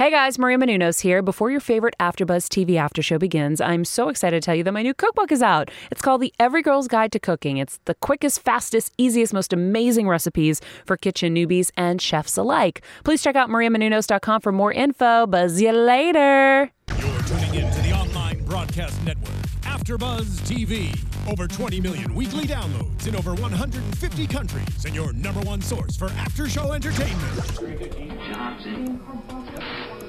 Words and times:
Hey 0.00 0.10
guys, 0.10 0.38
Maria 0.38 0.56
Menounos 0.56 1.02
here. 1.02 1.20
Before 1.20 1.50
your 1.50 1.60
favorite 1.60 1.94
AfterBuzz 2.00 2.48
TV 2.48 2.76
after 2.76 3.02
show 3.02 3.18
begins, 3.18 3.60
I'm 3.60 3.84
so 3.84 4.08
excited 4.08 4.40
to 4.40 4.46
tell 4.46 4.54
you 4.54 4.64
that 4.64 4.72
my 4.72 4.80
new 4.80 4.94
cookbook 4.94 5.30
is 5.30 5.42
out. 5.42 5.70
It's 5.90 6.00
called 6.00 6.22
The 6.22 6.32
Every 6.40 6.62
Girl's 6.62 6.88
Guide 6.88 7.12
to 7.12 7.18
Cooking. 7.18 7.58
It's 7.58 7.80
the 7.84 7.94
quickest, 7.96 8.40
fastest, 8.40 8.94
easiest, 8.96 9.34
most 9.34 9.52
amazing 9.52 10.08
recipes 10.08 10.62
for 10.86 10.96
kitchen 10.96 11.34
newbies 11.34 11.70
and 11.76 12.00
chefs 12.00 12.38
alike. 12.38 12.80
Please 13.04 13.22
check 13.22 13.36
out 13.36 13.50
mariamenounos.com 13.50 14.40
for 14.40 14.52
more 14.52 14.72
info. 14.72 15.26
Buzz 15.26 15.60
you 15.60 15.70
later. 15.70 16.70
You're 16.98 17.22
tuning 17.24 17.56
in 17.56 17.70
to 17.70 17.82
the 17.82 17.92
online 17.92 18.42
broadcast 18.46 19.04
network, 19.04 19.36
AfterBuzz 19.64 20.40
TV. 20.48 20.98
Over 21.30 21.46
20 21.46 21.78
million 21.82 22.14
weekly 22.14 22.44
downloads 22.44 23.06
in 23.06 23.14
over 23.14 23.34
150 23.34 24.26
countries, 24.26 24.84
and 24.86 24.94
your 24.94 25.12
number 25.12 25.40
one 25.40 25.60
source 25.60 25.94
for 25.94 26.08
after-show 26.08 26.72
entertainment. 26.72 27.20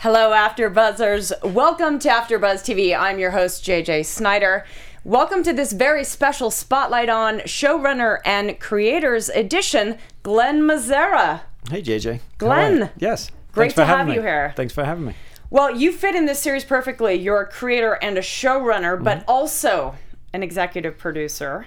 Hello, 0.00 0.32
After 0.32 0.70
Buzzers. 0.70 1.30
Welcome 1.42 1.98
to 2.00 2.08
After 2.08 2.38
Buzz 2.38 2.62
TV. 2.62 2.98
I'm 2.98 3.18
your 3.18 3.32
host, 3.32 3.64
JJ 3.64 4.06
Snyder. 4.06 4.64
Welcome 5.04 5.42
to 5.42 5.52
this 5.52 5.72
very 5.72 6.04
special 6.04 6.50
Spotlight 6.50 7.08
on 7.10 7.40
showrunner 7.40 8.18
and 8.24 8.58
creators 8.58 9.28
edition, 9.28 9.98
Glen 10.22 10.62
Mazzara. 10.62 11.42
Hey 11.70 11.82
JJ. 11.82 12.20
Glenn. 12.38 12.90
Yes. 12.98 13.30
Great 13.52 13.72
for 13.72 13.76
to 13.82 13.84
have 13.84 13.98
having 13.98 14.14
you 14.14 14.22
here. 14.22 14.54
Thanks 14.56 14.72
for 14.72 14.84
having 14.84 15.04
me. 15.04 15.14
Well, 15.50 15.76
you 15.76 15.92
fit 15.92 16.14
in 16.14 16.24
this 16.26 16.38
series 16.38 16.64
perfectly. 16.64 17.14
You're 17.14 17.42
a 17.42 17.46
creator 17.50 17.98
and 18.00 18.16
a 18.16 18.22
showrunner, 18.22 19.02
but 19.02 19.18
Mm-hmm. 19.18 19.30
also 19.30 19.96
an 20.32 20.42
executive 20.42 20.96
producer. 20.96 21.66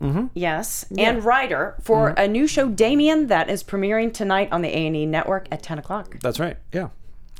Mm-hmm. 0.00 0.26
Yes, 0.32 0.86
and 0.96 1.22
writer 1.22 1.76
for 1.82 2.08
a 2.16 2.26
new 2.26 2.46
show, 2.46 2.68
Damien, 2.70 3.26
that 3.26 3.50
is 3.50 3.62
premiering 3.62 4.12
tonight 4.12 4.48
on 4.50 4.62
the 4.62 4.70
A&E 4.70 5.04
network 5.04 5.46
at 5.52 5.62
10 5.62 5.78
o'clock. 5.78 6.16
That's 6.20 6.40
right. 6.40 6.56
Yeah. 6.72 6.88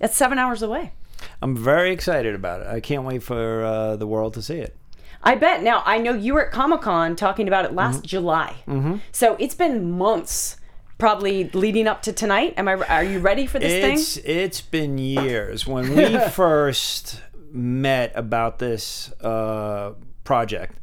That's 0.01 0.17
seven 0.17 0.39
hours 0.39 0.63
away. 0.63 0.93
I'm 1.41 1.57
very 1.57 1.93
excited 1.93 2.35
about 2.35 2.63
it. 2.63 2.67
I 2.67 2.81
can't 2.81 3.05
wait 3.05 3.23
for 3.23 3.63
uh, 3.65 3.97
the 3.97 4.07
world 4.07 4.35
to 4.35 4.43
see 4.43 4.59
it. 4.59 4.77
I 5.23 5.35
bet. 5.35 5.63
Now, 5.63 5.83
I 5.85 5.99
know 5.99 6.15
you 6.15 6.35
were 6.35 6.47
at 6.47 6.53
Comic 6.53 6.81
Con 6.81 7.15
talking 7.15 7.47
about 7.47 7.67
it 7.67 7.75
last 7.75 8.03
July. 8.03 8.57
Mm-hmm. 8.67 8.97
So 9.13 9.37
it's 9.39 9.55
been 9.55 9.93
months, 9.93 10.57
probably 10.97 11.51
leading 11.51 11.87
up 11.87 12.01
to 12.03 12.13
tonight. 12.13 12.55
Am 12.57 12.67
I? 12.69 12.75
Are 12.75 13.05
you 13.05 13.19
ready 13.21 13.47
for 13.47 13.59
this 13.59 13.73
It's 13.73 14.15
thing? 14.17 14.25
it's 14.27 14.61
been 14.63 14.97
years 14.97 15.67
when 15.67 15.95
we 15.95 16.19
first 16.31 17.21
met 17.53 18.13
about 18.15 18.59
this 18.59 19.13
uh, 19.21 19.93
project. 20.25 20.79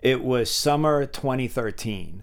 It 0.00 0.22
was 0.22 0.48
summer 0.48 1.04
2013. 1.04 2.22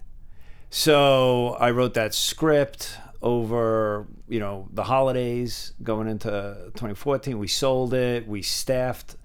So 0.70 1.56
I 1.60 1.70
wrote 1.70 1.94
that 1.94 2.14
script 2.14 2.96
over 3.22 4.06
you 4.28 4.40
know 4.40 4.68
the 4.72 4.84
holidays 4.84 5.72
going 5.82 6.08
into 6.08 6.30
2014. 6.74 7.38
We 7.38 7.48
sold 7.48 7.94
it. 7.94 8.26
We 8.26 8.42
staffed. 8.42 9.16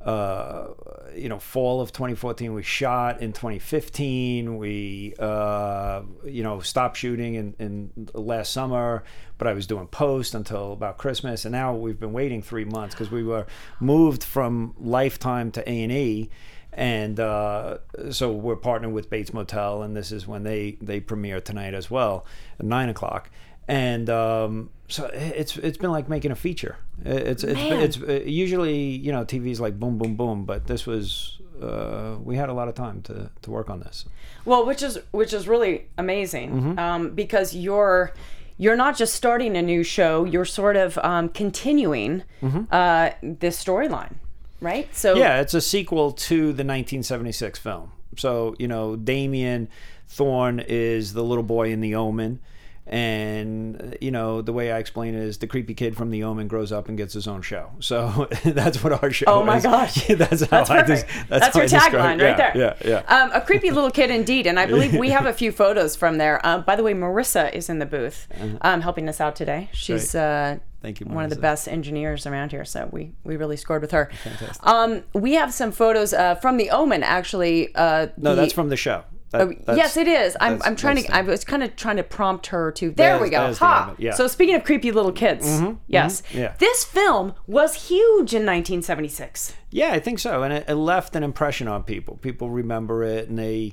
Uh, 0.00 0.66
you 1.14 1.28
know, 1.28 1.38
fall 1.38 1.80
of 1.80 1.92
2014. 1.92 2.52
We 2.52 2.64
shot 2.64 3.22
in 3.22 3.32
2015. 3.32 4.56
We, 4.58 5.14
uh, 5.16 6.02
you 6.24 6.42
know, 6.42 6.58
stopped 6.58 6.96
shooting 6.96 7.36
in, 7.36 7.54
in 7.60 8.08
last 8.12 8.52
summer, 8.52 9.04
but 9.38 9.46
I 9.46 9.52
was 9.52 9.68
doing 9.68 9.86
post 9.86 10.34
until 10.34 10.72
about 10.72 10.98
Christmas, 10.98 11.44
and 11.44 11.52
now 11.52 11.76
we've 11.76 12.00
been 12.00 12.12
waiting 12.12 12.42
three 12.42 12.64
months 12.64 12.96
because 12.96 13.12
we 13.12 13.22
were 13.22 13.46
moved 13.78 14.24
from 14.24 14.74
Lifetime 14.76 15.52
to 15.52 15.70
A 15.70 16.28
and 16.72 17.20
uh, 17.20 17.78
so 18.10 18.32
we're 18.32 18.56
partnered 18.56 18.92
with 18.92 19.10
Bates 19.10 19.32
Motel, 19.32 19.82
and 19.82 19.96
this 19.96 20.12
is 20.12 20.26
when 20.26 20.42
they 20.42 20.76
they 20.80 21.00
premiere 21.00 21.40
tonight 21.40 21.74
as 21.74 21.90
well 21.90 22.24
at 22.58 22.64
nine 22.64 22.88
o'clock, 22.88 23.30
and 23.68 24.08
um, 24.10 24.70
so 24.88 25.06
it's 25.12 25.56
it's 25.58 25.78
been 25.78 25.90
like 25.90 26.08
making 26.08 26.30
a 26.30 26.36
feature. 26.36 26.76
It's 27.04 27.44
it's 27.44 27.54
Man. 27.54 27.80
it's 27.80 28.00
uh, 28.00 28.22
usually 28.24 28.78
you 28.80 29.12
know 29.12 29.24
TV's 29.24 29.60
like 29.60 29.78
boom 29.78 29.98
boom 29.98 30.16
boom, 30.16 30.44
but 30.44 30.66
this 30.66 30.86
was 30.86 31.38
uh, 31.62 32.16
we 32.22 32.36
had 32.36 32.48
a 32.48 32.52
lot 32.54 32.68
of 32.68 32.74
time 32.74 33.02
to 33.02 33.30
to 33.42 33.50
work 33.50 33.68
on 33.70 33.80
this. 33.80 34.04
Well, 34.44 34.66
which 34.66 34.82
is 34.82 34.98
which 35.12 35.32
is 35.32 35.46
really 35.46 35.86
amazing 35.98 36.50
Mm-hmm. 36.50 36.78
um, 36.78 37.10
because 37.14 37.54
you're 37.54 38.12
you're 38.58 38.76
not 38.76 38.96
just 38.96 39.14
starting 39.14 39.56
a 39.56 39.62
new 39.62 39.82
show. 39.82 40.24
You're 40.24 40.44
sort 40.44 40.76
of 40.76 40.96
um, 40.98 41.28
continuing 41.30 42.22
uh, 42.70 43.10
this 43.22 43.62
storyline, 43.62 44.14
right? 44.62 44.94
So. 44.94 45.14
Yeah, 45.16 45.40
it's 45.40 45.54
a 45.54 45.60
sequel 45.60 46.12
to 46.12 46.36
the 46.36 46.64
1976 46.64 47.58
film. 47.58 47.92
So 48.16 48.54
you 48.58 48.68
know 48.68 48.96
Damien 48.96 49.68
Thorne 50.08 50.60
is 50.60 51.12
the 51.14 51.22
little 51.24 51.44
boy 51.44 51.70
in 51.72 51.80
The 51.80 51.94
Omen. 51.94 52.40
And 52.86 53.80
uh, 53.80 53.96
you 54.00 54.10
know 54.10 54.42
the 54.42 54.52
way 54.52 54.72
I 54.72 54.78
explain 54.78 55.14
it 55.14 55.22
is 55.22 55.38
the 55.38 55.46
creepy 55.46 55.72
kid 55.72 55.96
from 55.96 56.10
The 56.10 56.24
Omen 56.24 56.48
grows 56.48 56.72
up 56.72 56.88
and 56.88 56.98
gets 56.98 57.14
his 57.14 57.28
own 57.28 57.40
show. 57.40 57.70
So 57.78 58.28
that's 58.44 58.82
what 58.82 59.02
our 59.02 59.10
show. 59.10 59.26
Oh 59.28 59.44
my 59.44 59.58
is. 59.58 59.62
gosh. 59.62 60.06
that's 60.08 60.40
how 60.42 60.46
That's 60.64 60.70
I 60.70 60.82
perfect. 60.82 61.08
des- 61.08 61.24
That's, 61.28 61.46
how 61.54 61.60
your 61.60 61.68
tagline 61.68 62.20
right 62.22 62.36
there. 62.36 62.52
Yeah, 62.56 62.74
yeah, 62.84 63.02
yeah. 63.08 63.16
Um, 63.22 63.30
a 63.32 63.40
creepy 63.40 63.70
little 63.70 63.90
kid 63.90 64.10
indeed, 64.10 64.46
and 64.48 64.58
I 64.58 64.66
believe 64.66 64.94
we 64.94 65.10
have 65.10 65.26
a 65.26 65.32
few 65.42 65.52
photos 65.52 65.94
from 65.96 66.18
there. 66.18 66.44
Uh, 66.44 66.58
by 66.58 66.74
the 66.76 66.82
way, 66.82 66.92
Marissa 66.92 67.52
is 67.54 67.70
in 67.70 67.78
the 67.78 67.86
booth, 67.86 68.26
um, 68.62 68.80
helping 68.82 69.08
us 69.08 69.20
out 69.20 69.36
today. 69.36 69.70
She's 69.72 70.14
uh, 70.14 70.56
Uh-huh. 70.58 70.64
Thank 70.82 71.00
you, 71.00 71.06
one 71.06 71.24
of 71.24 71.30
the 71.30 71.36
best 71.36 71.68
engineers 71.68 72.26
around 72.26 72.50
here, 72.50 72.64
so 72.64 72.88
we 72.92 73.12
we 73.24 73.36
really 73.36 73.56
scored 73.56 73.80
with 73.82 73.92
her. 73.92 74.10
Fantastic. 74.24 74.66
Um, 74.66 75.04
we 75.14 75.34
have 75.34 75.54
some 75.54 75.72
photos 75.72 76.12
uh, 76.12 76.34
from 76.36 76.56
the 76.56 76.70
Omen, 76.70 77.02
actually. 77.02 77.74
Uh, 77.74 78.08
no, 78.16 78.34
the- 78.34 78.42
that's 78.42 78.52
from 78.52 78.68
the 78.68 78.76
show. 78.76 79.04
That- 79.04 79.08
Oh, 79.34 79.50
yes, 79.74 79.96
it 79.96 80.08
is. 80.08 80.36
I'm, 80.42 80.60
I'm 80.62 80.76
trying 80.76 80.96
to. 81.02 81.08
I 81.14 81.22
was 81.22 81.42
kind 81.42 81.62
of 81.62 81.74
trying 81.74 81.96
to 81.96 82.02
prompt 82.02 82.48
her 82.48 82.70
to. 82.72 82.90
There 82.90 83.18
we 83.18 83.30
go. 83.30 83.44
there's 83.44 83.58
the 83.58 83.64
Ha. 83.64 83.94
yeah. 83.96 84.10
Mm-hmm, 84.10 84.16
So 84.18 84.26
speaking 84.26 84.54
of 84.56 84.62
creepy 84.64 84.92
little 84.92 85.10
kids, 85.10 85.46
yes, 85.86 86.22
yeah. 86.34 86.52
this 86.58 86.84
film 86.84 87.32
was 87.46 87.88
huge 87.88 88.34
in 88.34 88.44
1976. 88.44 89.54
Yeah, 89.70 89.92
I 89.92 90.00
think 90.00 90.18
so, 90.18 90.42
and 90.42 90.52
it, 90.52 90.64
it 90.68 90.74
left 90.74 91.16
an 91.16 91.22
impression 91.22 91.66
on 91.66 91.82
people. 91.84 92.16
People 92.18 92.50
remember 92.50 93.04
it, 93.04 93.30
and 93.30 93.38
they, 93.38 93.72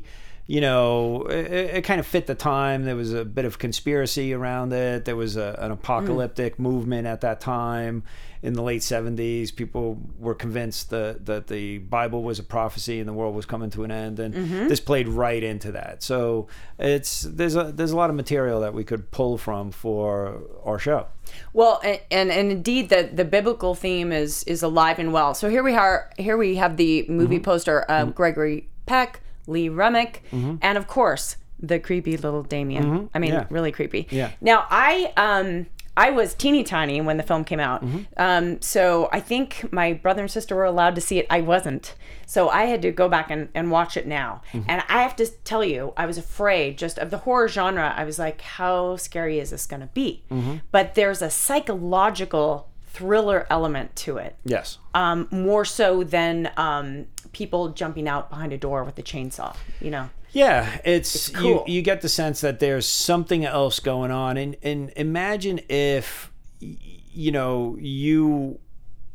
you 0.50 0.62
know, 0.62 1.28
it, 1.28 1.52
it 1.76 1.84
kind 1.84 2.00
of 2.00 2.08
fit 2.08 2.26
the 2.26 2.34
time. 2.34 2.84
There 2.84 2.96
was 2.96 3.14
a 3.14 3.24
bit 3.24 3.46
of 3.46 3.60
conspiracy 3.60 4.34
around 4.34 4.74
it. 4.74 5.06
There 5.06 5.16
was 5.16 5.38
a, 5.38 5.56
an 5.60 5.70
apocalyptic 5.70 6.56
hmm. 6.56 6.64
movement 6.64 7.06
at 7.06 7.22
that 7.22 7.40
time 7.40 8.02
in 8.42 8.54
the 8.54 8.64
late 8.64 8.82
'70s. 8.82 9.56
People 9.56 10.00
were 10.18 10.34
convinced 10.34 10.90
that 10.90 11.28
that 11.28 11.46
the 11.50 11.78
Bible 11.78 12.24
was 12.24 12.40
a 12.40 12.44
prophecy 12.44 13.00
and 13.00 13.08
the 13.08 13.14
world 13.14 13.36
was 13.36 13.46
coming 13.46 13.70
to 13.70 13.84
an 13.84 13.92
end, 13.92 14.20
and 14.20 14.34
mm-hmm. 14.34 14.68
this 14.68 14.80
played 14.80 15.08
right 15.08 15.44
into 15.44 15.72
that. 15.74 16.02
So 16.02 16.48
it's 16.80 17.22
there's 17.22 17.56
a 17.56 17.66
there's 17.66 17.92
a 17.92 17.96
lot 17.96 18.10
of 18.10 18.16
material 18.16 18.60
that 18.62 18.74
we 18.74 18.84
could 18.84 19.12
pull 19.12 19.38
from 19.38 19.70
for 19.70 20.42
our 20.66 20.80
show. 20.80 21.06
Well, 21.54 21.80
and, 21.84 22.00
and 22.10 22.31
and 22.31 22.52
indeed, 22.52 22.90
the 22.90 23.08
the 23.14 23.24
biblical 23.24 23.76
theme 23.76 24.12
is 24.12 24.44
is 24.46 24.64
alive 24.64 24.98
and 24.98 25.14
well. 25.14 25.36
So 25.36 25.48
here 25.48 25.62
we 25.62 25.76
are. 25.76 26.10
Here 26.18 26.38
we 26.38 26.56
have 26.56 26.78
the 26.78 27.06
movie 27.08 27.36
Mm-hmm. 27.36 27.44
poster 27.44 27.81
of 27.81 28.08
mm-hmm. 28.08 28.16
Gregory 28.16 28.68
Peck, 28.88 29.22
Lee 29.47 29.69
Remick, 29.69 30.23
and 30.31 30.77
of 30.77 30.88
course 30.88 31.38
the 31.61 31.77
creepy 31.79 32.16
little 32.17 32.44
Damien. 32.44 33.09
I 33.13 33.19
mean, 33.19 33.31
Mm-hmm. 33.31 33.39
Yeah. 33.41 33.47
really 33.50 33.72
creepy. 33.72 34.07
Yeah. 34.11 34.31
Now 34.41 34.66
I 34.69 35.13
um. 35.17 35.67
I 35.97 36.11
was 36.11 36.33
teeny 36.33 36.63
tiny 36.63 37.01
when 37.01 37.17
the 37.17 37.23
film 37.23 37.44
came 37.44 37.59
out. 37.59 37.83
Mm-hmm. 37.83 37.97
Um, 38.15 38.62
so 38.62 39.09
I 39.12 39.19
think 39.19 39.68
my 39.74 39.91
brother 39.91 40.21
and 40.21 40.31
sister 40.31 40.56
were 40.56 40.63
allowed 40.63 40.95
to 40.95 41.01
see 41.01 41.19
it. 41.19 41.27
I 41.30 41.41
wasn't. 41.41 41.94
So 42.25 42.47
I 42.47 42.65
had 42.68 42.81
to 42.83 42.91
go 42.91 43.09
back 43.09 43.30
and, 43.30 43.50
and 43.53 43.69
watch 43.69 43.97
it 43.97 44.07
now. 44.07 44.41
Mm-hmm. 44.53 44.69
And 44.69 44.81
I 44.88 45.01
have 45.01 45.18
to 45.18 45.27
tell 45.44 45.62
you, 45.62 45.92
I 45.97 46.06
was 46.06 46.18
afraid 46.18 46.77
just 46.77 46.97
of 47.00 47.09
the 47.12 47.18
horror 47.18 47.50
genre. 47.50 47.94
I 47.97 48.06
was 48.06 48.18
like, 48.18 48.39
how 48.39 48.95
scary 48.95 49.39
is 49.39 49.50
this 49.50 49.65
going 49.65 49.81
to 49.81 49.88
be? 49.88 50.24
Mm-hmm. 50.31 50.57
But 50.71 50.95
there's 50.95 51.21
a 51.21 51.30
psychological 51.30 52.69
thriller 52.88 53.45
element 53.50 53.95
to 53.97 54.18
it, 54.18 54.35
Yes. 54.45 54.77
um, 54.94 55.27
more 55.31 55.65
so 55.65 56.03
than 56.03 56.50
um, 56.57 57.07
people 57.31 57.70
jumping 57.70 58.08
out 58.08 58.30
behind 58.30 58.54
a 58.54 58.58
door 58.58 58.84
with 58.84 58.98
a 59.00 59.04
chainsaw, 59.04 59.56
you 59.80 59.92
know? 59.92 60.10
Yeah, 60.31 60.80
it's, 60.84 61.30
cool. 61.30 61.64
you. 61.68 61.76
You 61.76 61.81
get 61.81 62.02
the 62.02 62.10
sense 62.10 62.42
that 62.42 62.60
there's 62.60 62.88
something 62.88 63.46
else 63.46 63.80
going 63.80 64.12
on, 64.12 64.38
and 64.38 64.56
and 64.62 64.94
imagine 64.96 65.60
if 65.70 66.31
you 66.60 67.31
know 67.31 67.78
you 67.80 68.60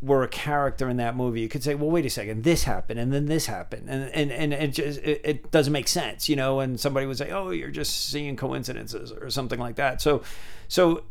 were 0.05 0.23
a 0.23 0.29
character 0.29 0.89
in 0.89 0.99
that 0.99 1.17
movie, 1.17 1.41
you 1.41 1.49
could 1.49 1.62
say, 1.62 1.75
well, 1.75 1.91
wait 1.91 2.05
a 2.05 2.11
second, 2.11 2.43
this 2.45 2.65
happened 2.65 3.01
and 3.01 3.12
then 3.12 3.27
this 3.27 3.47
happened. 3.47 3.89
And, 3.89 4.11
and, 4.11 4.31
and 4.31 4.53
it 4.53 4.69
just, 4.69 5.01
it, 5.01 5.21
it 5.25 5.51
doesn't 5.51 5.73
make 5.73 5.89
sense, 5.89 6.29
you 6.29 6.37
know, 6.37 6.61
and 6.61 6.79
somebody 6.79 7.06
would 7.06 7.17
say, 7.17 7.31
oh, 7.31 7.51
you're 7.51 7.71
just 7.71 8.11
seeing 8.11 8.37
coincidences 8.37 9.12
or 9.12 9.31
something 9.31 9.59
like 9.59 9.77
that. 9.77 10.03
So, 10.03 10.23
so, 10.69 11.03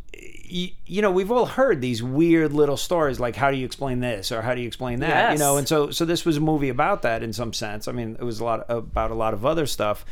you, 0.45 0.69
you 0.85 1.01
know, 1.01 1.11
we've 1.11 1.31
all 1.31 1.45
heard 1.47 1.81
these 1.81 2.03
weird 2.03 2.53
little 2.53 2.77
stories 2.77 3.19
like, 3.19 3.35
how 3.35 3.49
do 3.49 3.57
you 3.57 3.65
explain 3.65 3.99
this 3.99 4.31
or 4.31 4.41
how 4.41 4.53
do 4.53 4.61
you 4.61 4.67
explain 4.67 4.99
that, 4.99 5.09
Yes. 5.09 5.33
you 5.33 5.39
know? 5.39 5.57
And 5.57 5.67
so, 5.67 5.89
so 5.89 6.05
this 6.05 6.23
was 6.25 6.37
a 6.37 6.41
movie 6.41 6.69
about 6.69 7.01
that 7.01 7.23
in 7.23 7.33
some 7.33 7.53
sense. 7.53 7.87
I 7.87 7.93
mean, 7.93 8.15
it 8.19 8.23
was 8.23 8.39
a 8.39 8.43
lot 8.43 8.65
about 8.69 9.09
a 9.11 9.15
lot 9.15 9.33
of 9.33 9.45
other 9.45 9.65
stuff, 9.65 10.05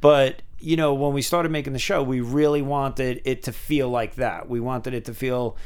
but 0.00 0.42
you 0.62 0.76
know, 0.76 0.92
when 0.92 1.14
we 1.14 1.22
started 1.22 1.50
making 1.50 1.72
the 1.72 1.78
show, 1.78 2.02
we 2.02 2.20
really 2.20 2.60
wanted 2.60 3.22
it 3.24 3.44
to 3.44 3.52
feel 3.52 3.88
like 3.88 4.16
that. 4.16 4.46
We 4.46 4.60
wanted 4.60 4.92
it 4.92 5.06
to 5.06 5.14
feel 5.14 5.56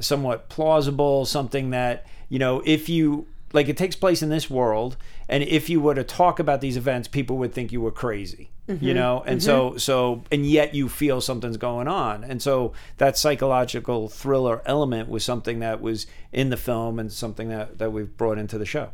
somewhat 0.00 0.48
plausible, 0.48 1.24
something 1.24 1.70
that, 1.70 2.06
you 2.28 2.38
know, 2.38 2.62
if 2.64 2.88
you 2.88 3.26
like 3.52 3.68
it 3.68 3.76
takes 3.76 3.94
place 3.94 4.22
in 4.22 4.28
this 4.28 4.50
world 4.50 4.96
and 5.28 5.42
if 5.44 5.70
you 5.70 5.80
were 5.80 5.94
to 5.94 6.04
talk 6.04 6.38
about 6.38 6.60
these 6.60 6.76
events, 6.76 7.08
people 7.08 7.38
would 7.38 7.52
think 7.52 7.72
you 7.72 7.80
were 7.80 7.92
crazy. 7.92 8.50
You 8.66 8.74
mm-hmm. 8.74 8.94
know, 8.94 9.22
and 9.26 9.42
so 9.42 9.70
mm-hmm. 9.70 9.78
so 9.78 10.24
and 10.32 10.46
yet 10.46 10.74
you 10.74 10.88
feel 10.88 11.20
something's 11.20 11.58
going 11.58 11.86
on. 11.86 12.24
And 12.24 12.40
so 12.40 12.72
that 12.96 13.18
psychological 13.18 14.08
thriller 14.08 14.62
element 14.64 15.10
was 15.10 15.22
something 15.22 15.58
that 15.58 15.82
was 15.82 16.06
in 16.32 16.48
the 16.48 16.56
film 16.56 16.98
and 16.98 17.12
something 17.12 17.50
that, 17.50 17.76
that 17.76 17.92
we've 17.92 18.16
brought 18.16 18.38
into 18.38 18.56
the 18.56 18.64
show. 18.64 18.88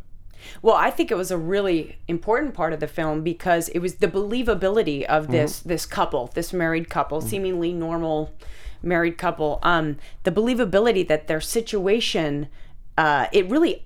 Well, 0.61 0.75
I 0.75 0.91
think 0.91 1.13
it 1.13 1.15
was 1.15 1.31
a 1.31 1.39
really 1.39 1.99
important 2.09 2.55
part 2.55 2.73
of 2.73 2.81
the 2.81 2.89
film 2.89 3.23
because 3.23 3.69
it 3.69 3.79
was 3.79 3.97
the 3.97 4.09
believability 4.09 5.05
of 5.05 5.25
mm-hmm. 5.25 5.33
this 5.33 5.61
this 5.61 5.87
couple, 5.87 6.33
this 6.35 6.53
married 6.53 6.89
couple, 6.89 7.21
seemingly 7.21 7.73
normal 7.73 8.35
married 8.83 9.19
couple. 9.19 9.59
Um, 9.63 9.97
the 10.25 10.31
believability 10.31 11.07
that 11.09 11.27
their 11.27 11.41
situation, 11.41 12.49
uh, 12.99 13.27
it 13.33 13.49
really 13.49 13.85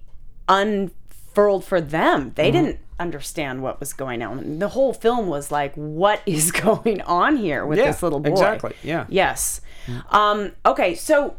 unfurled 0.49 1.65
for 1.65 1.81
them. 1.81 2.33
They 2.35 2.51
didn't 2.51 2.79
understand 3.01 3.63
what 3.63 3.81
was 3.81 3.93
going 3.93 4.23
on. 4.23 4.59
The 4.59 4.69
whole 4.69 4.93
film 4.95 5.27
was 5.27 5.51
like, 5.51 5.75
what 5.75 6.23
is 6.27 6.53
going 6.53 7.01
on 7.03 7.37
here 7.37 7.67
with 7.67 7.79
Yeah, 7.79 7.87
this 7.87 8.03
little 8.03 8.21
boy? 8.21 8.31
exactly, 8.31 8.75
yeah. 8.83 9.07
Yes. 9.09 9.61
Um, 10.11 10.53
okay, 10.65 10.95
so 10.95 11.37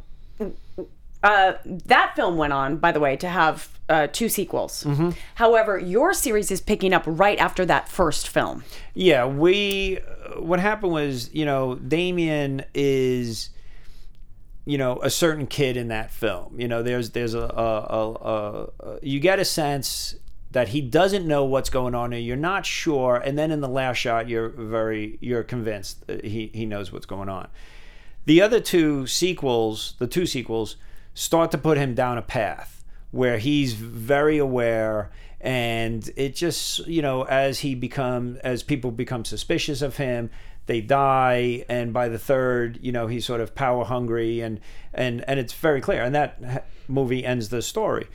uh, 1.24 1.54
that 1.66 2.14
film 2.16 2.38
went 2.38 2.54
on, 2.54 2.78
by 2.78 2.92
the 2.92 3.00
way, 3.00 3.16
to 3.18 3.28
have 3.28 3.70
uh, 3.90 4.08
two 4.12 4.30
sequels. 4.30 4.84
Mm-hmm. 4.84 5.12
However, 5.36 5.78
your 5.80 6.14
series 6.14 6.52
is 6.52 6.62
picking 6.62 6.94
up 6.94 7.04
right 7.06 7.38
after 7.40 7.66
that 7.66 7.88
first 7.90 8.28
film. 8.28 8.64
Yeah, 8.94 9.26
we. 9.26 10.00
What 10.38 10.60
happened 10.60 10.92
was, 10.92 11.34
you 11.34 11.46
know, 11.46 11.76
Damien 11.76 12.64
is, 12.74 13.50
you 14.66 14.78
know, 14.78 15.00
a 15.02 15.10
certain 15.10 15.48
kid 15.48 15.78
in 15.78 15.90
that 15.90 16.12
film. 16.12 16.60
You 16.60 16.68
know, 16.68 16.84
there's 16.84 17.12
there's 17.12 17.34
a, 17.34 17.40
a, 17.40 17.44
a, 17.44 18.70
a, 18.80 19.00
you 19.02 19.20
get 19.20 19.40
a 19.40 19.46
sense 19.46 20.16
that 20.52 20.70
he 20.70 20.82
doesn't 20.82 21.28
know 21.28 21.44
what's 21.44 21.70
going 21.70 21.94
on, 21.94 22.14
and 22.14 22.26
you're 22.26 22.38
not 22.38 22.66
sure. 22.66 23.18
And 23.18 23.38
then 23.38 23.52
in 23.52 23.60
the 23.62 23.68
last 23.68 23.98
shot, 23.98 24.30
you're 24.30 24.50
very 24.50 25.18
you're 25.20 25.44
convinced 25.44 26.04
he 26.24 26.52
he 26.54 26.66
knows 26.66 26.92
what's 26.92 27.06
going 27.06 27.30
on. 27.30 27.50
The 28.26 28.42
other 28.42 28.60
two 28.60 29.06
sequels, 29.06 29.96
the 30.00 30.08
two 30.08 30.26
sequels, 30.26 30.78
start 31.14 31.52
to 31.52 31.58
put 31.58 31.78
him 31.78 31.94
down 31.94 32.18
a 32.18 32.22
path 32.22 32.85
where 33.16 33.38
he's 33.38 33.74
very 33.74 34.38
aware 34.38 35.10
and 35.40 36.12
it 36.18 36.36
just 36.36 36.86
you 36.86 37.02
know 37.02 37.24
as 37.24 37.60
he 37.60 37.74
become 37.74 38.38
as 38.44 38.62
people 38.62 38.92
become 38.92 39.24
suspicious 39.24 39.82
of 39.82 39.96
him 39.96 40.30
they 40.66 40.82
die 40.82 41.64
and 41.70 41.94
by 41.94 42.10
the 42.10 42.20
third 42.20 42.78
you 42.82 42.92
know 42.92 43.08
he's 43.08 43.26
sort 43.26 43.40
of 43.40 43.56
power 43.56 43.86
hungry 43.86 44.42
and 44.42 44.60
and 44.94 45.24
and 45.30 45.40
it's 45.40 45.54
very 45.54 45.80
clear 45.80 46.04
and 46.04 46.14
that 46.14 46.68
movie 46.90 47.26
ends 47.26 47.48
the 47.48 47.62
story 47.62 48.06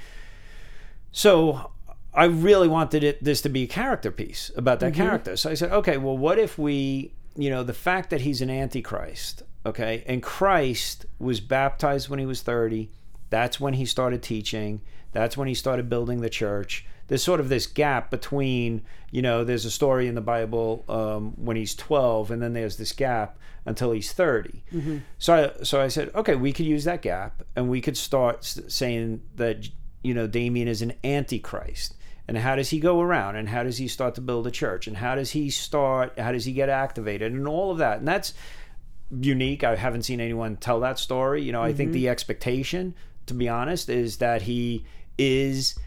so 1.12 1.70
I 2.12 2.25
really 2.25 2.69
wanted 2.69 3.03
it 3.03 3.23
this 3.25 3.41
to 3.43 3.49
be 3.49 3.62
a 3.62 3.67
character 3.67 4.11
piece 4.11 4.50
about 4.55 4.81
that 4.81 4.93
mm-hmm. 4.93 5.03
character. 5.03 5.37
So 5.37 5.50
I 5.50 5.55
said, 5.55 5.70
okay, 5.70 5.96
well, 5.96 6.19
what 6.19 6.38
if 6.38 6.58
we, 6.58 7.12
you 7.37 7.50
know, 7.50 7.62
the 7.62 7.73
fact 7.73 8.11
that 8.11 8.23
he's 8.23 8.43
an 8.43 8.50
antichrist, 8.50 9.44
okay, 9.64 10.03
and 10.06 10.23
Christ 10.23 11.06
was 11.19 11.41
baptized 11.41 12.08
when 12.08 12.19
he 12.19 12.26
was 12.26 12.43
thirty. 12.43 12.91
That's 13.31 13.59
when 13.59 13.75
he 13.75 13.87
started 13.87 14.23
teaching. 14.23 14.82
That's 15.12 15.37
when 15.37 15.49
he 15.49 15.55
started 15.55 15.88
building 15.88 16.21
the 16.21 16.31
church. 16.31 16.87
There's 17.09 17.23
sort 17.25 17.41
of 17.41 17.49
this 17.49 17.67
gap 17.67 18.11
between, 18.11 18.82
you 19.11 19.23
know, 19.23 19.43
there's 19.43 19.65
a 19.65 19.71
story 19.71 20.06
in 20.06 20.15
the 20.15 20.21
Bible 20.21 20.85
um, 20.88 21.32
when 21.37 21.56
he's 21.56 21.75
12, 21.75 22.31
and 22.31 22.41
then 22.41 22.53
there's 22.53 22.77
this 22.77 22.93
gap 22.93 23.37
until 23.67 23.91
he's 23.91 24.12
30. 24.12 24.62
So, 25.19 25.35
I, 25.35 25.65
so 25.65 25.81
I 25.81 25.88
said, 25.88 26.11
okay, 26.15 26.37
we 26.37 26.53
could 26.53 26.67
use 26.67 26.85
that 26.85 27.03
gap, 27.03 27.43
and 27.56 27.69
we 27.69 27.81
could 27.81 27.97
start 27.97 28.44
saying 28.44 29.23
that, 29.37 29.69
you 30.03 30.15
know, 30.15 30.29
Damien 30.29 30.69
is 30.69 30.82
an 30.82 30.93
antichrist. 31.03 31.97
And 32.29 32.38
how 32.38 32.55
does 32.55 32.71
he 32.71 32.79
go 32.79 33.00
around? 33.00 33.35
And 33.35 33.49
how 33.49 33.65
does 33.65 33.79
he 33.79 33.88
start 33.88 34.15
to 34.15 34.21
build 34.21 34.47
a 34.47 34.53
church? 34.53 34.87
And 34.87 34.97
how 34.97 35.17
does 35.17 35.32
he 35.32 35.50
start? 35.50 36.17
How 36.17 36.31
does 36.31 36.44
he 36.44 36.53
get 36.53 36.69
activated? 36.69 37.32
And 37.32 37.49
all 37.49 37.73
of 37.73 37.79
that. 37.79 37.99
And 37.99 38.06
that's 38.06 38.35
unique. 39.11 39.65
I 39.65 39.75
haven't 39.75 40.03
seen 40.03 40.21
anyone 40.21 40.56
tell 40.56 40.79
that 40.81 41.00
story. 41.00 41.43
You 41.43 41.50
know, 41.50 41.61
I 41.61 41.73
think 41.73 41.91
the 41.93 42.09
expectation, 42.09 42.94
to 43.26 43.34
be 43.34 43.49
honest, 43.49 43.88
is 43.88 44.19
that 44.19 44.43
he 44.43 44.84
is, 45.19 45.78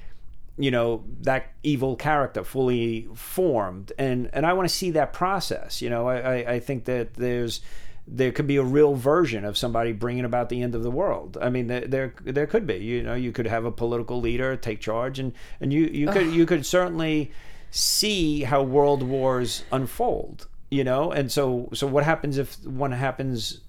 you 0.57 0.71
know, 0.71 1.03
that 1.21 1.51
evil 1.63 1.95
character 1.95 2.44
fully 2.44 3.07
formed, 3.15 3.91
and 3.97 4.30
and 4.33 4.45
I 4.45 4.53
want 4.53 4.68
to 4.68 4.74
see 4.74 4.91
that 4.91 5.13
process. 5.13 5.81
You 5.81 5.89
know, 5.89 6.07
I 6.07 6.18
I, 6.18 6.35
I 6.53 6.59
think 6.59 6.85
that 6.85 7.15
there's 7.15 7.62
there 8.07 8.31
could 8.31 8.47
be 8.47 8.57
a 8.57 8.63
real 8.63 8.95
version 8.95 9.45
of 9.45 9.57
somebody 9.57 9.94
bringing 9.94 10.25
about 10.25 10.50
the 10.50 10.62
end 10.62 10.75
of 10.75 10.83
the 10.83 10.91
world. 10.91 11.38
I 11.41 11.50
mean, 11.50 11.68
there 11.68 11.88
there, 11.88 12.13
there 12.24 12.47
could 12.47 12.68
be. 12.68 12.75
You 12.75 13.03
know, 13.03 13.13
you 13.15 13.31
could 13.31 13.47
have 13.47 13.65
a 13.65 13.71
political 13.71 14.19
leader 14.19 14.56
take 14.56 14.81
charge, 14.81 15.19
and 15.19 15.33
and 15.62 15.71
you 15.71 15.85
you 15.85 16.07
could 16.09 16.27
you 16.27 16.45
could 16.45 16.65
certainly 16.65 17.31
see 17.71 18.44
how 18.44 18.62
world 18.62 19.03
wars 19.03 19.63
unfold. 19.71 20.47
You 20.69 20.83
know, 20.83 21.12
and 21.12 21.31
so 21.31 21.69
so 21.74 21.88
what 21.88 22.03
happens 22.03 22.38
if 22.38 22.63
one 22.65 22.91
happens 22.91 23.62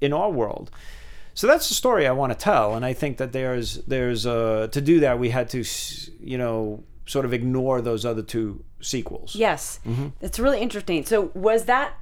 in 0.00 0.12
our 0.12 0.30
world? 0.30 0.70
So 1.34 1.46
that's 1.46 1.68
the 1.68 1.74
story 1.74 2.06
I 2.06 2.12
want 2.12 2.32
to 2.32 2.38
tell, 2.38 2.74
and 2.74 2.84
I 2.84 2.92
think 2.92 3.16
that 3.18 3.32
there's 3.32 3.76
there's 3.86 4.26
uh, 4.26 4.68
to 4.72 4.80
do 4.80 5.00
that 5.00 5.18
we 5.18 5.30
had 5.30 5.48
to 5.50 5.64
you 6.20 6.38
know 6.38 6.82
sort 7.06 7.24
of 7.24 7.32
ignore 7.32 7.80
those 7.80 8.04
other 8.04 8.22
two 8.22 8.64
sequels. 8.80 9.34
Yes, 9.34 9.80
Mm-hmm. 9.86 10.08
it's 10.20 10.38
really 10.38 10.60
interesting. 10.60 11.04
So, 11.04 11.30
was 11.34 11.64
that 11.64 11.94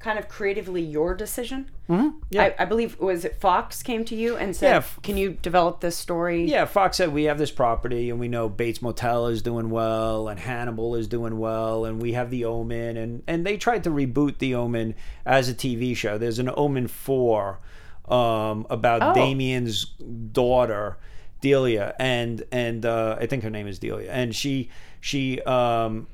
kind 0.00 0.18
of 0.18 0.28
creatively 0.28 0.82
your 0.82 1.14
decision? 1.14 1.70
Mm-hmm. 1.88 2.18
Yeah. 2.28 2.42
I, 2.42 2.54
I 2.58 2.64
believe 2.66 3.00
was 3.00 3.24
it 3.24 3.40
Fox 3.40 3.82
came 3.82 4.04
to 4.04 4.14
you 4.14 4.36
and 4.36 4.54
said, 4.54 4.70
Yeah, 4.70 4.82
"Can 5.02 5.16
you 5.16 5.38
develop 5.40 5.80
this 5.80 5.96
story?" 5.96 6.44
Yeah, 6.44 6.66
Fox 6.66 6.98
said 6.98 7.12
we 7.12 7.24
have 7.24 7.38
this 7.38 7.50
property, 7.50 8.10
and 8.10 8.20
we 8.20 8.28
know 8.28 8.48
Bates 8.50 8.82
Motel 8.82 9.28
is 9.28 9.40
doing 9.40 9.70
well, 9.70 10.28
and 10.28 10.38
Hannibal 10.38 10.94
is 10.94 11.08
doing 11.08 11.38
well, 11.38 11.86
and 11.86 12.02
we 12.02 12.12
have 12.12 12.30
The 12.30 12.44
Omen, 12.44 12.96
and 12.98 13.22
and 13.26 13.46
they 13.46 13.56
tried 13.56 13.84
to 13.84 13.90
reboot 13.90 14.38
The 14.38 14.54
Omen 14.54 14.94
as 15.24 15.48
a 15.48 15.54
TV 15.54 15.96
show. 15.96 16.18
There's 16.18 16.38
an 16.38 16.50
Omen 16.54 16.86
four 16.88 17.60
um, 18.08 18.66
about 18.70 19.02
Oh. 19.02 19.14
Damien's 19.14 19.84
daughter 20.32 20.98
Delia, 21.40 21.94
and 21.98 22.42
and 22.50 22.86
uh, 22.86 23.16
I 23.20 23.26
think 23.26 23.42
her 23.42 23.50
name 23.50 23.66
is 23.66 23.78
Delia, 23.78 24.10
and 24.10 24.34
she 24.34 24.70
she 25.00 25.40
um, 25.42 26.06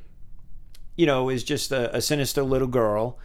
you 0.96 1.06
know 1.06 1.28
is 1.28 1.44
just 1.44 1.70
a, 1.72 1.94
a 1.96 2.00
sinister 2.00 2.42
little 2.42 2.68
girl. 2.68 3.18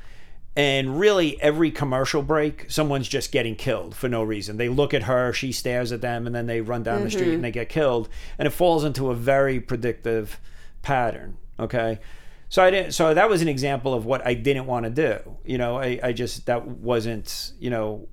And 0.58 0.98
really, 0.98 1.42
every 1.42 1.70
commercial 1.70 2.22
break, 2.22 2.72
someone's 2.72 3.10
just 3.10 3.34
getting 3.34 3.56
killed 3.58 3.94
for 3.94 4.08
no 4.08 4.24
reason. 4.24 4.56
They 4.56 4.70
look 4.70 4.94
at 4.94 5.04
her, 5.04 5.34
she 5.34 5.52
stares 5.52 5.92
at 5.92 6.00
them, 6.00 6.26
and 6.26 6.34
then 6.34 6.46
they 6.48 6.62
run 6.62 6.82
down 6.82 7.04
the 7.04 7.12
street 7.12 7.34
and 7.34 7.44
they 7.44 7.52
get 7.52 7.68
killed. 7.68 8.08
And 8.40 8.48
it 8.48 8.52
falls 8.52 8.86
into 8.86 9.12
a 9.12 9.16
very 9.16 9.60
predictive 9.60 10.40
pattern. 10.82 11.36
Okay, 11.60 12.00
so 12.48 12.64
I 12.64 12.72
didn't. 12.72 12.94
So 12.94 13.14
that 13.14 13.28
was 13.28 13.42
an 13.42 13.50
example 13.50 13.94
of 13.94 14.06
what 14.06 14.26
I 14.26 14.34
didn't 14.34 14.66
want 14.66 14.86
to 14.86 14.90
do. 14.92 15.36
You 15.44 15.58
know, 15.58 15.78
I, 15.78 16.00
I 16.02 16.14
just 16.14 16.46
that 16.46 16.66
wasn't. 16.66 17.52
You 17.60 17.72
know, 17.72 18.08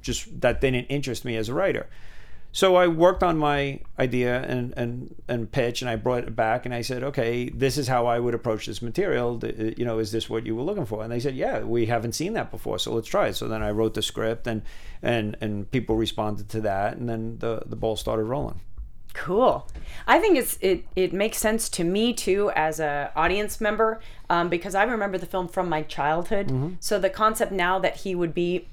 just 0.00 0.40
that 0.40 0.60
didn't 0.60 0.86
interest 0.86 1.24
me 1.24 1.36
as 1.36 1.48
a 1.48 1.54
writer. 1.54 1.88
So 2.54 2.76
I 2.76 2.86
worked 2.86 3.22
on 3.22 3.38
my 3.38 3.80
idea 3.98 4.42
and, 4.42 4.74
and, 4.76 5.14
and 5.26 5.50
pitch, 5.50 5.80
and 5.80 5.88
I 5.88 5.96
brought 5.96 6.24
it 6.24 6.36
back, 6.36 6.66
and 6.66 6.74
I 6.74 6.82
said, 6.82 7.02
okay, 7.02 7.48
this 7.48 7.78
is 7.78 7.88
how 7.88 8.06
I 8.06 8.18
would 8.18 8.34
approach 8.34 8.66
this 8.66 8.82
material. 8.82 9.40
You 9.42 9.86
know, 9.86 9.98
is 9.98 10.12
this 10.12 10.28
what 10.28 10.44
you 10.44 10.54
were 10.54 10.62
looking 10.62 10.84
for? 10.84 11.02
And 11.02 11.10
they 11.10 11.18
said, 11.18 11.34
yeah, 11.34 11.60
we 11.60 11.86
haven't 11.86 12.12
seen 12.12 12.34
that 12.34 12.50
before, 12.50 12.78
so 12.78 12.92
let's 12.92 13.08
try 13.08 13.28
it. 13.28 13.36
So 13.36 13.48
then 13.48 13.62
I 13.62 13.70
wrote 13.70 13.94
the 13.94 14.02
script, 14.02 14.46
and 14.46 14.60
and 15.02 15.34
and 15.40 15.70
people 15.70 15.96
responded 15.96 16.50
to 16.50 16.60
that, 16.60 16.98
and 16.98 17.08
then 17.08 17.38
the 17.38 17.62
the 17.64 17.76
ball 17.76 17.96
started 17.96 18.24
rolling. 18.24 18.60
Cool. 19.14 19.66
I 20.06 20.18
think 20.18 20.36
it's 20.36 20.58
it 20.60 20.84
it 20.94 21.14
makes 21.14 21.38
sense 21.38 21.70
to 21.70 21.84
me 21.84 22.12
too 22.12 22.50
as 22.54 22.80
a 22.80 23.12
audience 23.16 23.60
member 23.60 24.00
um, 24.28 24.50
because 24.50 24.74
I 24.74 24.84
remember 24.84 25.16
the 25.16 25.26
film 25.26 25.48
from 25.48 25.70
my 25.70 25.82
childhood. 25.82 26.48
Mm-hmm. 26.48 26.74
So 26.80 26.98
the 26.98 27.10
concept 27.10 27.52
now 27.52 27.78
that 27.78 27.96
he 27.96 28.14
would 28.14 28.34
be 28.34 28.68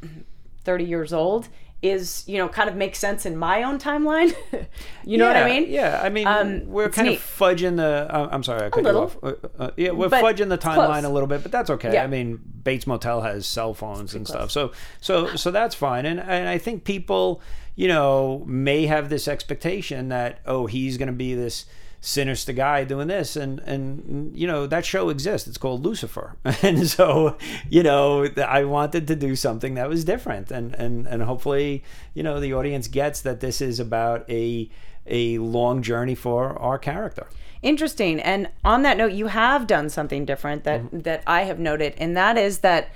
30 0.64 0.84
years 0.86 1.14
old 1.14 1.50
is 1.82 2.26
you 2.28 2.38
know 2.38 2.50
kind 2.50 2.70
of 2.70 2.76
makes 2.76 3.00
sense 3.00 3.26
in 3.26 3.38
my 3.38 3.64
own 3.64 3.80
timeline. 3.80 4.36
you 5.06 5.18
know 5.18 5.28
what 5.28 5.38
I 5.38 5.46
mean? 5.50 5.70
Yeah, 5.70 6.02
I 6.04 6.10
mean, 6.10 6.28
Um, 6.28 6.68
we're 6.68 6.90
kind 6.90 7.08
neat. 7.08 7.18
of 7.20 7.24
fudging 7.24 7.78
the. 7.78 8.08
Uh, 8.10 8.28
I'm 8.32 8.44
sorry, 8.44 8.66
I 8.66 8.70
cut 8.70 8.84
you 8.84 8.90
off. 8.90 9.18
Uh, 9.24 9.34
uh, 9.58 9.72
yeah, 9.78 9.92
we're 9.92 10.10
fudging 10.10 10.50
the 10.50 10.58
timeline 10.58 11.02
close. 11.02 11.04
a 11.06 11.10
little 11.10 11.28
bit, 11.28 11.42
but 11.42 11.52
that's 11.52 11.70
okay. 11.70 11.94
Yeah. 11.94 12.04
I 12.04 12.08
mean, 12.08 12.40
Bates 12.64 12.86
Motel 12.86 13.22
has 13.22 13.46
cell 13.48 13.74
phones 13.74 14.14
and 14.14 14.26
close. 14.26 14.38
stuff, 14.38 14.52
so 14.52 14.72
so 15.00 15.36
so 15.36 15.52
that's 15.52 15.74
fine. 15.74 16.06
And 16.06 16.20
and 16.20 16.50
I 16.50 16.58
think 16.58 16.84
people, 16.84 17.42
you 17.76 17.88
know, 17.88 18.44
may 18.46 18.86
have 18.88 19.10
this 19.10 19.28
expectation 19.30 20.10
that 20.10 20.40
oh, 20.46 20.66
he's 20.66 20.98
going 20.98 21.08
to 21.08 21.14
be 21.14 21.34
this 21.34 21.66
sinister 22.02 22.54
guy 22.54 22.84
doing 22.86 23.08
this 23.10 23.36
and 23.36 23.60
and 23.60 24.32
you 24.36 24.48
know 24.48 24.66
that 24.66 24.86
show 24.86 25.10
exists 25.10 25.48
it's 25.50 25.58
called 25.58 25.84
lucifer 25.86 26.38
and 26.64 26.88
so 26.88 27.38
you 27.70 27.84
know 27.84 28.26
i 28.48 28.64
wanted 28.64 29.06
to 29.06 29.16
do 29.16 29.36
something 29.36 29.74
that 29.74 29.90
was 29.90 30.06
different 30.06 30.50
and 30.50 30.74
and 30.76 31.06
and 31.08 31.24
hopefully 31.24 31.84
you 32.14 32.24
know 32.24 32.40
the 32.40 32.54
audience 32.54 32.88
gets 32.88 33.20
that 33.22 33.42
this 33.42 33.60
is 33.60 33.80
about 33.82 34.24
a 34.30 34.70
a 35.08 35.38
long 35.40 35.82
journey 35.82 36.16
for 36.16 36.58
our 36.60 36.78
character 36.78 37.28
Interesting. 37.62 38.22
And 38.22 38.48
on 38.64 38.84
that 38.84 38.96
note, 38.96 39.12
you 39.12 39.28
have 39.28 39.68
done 39.68 39.90
something 39.90 40.24
different 40.24 40.64
that 40.64 40.80
Mm-hmm. 40.82 41.00
that 41.00 41.24
I 41.28 41.42
have 41.42 41.60
noted, 41.60 41.94
and 41.98 42.16
that 42.16 42.38
is 42.38 42.60
that 42.60 42.88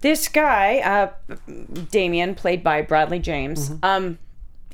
this 0.00 0.26
guy, 0.26 0.78
uh, 0.80 1.12
Damien, 1.92 2.34
played 2.34 2.64
by 2.64 2.82
Bradley 2.82 3.20
James, 3.20 3.70
Mm-hmm. 3.70 3.84
um, 3.84 4.18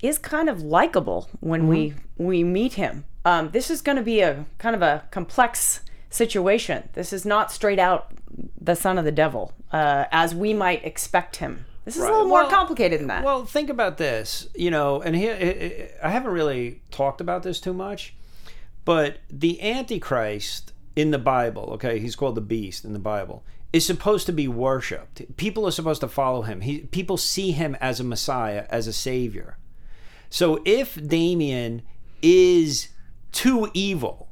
is 0.01 0.17
kind 0.19 0.49
of 0.49 0.63
likable 0.63 1.29
when 1.41 1.69
we 1.69 1.95
we 2.17 2.43
meet 2.45 2.75
him. 2.75 3.05
Um, 3.29 3.51
this 3.51 3.71
is 3.71 3.83
going 3.83 3.97
to 3.97 4.03
be 4.03 4.21
a 4.23 4.47
kind 4.57 4.75
of 4.75 4.81
a 4.81 5.05
complex 5.11 5.81
situation. 6.09 6.89
This 6.95 7.13
is 7.13 7.27
not 7.27 7.53
straight 7.53 7.79
out 7.79 8.11
the 8.59 8.75
son 8.75 8.97
of 8.97 9.05
the 9.05 9.13
devil, 9.13 9.53
uh, 9.71 10.07
as 10.11 10.35
we 10.35 10.55
might 10.55 10.83
expect 10.83 11.37
him. 11.37 11.67
This 11.85 11.97
is 11.97 12.03
a 12.03 12.07
little 12.07 12.25
more 12.25 12.45
Well- 12.45 12.51
complicated 12.51 13.01
than 13.01 13.09
that. 13.09 13.23
Well, 13.23 13.45
think 13.45 13.69
about 13.69 13.99
this, 13.99 14.49
you 14.55 14.71
know, 14.71 15.03
and 15.03 15.15
here 15.15 15.91
I 16.03 16.09
haven't 16.09 16.31
really 16.31 16.81
talked 16.91 17.21
about 17.21 17.43
this 17.43 17.61
too 17.61 17.75
much, 17.75 18.15
but 18.87 19.19
the 19.29 19.61
Antichrist 19.61 20.73
in 20.97 21.11
the 21.11 21.19
Bible, 21.19 21.69
okay, 21.75 21.99
he's 21.99 22.17
called 22.17 22.35
the 22.35 22.41
beast 22.41 22.83
in 22.83 22.95
the 22.95 22.99
Bible, 22.99 23.45
is 23.75 23.85
supposed 23.85 24.25
to 24.25 24.33
be 24.33 24.49
worshipped. 24.49 25.37
People 25.37 25.67
are 25.67 25.71
supposed 25.71 26.01
to 26.01 26.09
follow 26.09 26.43
him. 26.43 26.63
He, 26.63 26.79
people 26.79 27.19
see 27.19 27.51
him 27.51 27.77
as 27.79 28.01
a 28.01 28.05
Messiah, 28.05 28.65
as 28.71 28.87
a 28.87 28.93
savior. 28.95 29.59
So 30.31 30.63
if 30.65 30.97
Damien 31.07 31.83
is 32.23 32.89
too 33.33 33.71
evil, 33.75 34.29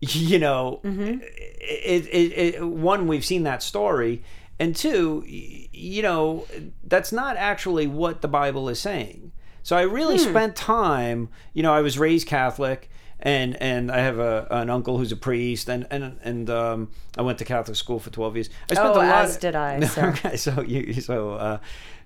you 0.00 0.38
know, 0.38 0.80
it, 0.84 2.06
it, 2.06 2.54
it, 2.56 2.66
one, 2.66 3.06
we've 3.06 3.24
seen 3.24 3.42
that 3.44 3.62
story. 3.62 4.22
And 4.58 4.76
two, 4.76 5.24
you 5.26 6.02
know, 6.02 6.46
that's 6.84 7.10
not 7.12 7.36
actually 7.36 7.86
what 7.86 8.20
the 8.20 8.28
Bible 8.28 8.68
is 8.68 8.78
saying. 8.80 9.32
So 9.64 9.76
I 9.76 9.82
really 9.82 10.18
spent 10.18 10.56
time, 10.56 11.28
you 11.52 11.62
know, 11.62 11.72
I 11.72 11.80
was 11.80 11.98
raised 11.98 12.26
Catholic 12.28 12.88
and 13.24 13.60
and 13.62 13.90
I 13.92 13.98
have 13.98 14.18
a, 14.18 14.48
an 14.50 14.68
uncle 14.70 14.98
who's 14.98 15.12
a 15.12 15.16
priest 15.16 15.68
and 15.68 15.86
and 15.92 16.18
and 16.24 16.50
um, 16.50 16.90
I 17.16 17.22
went 17.22 17.38
to 17.38 17.44
Catholic 17.44 17.76
school 17.76 18.00
for 18.00 18.10
12 18.10 18.36
years. 18.36 18.50
I 18.70 18.74
spent 18.74 18.88
Oh, 18.88 18.94
a 18.94 19.06
lot 19.06 19.24
as 19.24 19.36
did 19.36 19.54
I, 19.54 19.78
sir. 19.86 20.08
Okay, 20.10 20.36
so 20.36 20.60
you 20.62 20.92
so 20.94 21.34
uh, 21.34 21.58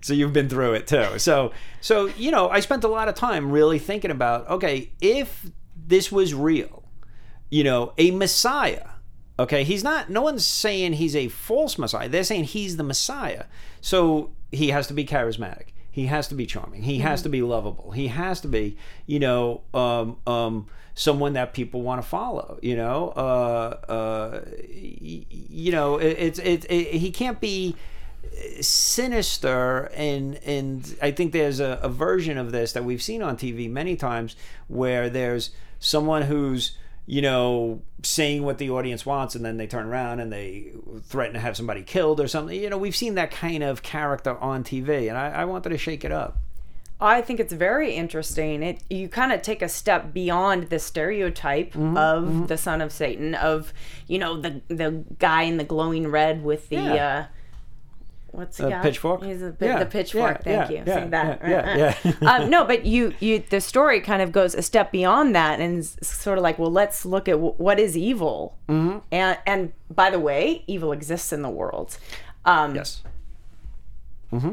so 0.03 0.13
you've 0.13 0.35
been 0.35 0.49
through 0.51 0.75
it 0.75 0.87
too. 0.87 1.19
So 1.19 1.53
so 1.81 2.07
you 2.19 2.31
know, 2.31 2.49
I 2.51 2.61
spent 2.61 2.85
a 2.85 2.89
lot 2.89 3.09
of 3.09 3.15
time 3.15 3.51
really 3.51 3.79
thinking 3.79 4.11
about 4.11 4.49
okay, 4.51 4.93
if 5.01 5.51
this 5.77 6.11
was 6.11 6.35
real, 6.35 6.85
you 7.51 7.65
know, 7.65 7.93
a 7.99 8.11
Messiah. 8.11 8.89
Okay, 9.39 9.65
he's 9.65 9.85
not. 9.85 10.09
No 10.09 10.23
one's 10.23 10.45
saying 10.45 10.95
he's 10.95 11.15
a 11.15 11.29
false 11.29 11.77
Messiah. 11.77 12.09
They're 12.09 12.25
saying 12.25 12.45
he's 12.45 12.77
the 12.77 12.83
Messiah. 12.83 13.45
So 13.81 14.31
he 14.51 14.71
has 14.71 14.87
to 14.87 14.95
be 14.95 15.05
charismatic. 15.05 15.69
He 15.91 16.07
has 16.07 16.29
to 16.29 16.35
be 16.35 16.47
charming. 16.47 16.83
He 16.83 16.99
has 16.99 17.23
to 17.23 17.29
be 17.29 17.43
lovable. 17.43 17.91
He 17.91 18.09
has 18.09 18.41
to 18.43 18.49
be, 18.49 18.77
you 19.07 19.19
know, 19.19 19.63
um, 19.73 20.19
um, 20.27 20.67
someone 20.95 21.35
that 21.35 21.55
people 21.55 21.83
want 21.83 22.03
to 22.03 22.07
follow. 22.07 22.59
You 22.63 22.77
know, 22.77 23.09
uh, 23.11 23.91
uh, 23.91 24.41
you 24.71 25.73
know, 25.73 25.99
it, 25.99 26.17
it's 26.19 26.39
it, 26.39 26.67
it. 26.71 26.95
He 26.95 27.11
can't 27.11 27.41
be 27.41 27.77
sinister 28.61 29.91
and 29.95 30.37
and 30.45 30.97
I 31.01 31.11
think 31.11 31.33
there's 31.33 31.61
a, 31.61 31.79
a 31.83 31.89
version 31.89 32.39
of 32.39 32.53
this 32.53 32.73
that 32.73 32.85
we've 32.85 33.03
seen 33.03 33.23
on 33.23 33.37
TV 33.37 33.71
many 33.71 33.97
times 33.97 34.37
where 34.69 35.09
there's 35.09 35.51
someone 35.79 36.23
who's 36.23 36.73
you 37.07 37.23
know 37.23 37.81
saying 38.03 38.43
what 38.43 38.59
the 38.59 38.69
audience 38.71 39.07
wants 39.07 39.35
and 39.35 39.45
then 39.45 39.57
they 39.57 39.67
turn 39.67 39.87
around 39.87 40.19
and 40.21 40.33
they 40.33 40.73
threaten 41.05 41.35
to 41.35 41.41
have 41.41 41.57
somebody 41.57 41.83
killed 41.83 42.19
or 42.21 42.27
something 42.29 42.61
you 42.61 42.69
know 42.69 42.79
we've 42.79 42.97
seen 42.97 43.15
that 43.15 43.31
kind 43.31 43.63
of 43.63 43.83
character 43.83 44.37
on 44.39 44.65
TV 44.65 45.09
and 45.09 45.17
I, 45.17 45.29
I 45.31 45.45
wanted 45.45 45.69
to 45.71 45.79
shake 45.79 46.05
it 46.05 46.13
up 46.13 46.39
I 46.99 47.21
think 47.21 47.41
it's 47.41 47.53
very 47.53 47.93
interesting. 47.93 48.63
It 48.63 48.83
you 48.89 49.11
kind 49.11 49.31
of 49.31 49.43
take 49.43 49.61
a 49.61 49.69
step 49.69 50.15
beyond 50.15 50.71
the 50.71 50.79
stereotype 50.79 51.75
Mm-hmm, 51.75 51.95
of 51.99 52.49
the 52.49 52.57
son 52.57 52.81
of 52.81 52.91
Satan, 52.91 53.35
of 53.35 53.75
you 54.09 54.19
know 54.19 54.41
the 54.41 54.63
the 54.69 55.05
guy 55.19 55.43
in 55.43 55.59
the 55.59 55.65
glowing 55.65 56.09
red 56.09 56.43
with 56.43 56.71
the 56.71 56.77
Yeah. 56.77 57.19
uh, 57.19 57.25
what's 58.37 58.59
the 58.59 58.79
A 58.79 58.83
pitchfork? 58.83 59.25
He's 59.25 59.43
a, 59.43 59.55
Yeah, 59.61 59.79
the 59.79 59.87
pitchfork. 59.87 60.43
yeah, 60.47 60.67
Thank 60.67 60.71
yeah, 60.71 60.79
you. 60.79 60.85
yeah, 60.87 61.03
Say 61.05 61.09
that. 61.09 61.41
yeah, 61.49 61.97
yeah, 62.23 62.31
um, 62.31 62.51
no, 62.51 62.65
but 62.65 62.85
you 62.87 63.15
you 63.21 63.43
the 63.51 63.61
story 63.61 64.01
kind 64.01 64.23
of 64.23 64.33
goes 64.33 64.55
a 64.55 64.63
step 64.63 64.93
beyond 64.93 65.35
that 65.35 65.61
and 65.61 65.85
sort 65.85 66.39
of 66.39 66.43
like, 66.43 66.59
well, 66.59 66.73
let's 66.73 67.05
look 67.05 67.29
at 67.29 67.33
w- 67.33 67.55
what 67.57 67.81
is 67.81 67.97
evil, 67.97 68.57
mm-hmm. 68.69 68.99
and 69.11 69.39
and 69.47 69.73
by 69.91 70.11
the 70.11 70.21
way, 70.21 70.63
evil 70.67 70.93
exists 70.93 71.33
in 71.33 71.43
the 71.43 71.51
world. 71.51 71.99
Um, 72.45 72.75
yes 72.77 73.03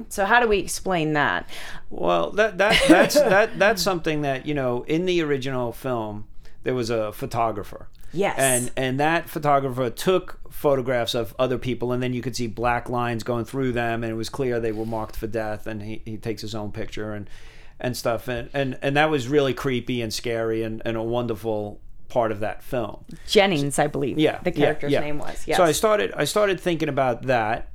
So 0.09 0.25
how 0.25 0.39
do 0.39 0.47
we 0.47 0.59
explain 0.59 1.13
that? 1.13 1.49
Well, 1.89 2.31
that 2.31 2.57
that 2.57 2.81
that's 2.87 3.15
that 3.15 3.59
that's 3.59 3.81
something 3.81 4.21
that 4.21 4.45
you 4.45 4.53
know 4.53 4.83
in 4.87 5.05
the 5.05 5.21
original 5.21 5.71
film 5.71 6.25
there 6.63 6.73
was 6.75 6.89
a 6.89 7.11
photographer. 7.11 7.87
Yes. 8.13 8.35
And 8.37 8.71
and 8.77 8.99
that 8.99 9.29
photographer 9.29 9.89
took 9.89 10.39
photographs 10.53 11.15
of 11.15 11.35
other 11.39 11.57
people, 11.57 11.91
and 11.91 12.01
then 12.01 12.13
you 12.13 12.21
could 12.21 12.35
see 12.35 12.47
black 12.47 12.87
lines 12.87 13.23
going 13.23 13.43
through 13.43 13.71
them, 13.71 14.03
and 14.03 14.11
it 14.11 14.15
was 14.15 14.29
clear 14.29 14.59
they 14.59 14.71
were 14.71 14.85
marked 14.85 15.15
for 15.15 15.27
death. 15.27 15.67
And 15.67 15.81
he, 15.81 16.01
he 16.05 16.15
takes 16.15 16.41
his 16.41 16.55
own 16.55 16.71
picture 16.71 17.13
and 17.13 17.29
and 17.79 17.97
stuff, 17.97 18.27
and 18.27 18.49
and 18.53 18.77
and 18.81 18.95
that 18.95 19.09
was 19.09 19.27
really 19.27 19.53
creepy 19.53 20.01
and 20.01 20.13
scary 20.13 20.63
and, 20.63 20.81
and 20.85 20.95
a 20.95 21.03
wonderful 21.03 21.81
part 22.07 22.31
of 22.31 22.39
that 22.41 22.63
film. 22.63 23.03
Jennings, 23.27 23.79
I 23.79 23.87
believe. 23.87 24.19
Yeah, 24.19 24.39
the 24.43 24.51
yeah, 24.51 24.65
character's 24.65 24.91
yeah. 24.91 24.99
name 24.99 25.17
was. 25.17 25.43
Yes. 25.47 25.57
So 25.57 25.63
I 25.63 25.71
started 25.71 26.13
I 26.15 26.25
started 26.25 26.59
thinking 26.59 26.87
about 26.87 27.23
that, 27.23 27.69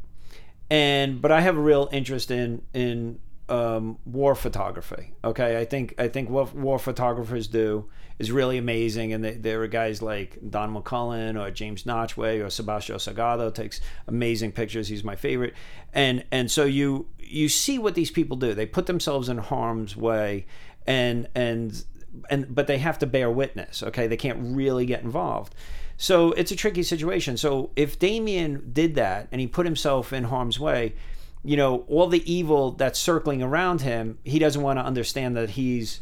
and 0.70 1.20
but 1.20 1.32
I 1.32 1.40
have 1.40 1.56
a 1.58 1.60
real 1.60 1.88
interest 1.92 2.30
in 2.30 2.62
in 2.72 3.18
um, 3.48 3.98
war 4.04 4.34
photography. 4.34 5.14
Okay, 5.24 5.58
I 5.58 5.64
think 5.64 5.94
I 5.98 6.08
think 6.08 6.28
what 6.30 6.54
war 6.54 6.78
photographers 6.78 7.46
do 7.48 7.88
is 8.18 8.32
really 8.32 8.58
amazing, 8.58 9.12
and 9.12 9.24
they, 9.24 9.34
there 9.34 9.62
are 9.62 9.68
guys 9.68 10.02
like 10.02 10.38
Don 10.50 10.74
McCullin 10.74 11.40
or 11.40 11.50
James 11.50 11.84
Nachtwey 11.84 12.40
or 12.40 12.46
Sebastião 12.46 12.96
Salgado 12.96 13.52
takes 13.54 13.80
amazing 14.06 14.52
pictures. 14.52 14.88
He's 14.88 15.04
my 15.04 15.16
favorite, 15.16 15.54
and 15.92 16.24
and 16.30 16.50
so 16.50 16.64
you 16.64 17.08
you 17.18 17.48
see 17.48 17.78
what 17.78 17.94
these 17.94 18.10
people 18.10 18.36
do. 18.36 18.54
They 18.54 18.66
put 18.66 18.86
themselves 18.86 19.28
in 19.28 19.38
harm's 19.38 19.96
way, 19.96 20.46
and 20.86 21.28
and 21.34 21.84
and 22.30 22.54
but 22.54 22.66
they 22.66 22.78
have 22.78 22.98
to 22.98 23.06
bear 23.06 23.30
witness. 23.30 23.82
Okay, 23.82 24.06
they 24.06 24.16
can't 24.16 24.56
really 24.56 24.86
get 24.86 25.02
involved. 25.02 25.54
So 25.96 26.30
it's 26.32 26.52
a 26.52 26.56
tricky 26.56 26.84
situation. 26.84 27.36
So 27.36 27.70
if 27.74 27.98
Damien 27.98 28.70
did 28.72 28.94
that 28.94 29.26
and 29.32 29.40
he 29.40 29.48
put 29.48 29.66
himself 29.66 30.12
in 30.12 30.24
harm's 30.24 30.60
way, 30.60 30.94
you 31.44 31.56
know, 31.56 31.84
all 31.88 32.08
the 32.08 32.30
evil 32.30 32.72
that's 32.72 32.98
circling 32.98 33.42
around 33.42 33.82
him, 33.82 34.18
he 34.24 34.38
doesn't 34.38 34.62
want 34.62 34.78
to 34.78 34.84
understand 34.84 35.36
that 35.36 35.50
he's 35.50 36.00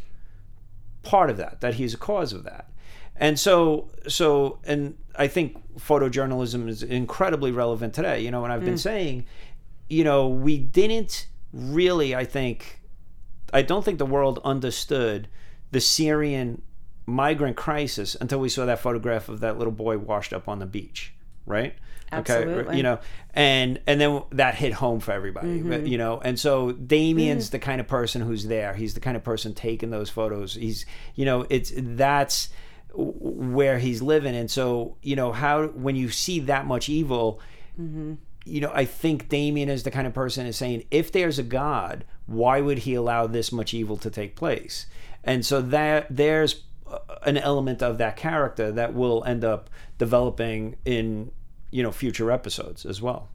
part 1.03 1.31
of 1.31 1.37
that, 1.37 1.61
that 1.61 1.75
he's 1.75 1.95
a 1.95 1.99
cause 1.99 2.33
of 2.33 2.45
that. 2.45 2.71
And 3.17 3.39
so, 3.39 3.91
so, 4.09 4.59
and 4.65 4.97
I 5.17 5.29
think 5.29 5.57
photojournalism 5.79 6.69
is 6.69 6.83
incredibly 6.83 7.51
relevant 7.51 7.95
today. 7.95 8.21
You 8.21 8.31
know, 8.31 8.45
and 8.45 8.53
I've 8.53 8.65
been 8.65 8.75
mm. 8.75 8.79
saying, 8.79 9.27
you 9.89 10.05
know, 10.05 10.29
we 10.29 10.59
didn't 10.59 11.29
really, 11.53 12.15
I 12.15 12.25
think, 12.25 12.81
I 13.53 13.63
don't 13.63 13.85
think 13.85 13.99
the 13.99 14.07
world 14.07 14.41
understood 14.45 15.29
the 15.71 15.81
Syrian 15.81 16.63
migrant 17.07 17.57
crisis 17.57 18.17
until 18.21 18.41
we 18.41 18.49
saw 18.49 18.67
that 18.67 18.81
photograph 18.81 19.29
of 19.29 19.41
that 19.41 19.59
little 19.59 19.73
boy 19.73 19.97
washed 19.97 20.33
up 20.33 20.49
on 20.49 20.59
the 20.59 20.67
beach, 20.67 21.15
right? 21.47 21.75
Absolutely. 22.13 22.77
you 22.77 22.83
know, 22.83 22.99
and 23.35 23.81
and 23.87 24.01
then 24.01 24.23
that 24.33 24.55
hit 24.55 24.73
home 24.73 25.01
for 25.01 25.13
everybody, 25.13 25.61
mm-hmm. 25.61 25.87
you 25.87 25.99
know. 25.99 26.21
And 26.21 26.39
so 26.39 26.73
Damien's 26.73 27.47
mm-hmm. 27.47 27.53
the 27.53 27.59
kind 27.59 27.81
of 27.81 27.89
person 27.89 28.23
who's 28.23 28.47
there. 28.47 28.75
He's 28.75 28.95
the 28.95 29.01
kind 29.01 29.17
of 29.17 29.25
person 29.25 29.55
taking 29.55 29.91
those 29.91 30.09
photos. 30.09 30.55
He's, 30.55 30.87
you 31.15 31.25
know, 31.25 31.47
it's 31.51 31.73
that's 31.75 32.49
where 32.95 33.79
he's 33.79 34.03
living. 34.03 34.35
And 34.35 34.51
so, 34.51 34.97
you 35.03 35.17
know, 35.17 35.33
how 35.33 35.67
when 35.69 35.97
you 35.97 36.11
see 36.11 36.41
that 36.41 36.67
much 36.67 36.89
evil, 36.89 37.41
mm-hmm. 37.81 38.15
you 38.45 38.61
know, 38.61 38.71
I 38.73 38.85
think 38.85 39.29
Damien 39.29 39.69
is 39.69 39.83
the 39.83 39.91
kind 39.91 40.07
of 40.07 40.15
person 40.15 40.47
is 40.47 40.57
saying, 40.57 40.85
if 40.91 41.13
there's 41.13 41.39
a 41.39 41.43
God, 41.43 42.05
why 42.27 42.61
would 42.61 42.79
he 42.79 42.95
allow 42.95 43.27
this 43.27 43.53
much 43.53 43.75
evil 43.75 43.97
to 43.99 44.11
take 44.11 44.37
place? 44.37 44.87
And 45.25 45.45
so 45.45 45.61
that 45.61 46.07
there's 46.09 46.63
an 47.25 47.37
element 47.37 47.83
of 47.83 47.99
that 47.99 48.17
character 48.17 48.71
that 48.73 48.95
will 48.95 49.25
end 49.25 49.45
up 49.45 49.69
developing 49.99 50.77
in 50.85 51.33
you 51.71 51.83
know 51.83 51.93
future 51.93 52.31
episodes 52.31 52.85
as 52.87 53.01
well. 53.03 53.29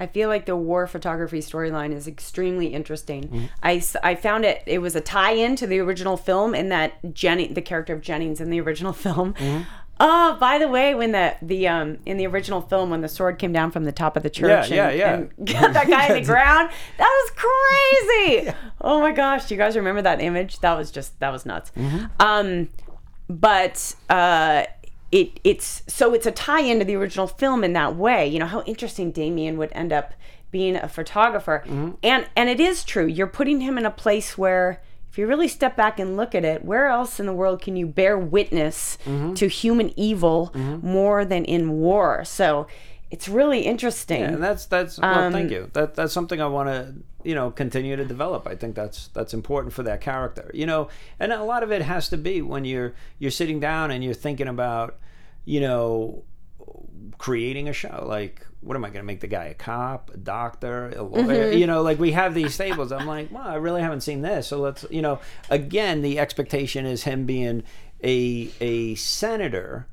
I 0.00 0.06
feel 0.06 0.28
like 0.28 0.46
the 0.46 0.56
war 0.56 0.86
photography 0.86 1.40
storyline 1.40 1.92
is 1.92 2.06
extremely 2.06 2.68
interesting. 2.68 3.28
Mm-hmm. 3.28 3.46
I, 3.62 3.82
I 4.02 4.14
found 4.14 4.44
it 4.44 4.62
it 4.66 4.78
was 4.78 4.94
a 4.94 5.00
tie-in 5.00 5.56
to 5.56 5.66
the 5.66 5.80
original 5.80 6.16
film 6.16 6.54
in 6.54 6.68
that 6.68 7.14
Jenny 7.14 7.52
the 7.52 7.62
character 7.62 7.94
of 7.94 8.00
Jennings 8.00 8.40
in 8.40 8.50
the 8.50 8.60
original 8.60 8.92
film. 9.04 9.34
Mm-hmm. 9.34 9.62
Oh, 10.00 10.36
by 10.38 10.58
the 10.58 10.68
way, 10.68 10.94
when 10.94 11.10
the 11.10 11.34
the 11.42 11.66
um 11.66 11.98
in 12.06 12.16
the 12.16 12.26
original 12.26 12.60
film 12.60 12.90
when 12.90 13.00
the 13.00 13.08
sword 13.08 13.38
came 13.38 13.52
down 13.52 13.72
from 13.72 13.84
the 13.84 13.92
top 13.92 14.16
of 14.16 14.22
the 14.22 14.30
church 14.30 14.70
Yeah, 14.70 14.88
and, 14.90 14.98
yeah, 14.98 15.14
and 15.14 15.30
got 15.46 15.72
that 15.72 15.88
guy 15.88 16.06
in 16.06 16.22
the 16.22 16.26
ground, 16.32 16.70
that 16.98 17.22
was 17.24 17.30
crazy. 17.34 18.52
Oh 18.80 19.00
my 19.00 19.10
gosh, 19.10 19.46
do 19.46 19.54
you 19.54 19.58
guys 19.58 19.76
remember 19.76 20.02
that 20.02 20.20
image? 20.20 20.60
That 20.60 20.74
was 20.74 20.92
just 20.92 21.18
that 21.18 21.30
was 21.30 21.44
nuts. 21.44 21.72
Mm-hmm. 21.76 22.06
Um 22.20 22.68
but 23.28 23.96
uh 24.08 24.64
it 25.10 25.40
it's 25.44 25.82
so 25.86 26.12
it's 26.14 26.26
a 26.26 26.30
tie 26.32 26.60
into 26.60 26.84
the 26.84 26.94
original 26.96 27.26
film 27.26 27.64
in 27.64 27.72
that 27.74 27.96
way. 27.96 28.26
You 28.26 28.38
know 28.38 28.46
how 28.46 28.62
interesting 28.62 29.10
Damien 29.10 29.56
would 29.58 29.70
end 29.72 29.92
up 29.92 30.12
being 30.50 30.76
a 30.76 30.88
photographer, 30.88 31.62
Mm-hmm. 31.66 31.90
and 32.02 32.26
and 32.36 32.48
it 32.48 32.60
is 32.60 32.84
true. 32.84 33.06
You're 33.06 33.26
putting 33.26 33.60
him 33.60 33.76
in 33.78 33.84
a 33.86 33.90
place 33.90 34.36
where, 34.38 34.80
if 35.10 35.18
you 35.18 35.26
really 35.26 35.48
step 35.48 35.76
back 35.76 35.98
and 35.98 36.16
look 36.16 36.34
at 36.34 36.44
it, 36.44 36.64
where 36.64 36.86
else 36.88 37.20
in 37.20 37.26
the 37.26 37.32
world 37.32 37.60
can 37.62 37.76
you 37.76 37.86
bear 37.86 38.16
witness 38.18 38.98
Mm-hmm. 39.04 39.34
to 39.34 39.48
human 39.48 39.92
evil 39.98 40.50
more 40.82 41.24
than 41.24 41.44
in 41.44 41.72
war? 41.72 42.24
So 42.24 42.66
it's 43.10 43.28
really 43.28 43.60
interesting. 43.62 44.22
and 44.22 44.42
that's 44.42 44.66
that's 44.66 44.98
well, 44.98 45.18
Um, 45.26 45.32
thank 45.32 45.50
you. 45.50 45.70
That 45.72 45.94
that's 45.94 46.12
something 46.12 46.40
I 46.40 46.46
want 46.46 46.68
to 46.68 46.94
you 47.24 47.34
know 47.34 47.50
continue 47.50 47.96
to 47.96 48.04
develop. 48.04 48.46
I 48.46 48.54
think 48.54 48.74
that's 48.74 49.08
that's 49.08 49.34
important 49.34 49.72
for 49.72 49.82
that 49.84 50.00
character. 50.00 50.50
You 50.54 50.66
know, 50.66 50.88
and 51.18 51.32
a 51.32 51.44
lot 51.44 51.62
of 51.62 51.72
it 51.72 51.82
has 51.82 52.08
to 52.10 52.16
be 52.16 52.42
when 52.42 52.64
you're 52.64 52.94
you're 53.18 53.30
sitting 53.30 53.60
down 53.60 53.90
and 53.90 54.02
you're 54.04 54.14
thinking 54.14 54.48
about 54.48 54.98
you 55.44 55.60
know 55.60 56.24
creating 57.16 57.68
a 57.68 57.72
show 57.72 58.04
like 58.06 58.46
what 58.60 58.76
am 58.76 58.84
i 58.84 58.88
going 58.88 59.00
to 59.00 59.06
make 59.06 59.20
the 59.20 59.26
guy 59.26 59.46
a 59.46 59.54
cop 59.54 60.10
a 60.14 60.16
doctor 60.16 60.90
a 60.90 61.02
lawyer 61.02 61.48
mm-hmm. 61.48 61.58
you 61.58 61.66
know 61.66 61.82
like 61.82 61.98
we 61.98 62.12
have 62.12 62.34
these 62.34 62.56
tables 62.56 62.92
i'm 62.92 63.06
like 63.06 63.30
well 63.32 63.46
i 63.46 63.54
really 63.54 63.80
haven't 63.80 64.02
seen 64.02 64.22
this 64.22 64.46
so 64.46 64.60
let's 64.60 64.84
you 64.90 65.02
know 65.02 65.18
again 65.50 66.02
the 66.02 66.18
expectation 66.18 66.86
is 66.86 67.04
him 67.04 67.24
being 67.24 67.62
a 68.04 68.50
a 68.60 68.94
senator 68.96 69.86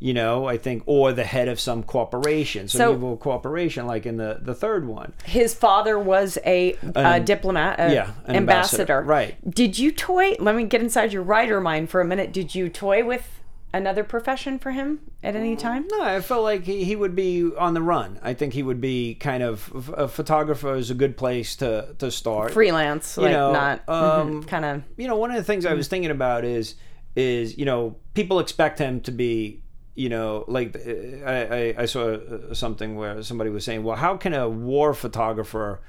you 0.00 0.12
know 0.12 0.46
i 0.46 0.56
think 0.56 0.82
or 0.86 1.12
the 1.12 1.24
head 1.24 1.46
of 1.46 1.60
some 1.60 1.82
corporation 1.82 2.66
some 2.66 2.78
So- 2.78 2.94
evil 2.94 3.16
corporation 3.16 3.86
like 3.86 4.06
in 4.06 4.16
the 4.16 4.38
the 4.40 4.54
third 4.54 4.86
one 4.86 5.12
His 5.24 5.54
father 5.54 5.98
was 5.98 6.38
a, 6.44 6.76
a 6.94 7.20
diplomat, 7.20 7.78
a 7.78 7.92
yeah, 7.92 8.10
an 8.24 8.36
ambassador. 8.36 8.82
ambassador, 8.82 9.02
right. 9.02 9.50
Did 9.50 9.78
you 9.78 9.92
toy? 9.92 10.34
Let 10.38 10.56
me 10.56 10.64
get 10.64 10.80
inside 10.80 11.12
your 11.12 11.22
writer 11.22 11.60
mind 11.60 11.90
for 11.90 12.00
a 12.00 12.04
minute. 12.04 12.32
Did 12.32 12.54
you 12.54 12.68
toy 12.68 13.04
with 13.04 13.40
another 13.72 14.02
profession 14.02 14.58
for 14.58 14.72
him 14.72 15.00
at 15.22 15.36
any 15.36 15.54
mm, 15.54 15.58
time? 15.58 15.86
No, 15.90 16.02
I 16.02 16.20
felt 16.20 16.42
like 16.42 16.64
he, 16.64 16.84
he 16.84 16.96
would 16.96 17.14
be 17.14 17.50
on 17.56 17.74
the 17.74 17.82
run. 17.82 18.18
I 18.22 18.34
think 18.34 18.54
he 18.54 18.62
would 18.62 18.80
be 18.80 19.14
kind 19.14 19.42
of 19.42 19.92
a 19.96 20.08
photographer 20.08 20.74
is 20.74 20.90
a 20.90 20.94
good 20.94 21.16
place 21.16 21.56
to 21.56 21.94
to 21.98 22.10
start. 22.10 22.52
Freelance, 22.52 23.16
like 23.16 23.32
know, 23.32 23.52
not 23.52 23.86
mm-hmm, 23.86 24.36
um, 24.36 24.42
kind 24.44 24.64
of. 24.64 24.82
you 24.96 25.06
know, 25.06 25.16
one 25.16 25.30
of 25.30 25.36
the 25.36 25.44
things 25.44 25.66
I 25.66 25.74
was 25.74 25.86
mm-hmm. 25.86 25.90
thinking 25.90 26.10
about 26.10 26.44
is 26.44 26.74
is 27.16 27.58
you 27.58 27.64
know 27.64 27.96
people 28.14 28.40
expect 28.40 28.78
him 28.78 29.00
to 29.02 29.10
be 29.10 29.62
you 29.94 30.08
know 30.08 30.44
like 30.48 30.76
uh, 30.76 30.90
I, 31.26 31.34
I, 31.58 31.74
I 31.78 31.84
saw 31.86 32.10
uh, 32.14 32.54
something 32.54 32.96
where 32.96 33.22
somebody 33.22 33.50
was 33.50 33.64
saying 33.64 33.82
well 33.82 33.96
how 33.96 34.16
can 34.16 34.32
a 34.34 34.48
war 34.48 34.94
photographer 34.94 35.80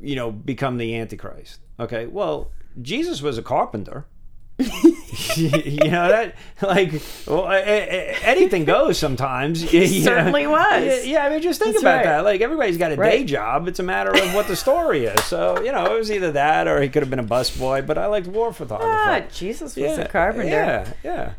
you 0.00 0.14
know 0.16 0.30
become 0.30 0.78
the 0.78 0.96
antichrist? 0.96 1.60
Okay 1.80 2.06
well 2.06 2.50
jesus 2.80 3.20
was 3.22 3.38
a 3.38 3.42
carpenter. 3.42 4.06
You 5.36 5.90
know 5.90 6.08
that 6.08 6.34
like 6.62 6.92
well, 7.26 7.48
anything 7.50 8.64
goes 8.64 8.98
sometimes. 8.98 9.62
Know. 9.72 9.84
certainly 9.86 10.46
was. 10.46 10.84
yeah, 11.06 11.12
yeah, 11.12 11.26
i 11.26 11.30
mean 11.30 11.40
just 11.42 11.60
think 11.60 11.74
That's 11.74 11.82
about 11.82 11.96
right. 11.96 12.04
that. 12.04 12.24
Like 12.24 12.40
everybody's 12.40 12.76
got 12.78 12.92
a 12.92 12.96
day 12.96 13.24
job. 13.24 13.68
It's 13.68 13.78
a 13.78 13.82
matter 13.82 14.10
of 14.10 14.34
what 14.34 14.46
the 14.48 14.56
story 14.56 15.06
is. 15.06 15.22
So 15.24 15.60
you 15.62 15.72
know 15.72 15.84
it 15.94 15.98
was 15.98 16.10
either 16.10 16.32
that 16.32 16.66
or 16.68 16.80
he 16.82 16.88
could 16.88 17.02
have 17.02 17.10
been 17.10 17.18
a 17.18 17.24
busboy 17.24 17.86
but 17.86 17.98
i 17.98 18.06
liked 18.06 18.26
war 18.26 18.52
photographer 18.52 18.90
Ah, 18.90 19.22
Jesus 19.32 19.76
was 19.76 19.98
a 19.98 20.06
carpenter. 20.06 20.48
yeah 20.48 20.92
yeah 21.04 21.32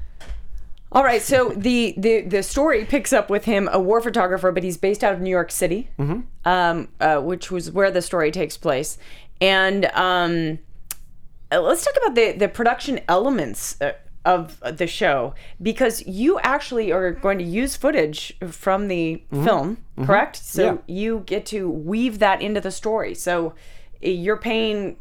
All 0.91 1.03
right, 1.03 1.21
so 1.21 1.49
the, 1.55 1.93
the 1.97 2.21
the 2.21 2.41
story 2.41 2.83
picks 2.83 3.13
up 3.13 3.29
with 3.29 3.45
him, 3.45 3.69
a 3.71 3.79
war 3.79 4.01
photographer, 4.01 4.51
but 4.51 4.63
he's 4.63 4.77
based 4.77 5.03
out 5.03 5.13
of 5.13 5.21
New 5.21 5.29
York 5.29 5.51
City, 5.51 5.87
um, 6.45 6.87
uh, 6.99 7.19
which 7.19 7.51
was 7.51 7.69
where 7.71 7.91
the 7.91 8.01
story 8.01 8.31
takes 8.31 8.57
place. 8.57 8.97
And 9.39 9.85
um, 9.93 10.57
uh, 11.51 11.61
let's 11.61 11.85
talk 11.85 11.93
about 11.97 12.15
the 12.15 12.31
the 12.31 12.47
production 12.49 13.01
elements 13.07 13.79
uh, 13.81 13.93
of 14.25 14.59
the 14.77 14.87
show 14.87 15.35
because 15.61 16.05
you 16.07 16.39
actually 16.39 16.91
are 16.91 17.11
going 17.11 17.37
to 17.37 17.43
use 17.43 17.75
footage 17.75 18.35
from 18.49 18.87
the 18.87 19.23
film, 19.31 19.77
correct? 20.05 20.35
So 20.37 20.63
Yeah. 20.65 20.77
you 20.87 21.19
get 21.25 21.45
to 21.47 21.69
weave 21.69 22.17
that 22.19 22.41
into 22.41 22.59
the 22.61 22.71
story. 22.71 23.13
So 23.13 23.49
uh, 24.03 24.09
you're 24.09 24.37
paying 24.37 24.97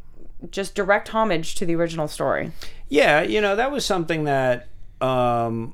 just 0.51 0.73
direct 0.75 1.09
homage 1.09 1.55
to 1.55 1.65
the 1.65 1.75
original 1.75 2.07
story. 2.07 2.51
Yeah, 2.87 3.21
you 3.23 3.41
know, 3.41 3.55
that 3.55 3.71
was 3.71 3.85
something 3.85 4.23
that 4.23 4.67
um, 5.01 5.73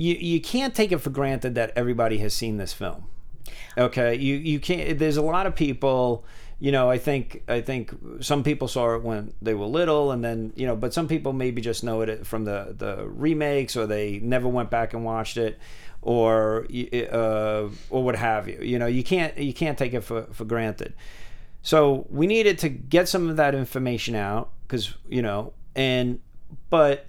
you 0.00 0.14
you 0.14 0.40
can't 0.40 0.74
take 0.74 0.92
it 0.92 0.98
for 0.98 1.10
granted 1.10 1.54
that 1.56 1.72
everybody 1.76 2.18
has 2.18 2.32
seen 2.32 2.56
this 2.56 2.72
film. 2.72 3.04
Okay, 3.76 4.14
you 4.14 4.36
you 4.36 4.58
can't. 4.58 4.98
There's 4.98 5.18
a 5.18 5.22
lot 5.22 5.46
of 5.46 5.54
people. 5.54 6.24
You 6.58 6.72
know, 6.72 6.90
I 6.90 6.96
think 6.96 7.42
I 7.48 7.60
think 7.60 7.94
some 8.20 8.42
people 8.42 8.66
saw 8.66 8.94
it 8.94 9.02
when 9.02 9.34
they 9.42 9.52
were 9.52 9.66
little, 9.66 10.10
and 10.10 10.24
then 10.24 10.54
you 10.56 10.66
know, 10.66 10.74
but 10.74 10.94
some 10.94 11.06
people 11.06 11.34
maybe 11.34 11.60
just 11.60 11.84
know 11.84 12.00
it 12.00 12.26
from 12.26 12.44
the 12.44 12.74
the 12.76 13.06
remakes, 13.08 13.76
or 13.76 13.86
they 13.86 14.20
never 14.20 14.48
went 14.48 14.70
back 14.70 14.94
and 14.94 15.04
watched 15.04 15.36
it, 15.36 15.58
or 16.00 16.66
uh, 17.12 17.68
or 17.90 18.02
what 18.02 18.16
have 18.16 18.48
you. 18.48 18.58
You 18.62 18.78
know, 18.78 18.86
you 18.86 19.04
can't 19.04 19.36
you 19.36 19.52
can't 19.52 19.76
take 19.76 19.92
it 19.92 20.00
for 20.00 20.22
for 20.32 20.46
granted. 20.46 20.94
So 21.62 22.06
we 22.08 22.26
needed 22.26 22.58
to 22.60 22.70
get 22.70 23.06
some 23.06 23.28
of 23.28 23.36
that 23.36 23.54
information 23.54 24.14
out 24.14 24.48
because 24.62 24.94
you 25.10 25.20
know, 25.20 25.52
and 25.76 26.20
but 26.70 27.06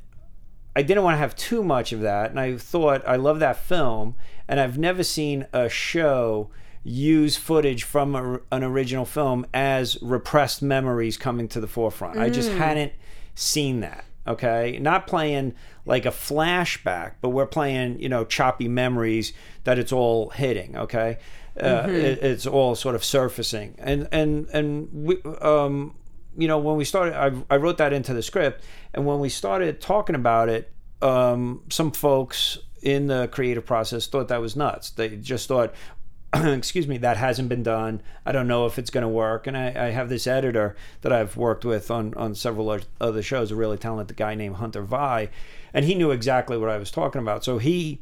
I 0.75 0.81
didn't 0.81 1.03
want 1.03 1.15
to 1.15 1.19
have 1.19 1.36
too 1.36 1.63
much 1.63 1.91
of 1.91 2.01
that, 2.01 2.31
and 2.31 2.39
I 2.39 2.57
thought 2.57 3.03
I 3.05 3.17
love 3.17 3.39
that 3.39 3.57
film, 3.57 4.15
and 4.47 4.60
I've 4.60 4.77
never 4.77 5.03
seen 5.03 5.47
a 5.51 5.67
show 5.67 6.49
use 6.84 7.38
footage 7.38 7.84
from 7.84 8.15
a, 8.15 8.39
an 8.51 8.63
original 8.63 9.05
film 9.05 9.45
as 9.53 10.01
repressed 10.01 10.62
memories 10.62 11.17
coming 11.17 11.47
to 11.49 11.60
the 11.60 11.67
forefront. 11.67 12.17
I 12.17 12.29
just 12.29 12.51
hadn't 12.51 12.93
seen 13.36 13.81
that. 13.81 14.05
Okay, 14.27 14.77
not 14.79 15.07
playing 15.07 15.55
like 15.86 16.05
a 16.05 16.12
flashback, 16.12 17.13
but 17.21 17.29
we're 17.29 17.47
playing 17.47 17.99
you 17.99 18.07
know 18.07 18.23
choppy 18.23 18.67
memories 18.67 19.34
that 19.63 19.79
it's 19.79 19.91
all 19.91 20.29
hitting. 20.29 20.77
Okay, 20.77 21.17
uh, 21.60 21.88
it, 21.88 22.23
it's 22.23 22.45
all 22.45 22.75
sort 22.75 22.95
of 22.95 23.03
surfacing, 23.03 23.75
and 23.79 24.07
and 24.12 24.47
and 24.49 24.89
we. 24.93 25.21
Um, 25.41 25.95
you 26.38 26.48
know, 26.48 26.58
when 26.58 26.78
we 26.78 26.86
started, 26.86 27.13
I, 27.15 27.32
I 27.54 27.58
wrote 27.58 27.78
that 27.78 27.94
into 27.94 28.13
the 28.13 28.22
script, 28.22 28.63
and 28.94 29.06
when 29.06 29.20
we 29.20 29.30
started 29.30 29.82
talking 29.82 30.15
about 30.15 30.50
it, 30.50 30.72
um, 31.02 31.63
some 31.70 31.91
folks 31.91 32.58
in 32.82 33.08
the 33.08 33.28
creative 33.32 33.65
process 33.65 34.08
thought 34.08 34.28
that 34.30 34.41
was 34.41 34.56
nuts. 34.56 34.91
They 34.91 35.10
just 35.17 35.48
thought, 35.48 35.74
excuse 36.34 36.88
me, 36.88 36.98
that 37.00 37.17
hasn't 37.17 37.50
been 37.50 37.63
done. 37.63 38.02
I 38.26 38.32
don't 38.32 38.48
know 38.48 38.65
if 38.65 38.80
it's 38.80 38.89
going 38.89 39.04
to 39.04 39.08
work. 39.08 39.48
And 39.48 39.58
I, 39.58 39.67
I 39.67 39.89
have 39.89 40.10
this 40.10 40.28
editor 40.28 40.76
that 41.02 41.12
I've 41.12 41.38
worked 41.38 41.65
with 41.65 41.91
on, 41.91 42.13
on 42.15 42.36
several 42.36 42.80
other 43.00 43.22
shows, 43.22 43.52
a 43.52 43.56
really 43.56 43.78
talented 43.78 44.17
guy 44.17 44.36
named 44.36 44.56
Hunter 44.56 44.82
Via, 44.82 45.28
and 45.74 45.86
he 45.86 45.96
knew 45.96 46.12
exactly 46.12 46.58
what 46.58 46.70
I 46.70 46.78
was 46.78 46.91
talking 46.91 47.22
about. 47.22 47.44
So 47.44 47.58
he 47.58 48.02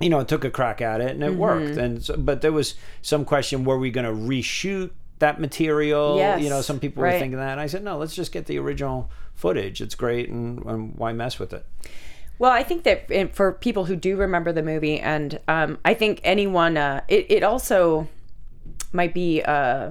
you 0.00 0.08
know, 0.08 0.22
took 0.22 0.44
a 0.44 0.50
crack 0.50 0.80
at 0.80 1.00
it 1.00 1.10
and 1.10 1.24
it 1.24 1.34
worked. 1.34 1.76
And 1.76 2.04
so, 2.04 2.16
but 2.16 2.40
there 2.40 2.52
was 2.52 2.74
some 3.02 3.24
question: 3.24 3.64
Were 3.64 3.78
we 3.78 3.90
going 3.90 4.06
to 4.06 4.12
reshoot 4.12 4.90
that 5.18 5.40
material? 5.40 6.16
Yes, 6.16 6.42
You 6.42 6.50
know, 6.50 6.60
some 6.60 6.78
people 6.80 7.02
right. 7.02 7.14
were 7.14 7.18
thinking 7.18 7.38
that. 7.38 7.52
And 7.52 7.60
I 7.60 7.66
said, 7.66 7.82
no, 7.84 7.98
let's 7.98 8.14
just 8.14 8.32
get 8.32 8.46
the 8.46 8.58
original 8.58 9.10
footage. 9.34 9.80
It's 9.80 9.94
great, 9.94 10.28
and, 10.28 10.64
and 10.64 10.94
why 10.96 11.12
mess 11.12 11.38
with 11.38 11.52
it? 11.52 11.64
Well, 12.38 12.52
I 12.52 12.62
think 12.62 12.84
that 12.84 13.34
for 13.34 13.52
people 13.52 13.86
who 13.86 13.96
do 13.96 14.16
remember 14.16 14.52
the 14.52 14.62
movie, 14.62 15.00
and 15.00 15.40
um, 15.48 15.78
I 15.84 15.94
think 15.94 16.20
anyone, 16.22 16.76
uh, 16.76 17.02
it, 17.08 17.26
it 17.30 17.42
also 17.42 18.08
might 18.92 19.12
be 19.12 19.42
uh, 19.42 19.90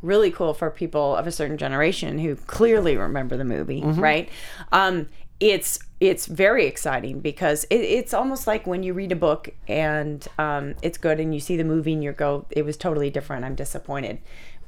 really 0.00 0.30
cool 0.30 0.54
for 0.54 0.70
people 0.70 1.16
of 1.16 1.26
a 1.26 1.32
certain 1.32 1.58
generation 1.58 2.18
who 2.18 2.36
clearly 2.36 2.96
remember 2.96 3.36
the 3.36 3.44
movie, 3.44 3.82
right? 3.82 4.28
Um, 4.70 5.08
it's 5.52 5.78
it's 6.00 6.24
very 6.26 6.66
exciting 6.66 7.20
because 7.20 7.64
it, 7.64 7.76
it's 7.98 8.12
almost 8.14 8.46
like 8.46 8.66
when 8.66 8.82
you 8.82 8.94
read 8.94 9.12
a 9.12 9.16
book 9.16 9.50
and 9.68 10.26
um, 10.38 10.74
it's 10.82 10.96
good, 10.98 11.20
and 11.20 11.34
you 11.34 11.40
see 11.40 11.56
the 11.56 11.64
movie 11.64 11.92
and 11.92 12.02
you 12.02 12.12
go, 12.12 12.46
"It 12.50 12.64
was 12.64 12.76
totally 12.76 13.10
different. 13.10 13.44
I'm 13.44 13.54
disappointed." 13.54 14.18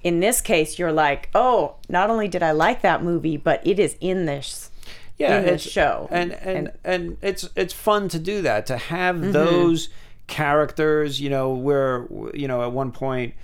In 0.03 0.21
this 0.21 0.41
case, 0.43 0.79
you're 0.79 0.93
like, 0.93 1.31
"Oh, 1.35 1.77
not 1.89 2.11
only 2.11 2.29
did 2.29 2.43
I 2.43 2.53
like 2.53 2.83
that 2.83 3.03
movie, 3.03 3.37
but 3.39 3.67
it 3.67 3.79
is 3.79 3.97
in 4.01 4.27
this." 4.27 4.71
yeah, 5.19 5.39
in 5.39 5.43
the 5.47 5.55
it's- 5.55 5.63
show. 5.63 6.09
and 6.11 6.33
and, 6.35 6.73
and 6.85 7.17
it's 7.23 7.49
it's 7.57 7.73
fun 7.73 8.09
to 8.11 8.19
do 8.19 8.43
that 8.43 8.67
to 8.67 8.77
have 8.77 9.17
Mm-hmm. 9.17 9.33
those 9.33 9.89
characters. 10.27 11.21
You 11.21 11.31
know, 11.31 11.51
where 11.55 12.07
you 12.35 12.47
know 12.49 12.63
at 12.63 12.73
one 12.73 12.93
point 12.93 13.35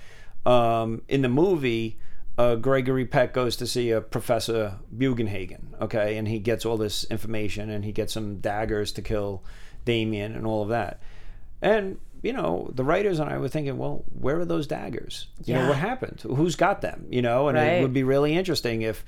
um, 0.45 1.01
in 1.07 1.21
the 1.23 1.29
movie. 1.29 1.97
Uh, 2.37 2.55
Gregory 2.55 3.05
Peck 3.05 3.33
goes 3.33 3.55
to 3.57 3.67
see 3.67 3.91
a 3.91 4.01
Professor 4.01 4.79
Bugenhagen, 4.95 5.79
okay, 5.81 6.17
and 6.17 6.27
he 6.27 6.39
gets 6.39 6.65
all 6.65 6.77
this 6.77 7.03
information 7.05 7.69
and 7.69 7.85
he 7.85 7.91
gets 7.91 8.11
some 8.13 8.37
daggers 8.37 8.91
to 8.93 9.01
kill 9.03 9.43
Damien 9.85 10.35
and 10.35 10.45
all 10.47 10.63
of 10.63 10.69
that. 10.69 10.99
And 11.61 11.99
you 12.23 12.31
know, 12.33 12.71
the 12.73 12.85
writers 12.85 13.19
and 13.19 13.29
I 13.29 13.37
were 13.37 13.49
thinking, 13.49 13.77
well, 13.77 14.05
where 14.17 14.39
are 14.39 14.45
those 14.45 14.65
daggers? 14.65 15.27
You 15.43 15.55
know, 15.55 15.67
what 15.67 15.77
happened? 15.77 16.21
Who's 16.21 16.55
got 16.55 16.79
them? 16.81 17.05
You 17.09 17.21
know, 17.21 17.49
and 17.49 17.57
Right. 17.57 17.65
it 17.73 17.81
would 17.81 17.91
be 17.93 18.03
really 18.03 18.33
interesting 18.33 18.81
if 18.81 19.03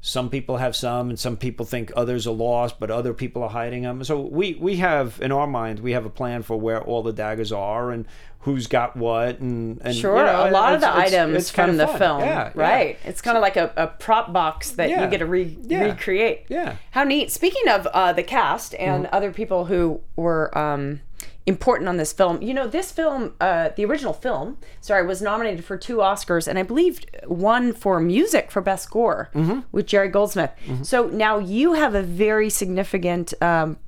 some 0.00 0.30
people 0.30 0.58
have 0.58 0.76
some 0.76 1.08
and 1.10 1.18
some 1.18 1.36
people 1.36 1.66
think 1.66 1.90
others 1.96 2.26
are 2.26 2.34
lost, 2.34 2.78
but 2.78 2.90
other 2.90 3.12
people 3.12 3.42
are 3.42 3.50
hiding 3.50 3.82
them. 3.82 4.04
So 4.04 4.20
we, 4.20 4.54
we 4.54 4.76
have, 4.76 5.18
in 5.20 5.32
our 5.32 5.46
mind, 5.46 5.80
we 5.80 5.92
have 5.92 6.06
a 6.06 6.10
plan 6.10 6.42
for 6.42 6.56
where 6.58 6.80
all 6.82 7.02
the 7.02 7.12
daggers 7.12 7.50
are 7.52 7.90
and 7.90 8.06
who's 8.42 8.68
got 8.68 8.96
what. 8.96 9.40
And, 9.40 9.80
and 9.84 9.94
Sure, 9.96 10.16
you 10.16 10.22
know, 10.22 10.48
a 10.48 10.52
lot 10.52 10.72
of 10.74 10.80
the 10.80 10.86
it's- 10.86 11.08
it's- 11.08 11.12
items 11.14 11.36
it's 11.36 11.50
kinda 11.50 11.70
from 11.72 11.76
the 11.78 11.86
fun. 11.88 11.98
film, 11.98 12.20
Yeah, 12.20 12.26
yeah. 12.44 12.50
right? 12.54 12.98
It's 13.04 13.20
kind 13.20 13.36
of 13.36 13.42
like 13.42 13.56
a, 13.56 13.72
a 13.76 13.88
prop 13.88 14.32
box 14.32 14.70
that 14.72 14.88
Yeah. 14.88 15.04
you 15.04 15.10
get 15.10 15.18
to 15.18 15.26
re- 15.26 15.58
Yeah. 15.66 15.82
recreate. 15.82 16.44
Yeah. 16.48 16.76
How 16.92 17.02
neat! 17.02 17.32
Speaking 17.32 17.68
of 17.68 17.86
uh, 17.88 18.12
the 18.12 18.22
cast 18.22 18.74
and 18.76 19.04
Mm-hmm. 19.06 19.14
other 19.16 19.32
people 19.32 19.64
who 19.64 20.00
were 20.14 20.56
um, 20.56 21.00
important 21.48 21.88
on 21.88 21.96
this 21.96 22.12
film, 22.12 22.40
you 22.42 22.52
know, 22.54 22.66
this 22.68 22.92
film, 22.92 23.32
uh, 23.40 23.70
the 23.76 23.84
original 23.84 24.12
film, 24.12 24.58
sorry, 24.80 25.04
was 25.06 25.20
nominated 25.22 25.64
for 25.64 25.76
two 25.76 25.96
Oscars, 25.98 26.46
and 26.46 26.58
I 26.58 26.62
believe 26.62 27.00
one 27.26 27.72
for 27.72 27.98
music 28.00 28.50
for 28.50 28.60
best 28.60 28.84
score 28.84 29.30
Mm-hmm. 29.34 29.60
with 29.72 29.86
Jerry 29.86 30.08
Goldsmith. 30.08 30.50
So 30.82 31.06
now 31.08 31.38
you 31.38 31.72
have 31.82 31.94
a 31.94 32.02
very 32.02 32.50
significant. 32.50 33.34
Um, 33.42 33.78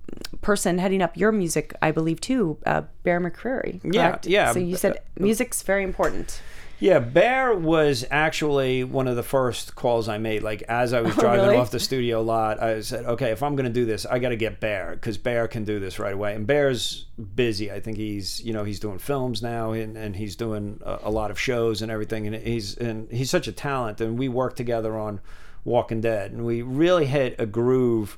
person 0.40 0.78
heading 0.78 1.02
up 1.02 1.16
your 1.16 1.30
music 1.30 1.72
i 1.82 1.90
believe 1.92 2.20
too 2.20 2.56
uh, 2.66 2.82
bear 3.04 3.20
mccreary 3.20 3.78
Yeah, 3.84 4.18
yeah. 4.24 4.52
so 4.52 4.58
you 4.58 4.76
said 4.76 4.98
music's 5.18 5.62
very 5.62 5.84
important 5.84 6.40
Yeah, 6.80 6.98
Bear 6.98 7.54
was 7.54 8.06
actually 8.10 8.84
one 8.84 9.06
of 9.06 9.14
the 9.14 9.22
first 9.22 9.74
calls 9.74 10.08
I 10.08 10.16
made. 10.16 10.42
Like 10.42 10.62
as 10.62 10.94
I 10.94 11.02
was 11.02 11.14
driving 11.18 11.40
Oh, 11.44 11.48
really? 11.48 11.56
off 11.58 11.70
the 11.70 11.78
studio 11.78 12.22
lot, 12.22 12.60
I 12.62 12.80
said, 12.80 13.04
"Okay, 13.04 13.30
if 13.32 13.42
I'm 13.42 13.54
going 13.54 13.66
to 13.66 13.72
do 13.72 13.84
this, 13.84 14.06
I 14.06 14.18
got 14.18 14.30
to 14.30 14.36
get 14.36 14.60
Bear 14.60 14.92
because 14.92 15.18
Bear 15.18 15.46
can 15.46 15.64
do 15.64 15.78
this 15.78 15.98
right 15.98 16.14
away." 16.14 16.34
And 16.34 16.46
Bear's 16.46 17.04
busy. 17.34 17.70
I 17.70 17.80
think 17.80 17.98
he's, 17.98 18.40
you 18.42 18.54
know, 18.54 18.64
he's 18.64 18.80
doing 18.80 18.98
films 18.98 19.42
now 19.42 19.72
and, 19.72 19.94
and 19.96 20.16
he's 20.16 20.36
doing 20.36 20.80
a, 20.84 21.00
a 21.04 21.10
lot 21.10 21.30
of 21.30 21.38
shows 21.38 21.82
and 21.82 21.92
everything. 21.92 22.26
And 22.26 22.34
he's 22.36 22.78
and 22.78 23.10
he's 23.12 23.28
such 23.30 23.46
a 23.46 23.52
talent. 23.52 24.00
And 24.00 24.18
we 24.18 24.28
worked 24.28 24.56
together 24.56 24.98
on 24.98 25.20
Walking 25.64 26.00
Dead, 26.00 26.32
and 26.32 26.46
we 26.46 26.62
really 26.62 27.04
hit 27.04 27.36
a 27.38 27.44
groove. 27.44 28.16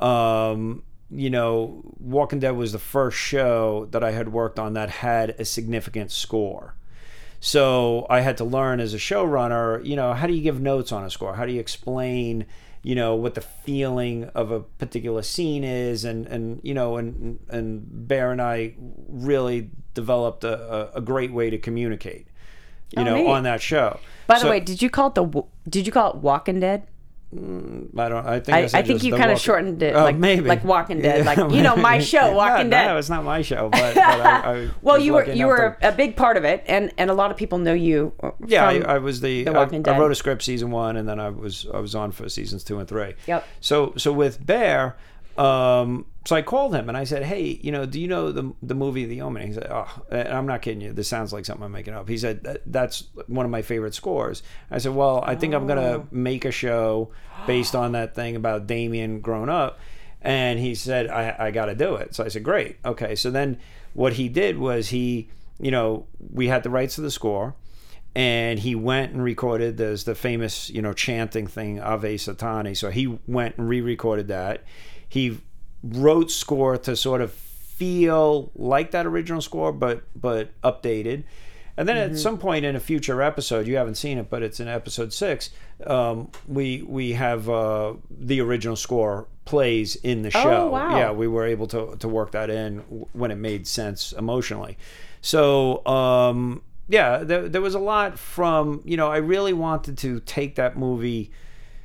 Um, 0.00 0.84
you 1.10 1.30
know, 1.30 1.82
Walking 1.98 2.38
Dead 2.38 2.50
was 2.52 2.70
the 2.72 2.78
first 2.78 3.18
show 3.18 3.88
that 3.90 4.04
I 4.04 4.12
had 4.12 4.32
worked 4.32 4.58
on 4.60 4.74
that 4.74 4.90
had 4.90 5.30
a 5.40 5.44
significant 5.44 6.12
score. 6.12 6.74
So 7.40 8.06
I 8.08 8.20
had 8.20 8.36
to 8.38 8.44
learn 8.44 8.80
as 8.80 8.94
a 8.94 8.98
showrunner, 8.98 9.84
you 9.84 9.96
know, 9.96 10.12
how 10.14 10.26
do 10.26 10.32
you 10.32 10.42
give 10.42 10.60
notes 10.60 10.92
on 10.92 11.04
a 11.04 11.10
score? 11.10 11.34
How 11.34 11.46
do 11.46 11.52
you 11.52 11.60
explain, 11.60 12.46
you 12.82 12.94
know, 12.94 13.14
what 13.14 13.34
the 13.34 13.40
feeling 13.40 14.24
of 14.34 14.50
a 14.50 14.60
particular 14.60 15.22
scene 15.22 15.62
is? 15.64 16.04
And, 16.04 16.26
and 16.26 16.60
you 16.62 16.74
know, 16.74 16.96
and, 16.96 17.38
and 17.48 18.08
Bear 18.08 18.32
and 18.32 18.40
I 18.40 18.74
really 19.08 19.70
developed 19.94 20.44
a, 20.44 20.96
a, 20.96 21.00
great 21.00 21.32
way 21.32 21.50
to 21.50 21.58
communicate, 21.58 22.26
you 22.90 23.02
Oh, 23.02 23.04
know, 23.04 23.16
neat. 23.16 23.26
on 23.28 23.42
that 23.44 23.62
show. 23.62 24.00
By 24.26 24.38
the 24.38 24.48
way, 24.48 24.60
did 24.60 24.82
you 24.82 24.90
call 24.90 25.08
it 25.08 25.14
the? 25.14 25.42
Did 25.68 25.86
you 25.86 25.92
call 25.92 26.10
it 26.10 26.16
Walking 26.16 26.60
Dead? 26.60 26.86
I 27.32 28.08
don't. 28.08 28.24
I 28.26 28.40
think 28.40 28.56
I, 28.56 28.66
said 28.66 28.78
I 28.78 28.86
think 28.86 29.02
you 29.02 29.14
kind 29.16 29.30
of 29.32 29.40
shortened 29.40 29.82
it, 29.82 29.94
Oh, 29.96 30.04
like 30.04 30.16
maybe 30.16 30.48
like 30.48 30.64
Walking 30.64 31.02
Dead, 31.02 31.18
Yeah, 31.18 31.24
like 31.24 31.52
you 31.52 31.60
know 31.62 31.74
my 31.76 31.98
show, 31.98 32.32
Walking 32.32 32.70
Dead. 32.70 32.86
No, 32.86 32.96
it's 32.98 33.10
not 33.10 33.24
my 33.24 33.42
show, 33.42 33.68
but, 33.68 33.94
but 33.94 34.02
I, 34.04 34.52
I 34.64 34.70
well, 34.82 34.96
you 34.98 35.12
were 35.14 35.28
you 35.30 35.46
were 35.48 35.76
to- 35.80 35.88
a 35.88 35.92
big 35.92 36.14
part 36.16 36.36
of 36.36 36.44
it, 36.44 36.62
and 36.66 36.92
and 36.96 37.10
a 37.10 37.14
lot 37.14 37.30
of 37.32 37.36
people 37.36 37.58
know 37.58 37.72
you. 37.74 38.12
uh, 38.22 38.30
Yeah, 38.46 38.64
I, 38.66 38.78
I 38.78 38.98
was 38.98 39.20
the, 39.20 39.42
The 39.44 39.50
I, 39.50 39.54
Walking 39.54 39.80
I 39.80 39.92
Dead. 39.92 39.98
wrote 40.00 40.12
a 40.12 40.14
script 40.14 40.42
season 40.44 40.70
one, 40.70 40.96
and 40.96 41.08
then 41.08 41.18
I 41.18 41.30
was 41.30 41.66
I 41.74 41.80
was 41.80 41.94
on 41.96 42.12
for 42.12 42.28
seasons 42.28 42.62
two 42.62 42.78
and 42.78 42.88
three. 42.88 43.14
Yep. 43.26 43.44
So 43.60 43.92
so 43.96 44.12
with 44.12 44.44
Bear, 44.46 44.96
um, 45.38 46.06
so 46.26 46.34
I 46.34 46.42
called 46.42 46.74
him 46.74 46.88
and 46.88 46.96
I 46.98 47.04
said, 47.04 47.22
hey, 47.22 47.58
you 47.62 47.70
know, 47.70 47.86
do 47.86 48.00
you 48.00 48.08
know 48.08 48.32
the 48.32 48.52
the 48.62 48.74
movie 48.74 49.04
The 49.04 49.20
Omen? 49.20 49.46
He 49.46 49.52
said, 49.52 49.68
oh, 49.70 50.02
and 50.10 50.28
I'm 50.28 50.46
not 50.46 50.62
kidding 50.62 50.80
you. 50.80 50.92
This 50.92 51.08
sounds 51.08 51.32
like 51.32 51.44
something 51.44 51.64
I'm 51.64 51.72
making 51.72 51.94
up. 51.94 52.08
He 52.08 52.18
said 52.18 52.42
"That- 52.42 52.62
that's 52.66 53.04
one 53.28 53.44
of 53.46 53.50
my 53.52 53.62
favorite 53.62 53.94
scores. 53.94 54.42
I 54.70 54.78
said, 54.78 54.94
well, 54.94 55.22
I 55.26 55.34
think 55.36 55.54
I'm 55.54 55.66
gonna 55.66 55.98
Oh. 55.98 56.06
make 56.10 56.44
a 56.44 56.50
show 56.50 57.10
based 57.46 57.74
on 57.76 57.92
that 57.92 58.14
thing 58.14 58.34
about 58.34 58.66
Damien 58.66 59.20
growing 59.20 59.48
up. 59.50 59.78
And 60.22 60.58
he 60.58 60.74
said, 60.74 61.06
I, 61.08 61.36
I 61.38 61.50
got 61.52 61.66
to 61.66 61.74
do 61.76 61.94
it. 61.94 62.14
So 62.16 62.24
I 62.24 62.28
said, 62.28 62.42
great. 62.42 62.78
Okay. 62.84 63.14
So 63.14 63.30
then 63.30 63.58
what 63.94 64.14
he 64.14 64.28
did 64.28 64.58
was 64.58 64.88
he, 64.88 65.30
you 65.60 65.70
know, 65.70 66.06
we 66.32 66.48
had 66.48 66.64
the 66.64 66.70
rights 66.70 66.96
to 66.96 67.00
the 67.02 67.10
score 67.12 67.54
and 68.16 68.58
he 68.58 68.74
went 68.74 69.12
and 69.12 69.22
recorded 69.22 69.76
there's 69.76 70.04
the 70.04 70.14
famous 70.14 70.70
you 70.70 70.80
know 70.80 70.94
chanting 70.94 71.46
thing 71.46 71.78
ave 71.78 72.14
satani 72.16 72.74
so 72.74 72.88
he 72.90 73.18
went 73.26 73.54
and 73.58 73.68
re-recorded 73.68 74.28
that 74.28 74.64
he 75.08 75.38
wrote 75.82 76.30
score 76.30 76.76
to 76.78 76.96
sort 76.96 77.20
of 77.20 77.32
feel 77.32 78.50
like 78.54 78.90
that 78.92 79.04
original 79.06 79.40
score 79.40 79.72
but 79.72 80.02
but 80.14 80.50
updated. 80.62 81.24
And 81.78 81.86
then 81.86 81.98
at 81.98 82.16
some 82.16 82.38
point 82.38 82.64
in 82.64 82.74
a 82.74 82.80
future 82.80 83.20
episode 83.20 83.66
you 83.66 83.76
haven't 83.76 83.96
seen 83.96 84.16
it 84.16 84.30
but 84.30 84.42
it's 84.42 84.60
in 84.60 84.68
episode 84.68 85.12
six 85.12 85.50
um, 85.86 86.30
we 86.48 86.80
we 86.82 87.12
have 87.12 87.50
uh, 87.50 87.94
the 88.10 88.40
original 88.40 88.76
score 88.76 89.28
plays 89.44 89.94
in 89.96 90.22
the 90.22 90.30
show. 90.30 90.70
wow. 90.70 90.96
yeah 90.96 91.12
we 91.12 91.28
were 91.28 91.46
able 91.46 91.66
to 91.66 91.94
to 91.98 92.08
work 92.08 92.32
that 92.32 92.48
in 92.48 92.78
when 93.12 93.30
it 93.30 93.36
made 93.36 93.66
sense 93.66 94.12
emotionally. 94.12 94.78
So 95.20 95.86
um 95.86 96.62
yeah 96.88 97.18
there, 97.18 97.48
there 97.48 97.60
was 97.60 97.74
a 97.74 97.80
lot 97.80 98.16
from 98.18 98.80
you 98.84 98.96
know 98.96 99.10
i 99.10 99.16
really 99.16 99.52
wanted 99.52 99.98
to 99.98 100.20
take 100.20 100.54
that 100.54 100.78
movie 100.78 101.30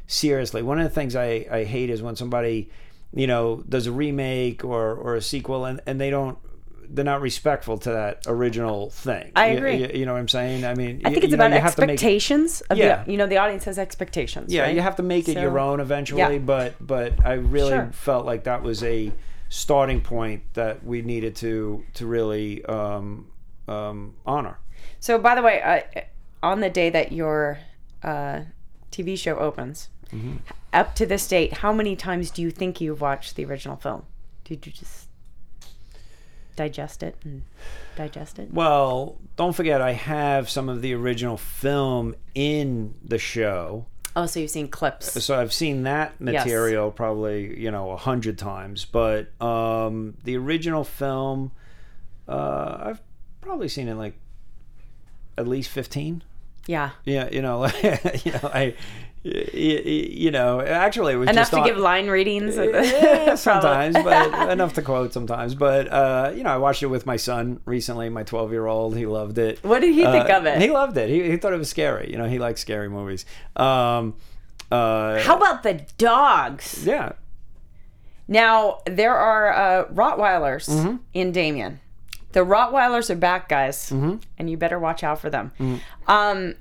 seriously. 0.08 0.62
One 0.62 0.80
of 0.80 0.86
the 0.86 0.90
things 0.90 1.16
i 1.16 1.46
i 1.52 1.64
hate 1.66 1.90
is 1.90 2.02
when 2.02 2.16
somebody 2.16 2.70
you 3.14 3.28
know 3.28 3.64
does 3.68 3.88
a 3.88 3.92
remake 3.92 4.64
or 4.64 4.94
or 4.94 5.16
a 5.16 5.22
sequel 5.22 5.66
and 5.66 5.82
and 5.86 6.00
they 6.00 6.10
don't 6.10 6.38
they're 6.94 7.06
not 7.06 7.22
respectful 7.22 7.78
to 7.78 7.90
that 7.90 8.22
original 8.28 8.90
thing. 8.90 9.32
I 9.34 9.52
You- 9.52 9.58
agree. 9.58 9.76
You, 9.78 9.92
you 10.00 10.06
know 10.06 10.12
what 10.12 10.20
I'm 10.20 10.28
saying? 10.28 10.66
I 10.66 10.74
mean, 10.76 11.02
I 11.06 11.10
you- 11.10 11.14
think 11.16 11.24
it's 11.24 11.32
you 11.32 11.38
know, 11.38 11.46
about 11.46 11.56
you 11.56 11.62
make- 11.62 11.64
expectations 11.64 12.60
of 12.70 12.78
Yeah. 12.78 13.04
the 13.06 13.12
you 13.12 13.18
know 13.18 13.28
the 13.28 13.38
audience 13.38 13.64
has 13.66 13.80
expectations. 13.80 14.52
yeah, 14.54 14.64
right? 14.64 14.76
you 14.76 14.82
have 14.82 14.98
to 14.98 15.04
make 15.04 15.30
it 15.30 15.36
So- 15.36 15.42
your 15.42 15.58
own 15.58 15.80
eventually. 15.80 16.20
Yeah. 16.22 16.38
But 16.40 16.76
but 16.86 17.26
I 17.26 17.34
really 17.34 17.70
Sure. 17.72 17.90
felt 17.94 18.26
like 18.26 18.44
that 18.44 18.62
was 18.62 18.84
a 18.84 19.12
starting 19.48 20.02
point 20.02 20.42
that 20.54 20.84
we 20.86 21.02
needed 21.02 21.36
to 21.38 21.84
to 21.94 22.06
really 22.06 22.64
um, 22.66 23.28
um, 23.70 24.16
honor. 24.26 24.58
So, 25.00 25.18
by 25.18 25.36
the 25.36 25.42
way, 25.42 25.62
uh, 25.62 26.02
on 26.44 26.60
the 26.60 26.70
day 26.70 26.90
that 26.90 27.12
your 27.14 27.60
uh, 28.04 28.42
TV 28.92 29.18
show 29.18 29.38
opens, 29.38 29.90
Mm-hmm. 30.14 30.38
up 30.74 30.96
to 30.96 31.06
this 31.06 31.28
date, 31.28 31.54
how 31.54 31.72
many 31.72 31.96
times 31.96 32.32
do 32.32 32.42
you 32.42 32.52
think 32.52 32.82
you've 32.82 33.02
watched 33.02 33.36
the 33.36 33.46
original 33.46 33.78
film? 33.78 34.04
Did 34.44 34.66
you 34.66 34.72
just 34.72 35.08
digest 36.56 37.02
it 37.02 37.16
and 37.24 37.44
digest 37.96 38.40
it? 38.40 38.54
Well, 38.54 39.18
don't 39.36 39.56
forget, 39.56 39.82
I 39.82 39.94
have 39.94 40.50
some 40.50 40.70
of 40.70 40.82
the 40.82 40.94
original 40.94 41.38
film 41.38 42.16
in 42.36 42.94
the 43.04 43.18
show. 43.18 43.86
Oh, 44.16 44.26
so 44.26 44.42
you've 44.42 44.50
seen 44.50 44.68
clips. 44.68 45.24
So 45.24 45.40
I've 45.40 45.54
seen 45.54 45.84
that 45.84 46.20
material 46.20 46.92
probably, 46.92 47.58
you 47.60 47.72
know, 47.72 47.92
a 47.92 47.98
hundred 47.98 48.38
times. 48.38 48.84
But 48.84 49.30
um, 49.42 50.18
the 50.26 50.36
original 50.36 50.84
film, 50.84 51.52
uh, 52.28 52.78
I've 52.82 53.02
probably 53.40 53.70
seen 53.70 53.88
it 53.88 53.96
like 53.96 54.16
at 55.38 55.48
least 55.48 55.70
15. 55.70 56.24
Yeah. 56.68 56.92
Yeah, 57.06 57.30
you 57.32 57.42
know, 57.42 57.66
you 58.24 58.32
know, 58.34 58.52
I, 58.54 58.76
you 59.24 60.32
know, 60.32 60.62
actually 60.62 61.14
it 61.14 61.18
was 61.18 61.30
Enough 61.30 61.52
to 61.52 61.60
on- 61.60 61.66
give 61.68 61.78
line 61.78 62.08
readings. 62.08 62.56
yeah, 62.58 63.36
sometimes, 63.50 63.94
but 64.04 64.50
enough 64.52 64.74
to 64.74 64.82
quote 64.82 65.14
sometimes. 65.14 65.54
But 65.56 65.88
uh, 65.92 66.32
you 66.36 66.44
know, 66.44 66.50
I 66.50 66.58
watched 66.58 66.82
it 66.84 66.88
with 66.88 67.06
my 67.06 67.18
son 67.18 67.60
recently. 67.66 68.10
My 68.10 68.24
twelve-year-old, 68.24 68.98
he 68.98 69.06
loved 69.06 69.38
it. 69.38 69.64
What 69.64 69.80
did 69.82 69.94
he 69.94 70.04
think 70.06 70.30
Uh, 70.30 70.38
of 70.38 70.46
it? 70.46 70.60
He 70.62 70.70
loved 70.72 70.98
it. 70.98 71.10
He, 71.10 71.30
he 71.30 71.38
thought 71.38 71.54
it 71.54 71.58
was 71.60 71.70
scary. 71.70 72.10
You 72.12 72.18
know, 72.18 72.28
he 72.28 72.40
likes 72.40 72.62
scary 72.62 72.90
movies. 72.90 73.26
Um, 73.56 74.16
uh, 74.72 75.20
How 75.22 75.38
about 75.38 75.64
the 75.64 75.86
dogs? 75.98 76.84
yeah, 76.86 77.12
Now 78.28 78.80
there 78.86 79.16
are 79.16 79.54
uh, 79.54 79.86
Rottweilers 79.94 80.68
Mm-hmm. 80.70 80.96
in 81.14 81.32
Damien. 81.32 81.80
The 82.32 82.40
Rottweilers 82.46 83.10
are 83.10 83.16
back, 83.16 83.50
guys, 83.50 83.90
Mm-hmm. 83.92 84.16
and 84.40 84.50
you 84.50 84.58
better 84.58 84.80
watch 84.80 85.04
out 85.04 85.20
for 85.20 85.30
them. 85.30 85.52
Um, 86.08 86.56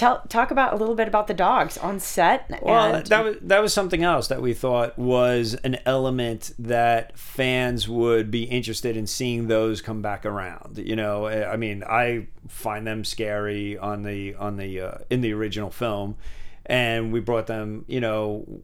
tell 0.00 0.22
talk 0.28 0.50
about 0.50 0.72
a 0.72 0.76
little 0.76 0.94
bit 0.94 1.06
about 1.06 1.26
the 1.26 1.34
dogs 1.34 1.76
on 1.76 2.00
set. 2.00 2.50
Well, 2.62 2.94
and 2.94 3.06
that 3.06 3.24
was 3.24 3.36
that 3.42 3.60
was 3.60 3.72
something 3.74 4.02
else 4.02 4.28
that 4.28 4.40
we 4.40 4.54
thought 4.54 4.98
was 4.98 5.54
an 5.62 5.76
element 5.84 6.52
that 6.58 7.16
fans 7.18 7.86
would 7.86 8.30
be 8.30 8.44
interested 8.44 8.96
in 8.96 9.06
seeing 9.06 9.48
those 9.48 9.82
come 9.82 10.00
back 10.00 10.24
around. 10.24 10.78
You 10.78 10.96
know, 10.96 11.26
I 11.26 11.56
mean, 11.56 11.84
I 11.84 12.28
find 12.48 12.86
them 12.86 13.04
scary 13.04 13.76
on 13.76 14.02
the 14.02 14.34
on 14.36 14.56
the 14.56 14.80
uh, 14.80 14.98
in 15.10 15.20
the 15.20 15.34
original 15.34 15.70
film, 15.70 16.16
and 16.64 17.12
we 17.12 17.20
brought 17.20 17.46
them. 17.46 17.84
You 17.86 18.00
know, 18.00 18.62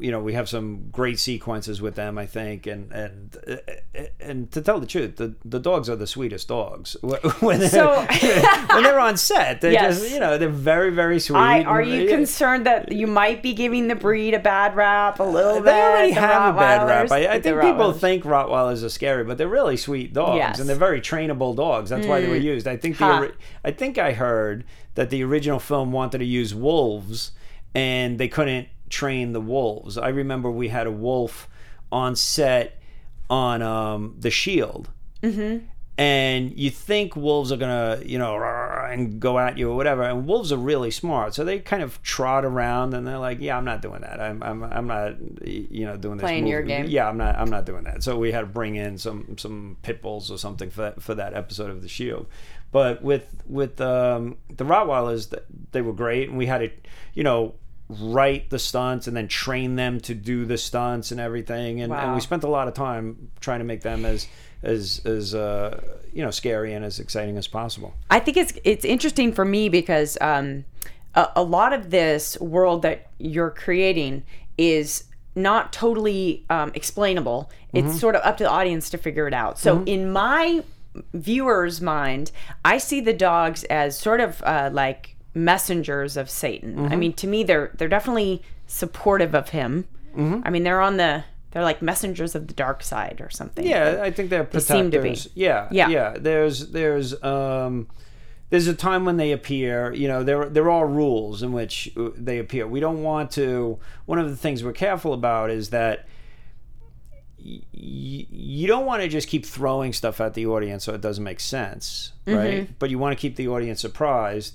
you 0.00 0.10
know 0.10 0.18
we 0.20 0.32
have 0.32 0.48
some 0.48 0.88
great 0.90 1.18
sequences 1.20 1.80
with 1.80 1.94
them 1.94 2.18
i 2.18 2.26
think 2.26 2.66
and 2.66 2.90
and 2.92 3.36
and 4.18 4.50
to 4.50 4.60
tell 4.60 4.80
the 4.80 4.86
truth 4.86 5.16
the, 5.16 5.34
the 5.44 5.60
dogs 5.60 5.88
are 5.88 5.94
the 5.94 6.06
sweetest 6.06 6.48
dogs 6.48 6.96
when 7.40 7.60
they're, 7.60 7.68
So- 7.68 8.04
when 8.72 8.82
they're 8.82 8.98
on 8.98 9.16
set 9.16 9.60
they're 9.60 9.70
Yes. 9.72 10.00
just 10.00 10.12
you 10.12 10.18
know 10.18 10.36
they're 10.36 10.48
very 10.48 10.90
very 10.90 11.20
sweet 11.20 11.36
I, 11.38 11.62
are 11.62 11.82
you 11.82 12.08
concerned 12.08 12.66
that 12.66 12.90
you 12.90 13.06
might 13.06 13.42
be 13.42 13.52
giving 13.54 13.86
the 13.88 13.94
breed 13.94 14.34
a 14.34 14.40
bad 14.40 14.74
rap 14.74 15.20
a 15.20 15.22
little 15.22 15.56
bit? 15.56 15.64
they 15.66 15.80
already 15.82 16.14
the 16.14 16.20
have 16.20 16.54
a 16.54 16.58
bad 16.58 16.86
rap. 16.88 17.12
I, 17.12 17.26
I 17.34 17.40
think 17.40 17.60
people 17.60 17.92
think 17.92 18.24
Rottweilers 18.24 18.82
are 18.84 18.88
scary, 18.88 19.22
but 19.24 19.38
they're 19.38 19.48
really 19.48 19.76
sweet 19.76 20.12
dogs, 20.12 20.36
Yes. 20.38 20.56
Mm. 20.56 20.60
and 20.60 20.68
they're 20.68 20.76
very 20.76 21.00
trainable 21.00 21.54
dogs. 21.54 21.90
That's 21.90 22.06
why 22.06 22.20
they 22.20 22.28
were 22.28 22.36
used. 22.36 22.66
I 22.66 22.76
think 22.76 22.98
the 22.98 23.04
Huh. 23.04 23.18
ori- 23.20 23.34
I 23.64 23.70
think 23.70 23.98
I 23.98 24.12
heard 24.12 24.64
that 24.94 25.10
the 25.10 25.22
original 25.22 25.58
film 25.60 25.92
wanted 25.92 26.18
to 26.18 26.24
use 26.24 26.54
wolves, 26.54 27.32
and 27.74 28.18
they 28.18 28.28
couldn't 28.28 28.68
train 28.88 29.32
the 29.32 29.40
wolves. 29.40 29.98
I 29.98 30.08
remember 30.08 30.50
we 30.50 30.68
had 30.68 30.86
a 30.86 30.92
wolf 30.92 31.48
on 31.90 32.16
set 32.16 32.80
on 33.28 33.62
um, 33.62 34.16
the 34.18 34.30
Shield. 34.30 34.88
And 35.98 36.54
you 36.58 36.68
think 36.68 37.16
wolves 37.16 37.50
are 37.50 37.56
gonna, 37.56 38.02
you 38.04 38.18
know, 38.18 38.36
and 38.36 39.18
go 39.18 39.38
at 39.38 39.56
you 39.56 39.70
or 39.70 39.76
whatever. 39.76 40.02
And 40.02 40.26
wolves 40.26 40.52
are 40.52 40.58
really 40.58 40.90
smart, 40.90 41.34
so 41.34 41.42
they 41.42 41.58
kind 41.58 41.82
of 41.82 42.02
trot 42.02 42.44
around 42.44 42.92
and 42.92 43.06
they're 43.06 43.16
like, 43.16 43.40
"Yeah, 43.40 43.56
I'm 43.56 43.64
not 43.64 43.80
doing 43.80 44.02
that. 44.02 44.20
I'm, 44.20 44.42
I'm, 44.42 44.62
I'm 44.62 44.86
not, 44.86 45.14
you 45.42 45.86
know, 45.86 45.96
doing 45.96 46.18
this." 46.18 46.24
Playing 46.24 46.46
your 46.46 46.60
game. 46.60 46.84
Yeah, 46.88 47.08
I'm 47.08 47.16
not. 47.16 47.36
I'm 47.36 47.48
not 47.48 47.64
doing 47.64 47.84
that. 47.84 48.02
So 48.02 48.18
we 48.18 48.30
had 48.30 48.40
to 48.40 48.46
bring 48.46 48.76
in 48.76 48.98
some 48.98 49.38
some 49.38 49.78
pit 49.80 50.02
bulls 50.02 50.30
or 50.30 50.36
something 50.36 50.68
for 50.68 50.82
that, 50.82 51.02
for 51.02 51.14
that 51.14 51.32
episode 51.32 51.70
of 51.70 51.80
the 51.80 51.88
Shield. 51.88 52.26
But 52.72 53.02
with 53.02 53.42
with 53.46 53.80
um, 53.80 54.36
the 54.50 54.64
Rottweilers, 54.64 55.34
they 55.72 55.80
were 55.80 55.94
great, 55.94 56.28
and 56.28 56.36
we 56.36 56.44
had 56.44 56.58
to, 56.58 56.70
you 57.14 57.22
know, 57.22 57.54
write 57.88 58.50
the 58.50 58.58
stunts 58.58 59.06
and 59.06 59.16
then 59.16 59.28
train 59.28 59.76
them 59.76 60.00
to 60.00 60.14
do 60.14 60.44
the 60.44 60.58
stunts 60.58 61.12
and 61.12 61.20
everything. 61.20 61.80
And, 61.80 61.92
and 61.92 62.14
we 62.14 62.20
spent 62.20 62.42
a 62.42 62.48
lot 62.48 62.68
of 62.68 62.74
time 62.74 63.30
trying 63.40 63.60
to 63.60 63.64
make 63.64 63.82
them 63.82 64.04
as 64.04 64.26
as 64.62 65.00
as 65.04 65.34
uh, 65.34 65.80
you 66.12 66.22
know 66.22 66.30
scary 66.30 66.72
and 66.72 66.84
as 66.84 66.98
exciting 66.98 67.36
as 67.36 67.46
possible. 67.46 67.94
I 68.10 68.20
think 68.20 68.36
it's 68.36 68.52
it's 68.64 68.84
interesting 68.84 69.32
for 69.32 69.44
me 69.44 69.68
because 69.68 70.18
um, 70.20 70.64
a, 71.14 71.28
a 71.36 71.42
lot 71.42 71.72
of 71.72 71.90
this 71.90 72.38
world 72.40 72.82
that 72.82 73.10
you're 73.18 73.50
creating 73.50 74.24
is 74.58 75.04
not 75.34 75.72
totally 75.72 76.44
um, 76.48 76.72
explainable. 76.74 77.50
It's 77.74 78.00
sort 78.00 78.16
of 78.16 78.22
up 78.22 78.38
to 78.38 78.44
the 78.44 78.50
audience 78.50 78.88
to 78.88 78.96
figure 78.96 79.28
it 79.28 79.34
out. 79.34 79.58
So 79.58 79.82
in 79.84 80.10
my 80.10 80.64
viewer's 81.12 81.82
mind, 81.82 82.30
I 82.64 82.78
see 82.78 83.02
the 83.02 83.12
dogs 83.12 83.64
as 83.64 83.98
sort 83.98 84.20
of 84.20 84.42
uh, 84.44 84.70
like 84.72 85.15
messengers 85.36 86.16
of 86.16 86.28
Satan. 86.30 86.86
I 86.92 86.96
mean, 86.96 87.12
to 87.14 87.26
me, 87.26 87.44
they're 87.44 87.70
they're 87.76 87.88
definitely 87.88 88.42
supportive 88.66 89.34
of 89.34 89.50
him. 89.50 89.86
I 90.16 90.48
mean, 90.50 90.62
they're 90.64 90.80
on 90.80 90.96
the 90.96 91.24
they're 91.50 91.62
like 91.62 91.80
messengers 91.82 92.34
of 92.34 92.48
the 92.48 92.54
dark 92.54 92.82
side 92.82 93.20
or 93.20 93.28
something. 93.30 93.64
Yeah, 93.66 94.00
I 94.02 94.10
think 94.10 94.30
they're 94.30 94.44
protectors. 94.44 94.66
seem 94.66 94.90
to 94.92 95.00
be. 95.02 95.16
Yeah, 95.34 95.68
Yeah. 95.70 95.88
yeah. 95.88 96.16
There's 96.18 96.68
there's 96.70 97.22
um 97.22 97.86
there's 98.50 98.66
a 98.66 98.74
time 98.74 99.04
when 99.04 99.16
they 99.18 99.32
appear. 99.32 99.92
You 99.92 100.08
know, 100.08 100.22
there 100.22 100.48
there 100.48 100.70
are 100.70 100.86
rules 100.86 101.42
in 101.42 101.52
which 101.52 101.92
uh, 101.96 102.10
they 102.16 102.38
appear. 102.38 102.66
We 102.66 102.80
don't 102.80 103.02
want 103.02 103.30
to. 103.32 103.78
One 104.06 104.18
of 104.18 104.30
the 104.30 104.36
things 104.36 104.64
we're 104.64 104.72
careful 104.72 105.12
about 105.12 105.50
is 105.50 105.68
that. 105.70 106.06
y- 107.38 107.60
You 107.72 108.66
don't 108.66 108.86
want 108.86 109.02
to 109.02 109.08
just 109.08 109.28
keep 109.28 109.44
throwing 109.44 109.92
stuff 109.92 110.20
at 110.20 110.34
the 110.34 110.46
audience 110.46 110.84
so 110.84 110.94
it 110.94 111.00
doesn't 111.00 111.22
make 111.24 111.40
sense, 111.40 112.12
right? 112.26 112.68
But 112.78 112.90
you 112.90 112.98
want 112.98 113.16
to 113.16 113.20
keep 113.20 113.36
the 113.36 113.48
audience 113.48 113.80
surprised. 113.80 114.54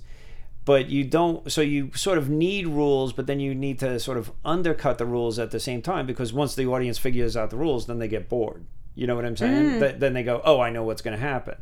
But 0.63 0.89
you 0.89 1.03
don't, 1.03 1.51
so 1.51 1.61
you 1.61 1.89
sort 1.95 2.17
of 2.19 2.29
need 2.29 2.67
rules, 2.67 3.13
but 3.13 3.25
then 3.25 3.39
you 3.39 3.55
need 3.55 3.79
to 3.79 3.99
sort 3.99 4.17
of 4.17 4.31
undercut 4.45 4.99
the 4.99 5.05
rules 5.05 5.39
at 5.39 5.49
the 5.51 5.59
same 5.59 5.81
time 5.81 6.05
because 6.05 6.31
once 6.33 6.53
the 6.53 6.67
audience 6.67 6.97
figures 6.99 7.35
out 7.35 7.49
the 7.49 7.57
rules, 7.57 7.87
then 7.87 7.97
they 7.99 8.07
get 8.07 8.29
bored. 8.29 8.63
You 8.93 9.07
know 9.07 9.15
what 9.15 9.25
I'm 9.25 9.37
saying? 9.37 9.79
Th- 9.79 9.95
then 9.97 10.13
they 10.13 10.21
go, 10.21 10.41
"Oh, 10.43 10.59
I 10.59 10.69
know 10.69 10.83
what's 10.83 11.01
going 11.01 11.17
to 11.17 11.25
happen." 11.25 11.55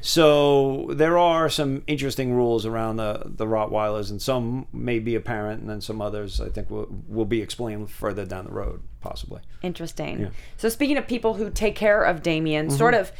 So 0.00 0.88
there 0.90 1.18
are 1.18 1.48
some 1.48 1.82
interesting 1.86 2.32
rules 2.34 2.64
around 2.66 2.96
the 2.96 3.22
the 3.26 3.44
Rottweilers, 3.46 4.10
and 4.10 4.20
some 4.20 4.66
may 4.72 4.98
be 4.98 5.14
apparent, 5.14 5.60
and 5.60 5.70
then 5.70 5.80
some 5.80 6.00
others 6.00 6.40
I 6.40 6.48
think 6.48 6.70
will 6.70 6.88
will 7.08 7.24
be 7.26 7.42
explained 7.42 7.90
further 7.90 8.24
down 8.24 8.46
the 8.46 8.52
road, 8.52 8.82
possibly. 9.00 9.40
Interesting. 9.62 10.30
So 10.56 10.68
speaking 10.70 10.96
of 10.96 11.06
people 11.06 11.34
who 11.34 11.50
take 11.50 11.76
care 11.76 12.02
of 12.02 12.22
Damien, 12.22 12.70
sort 12.70 12.94
Mm-hmm. 12.94 13.00
of 13.02 13.12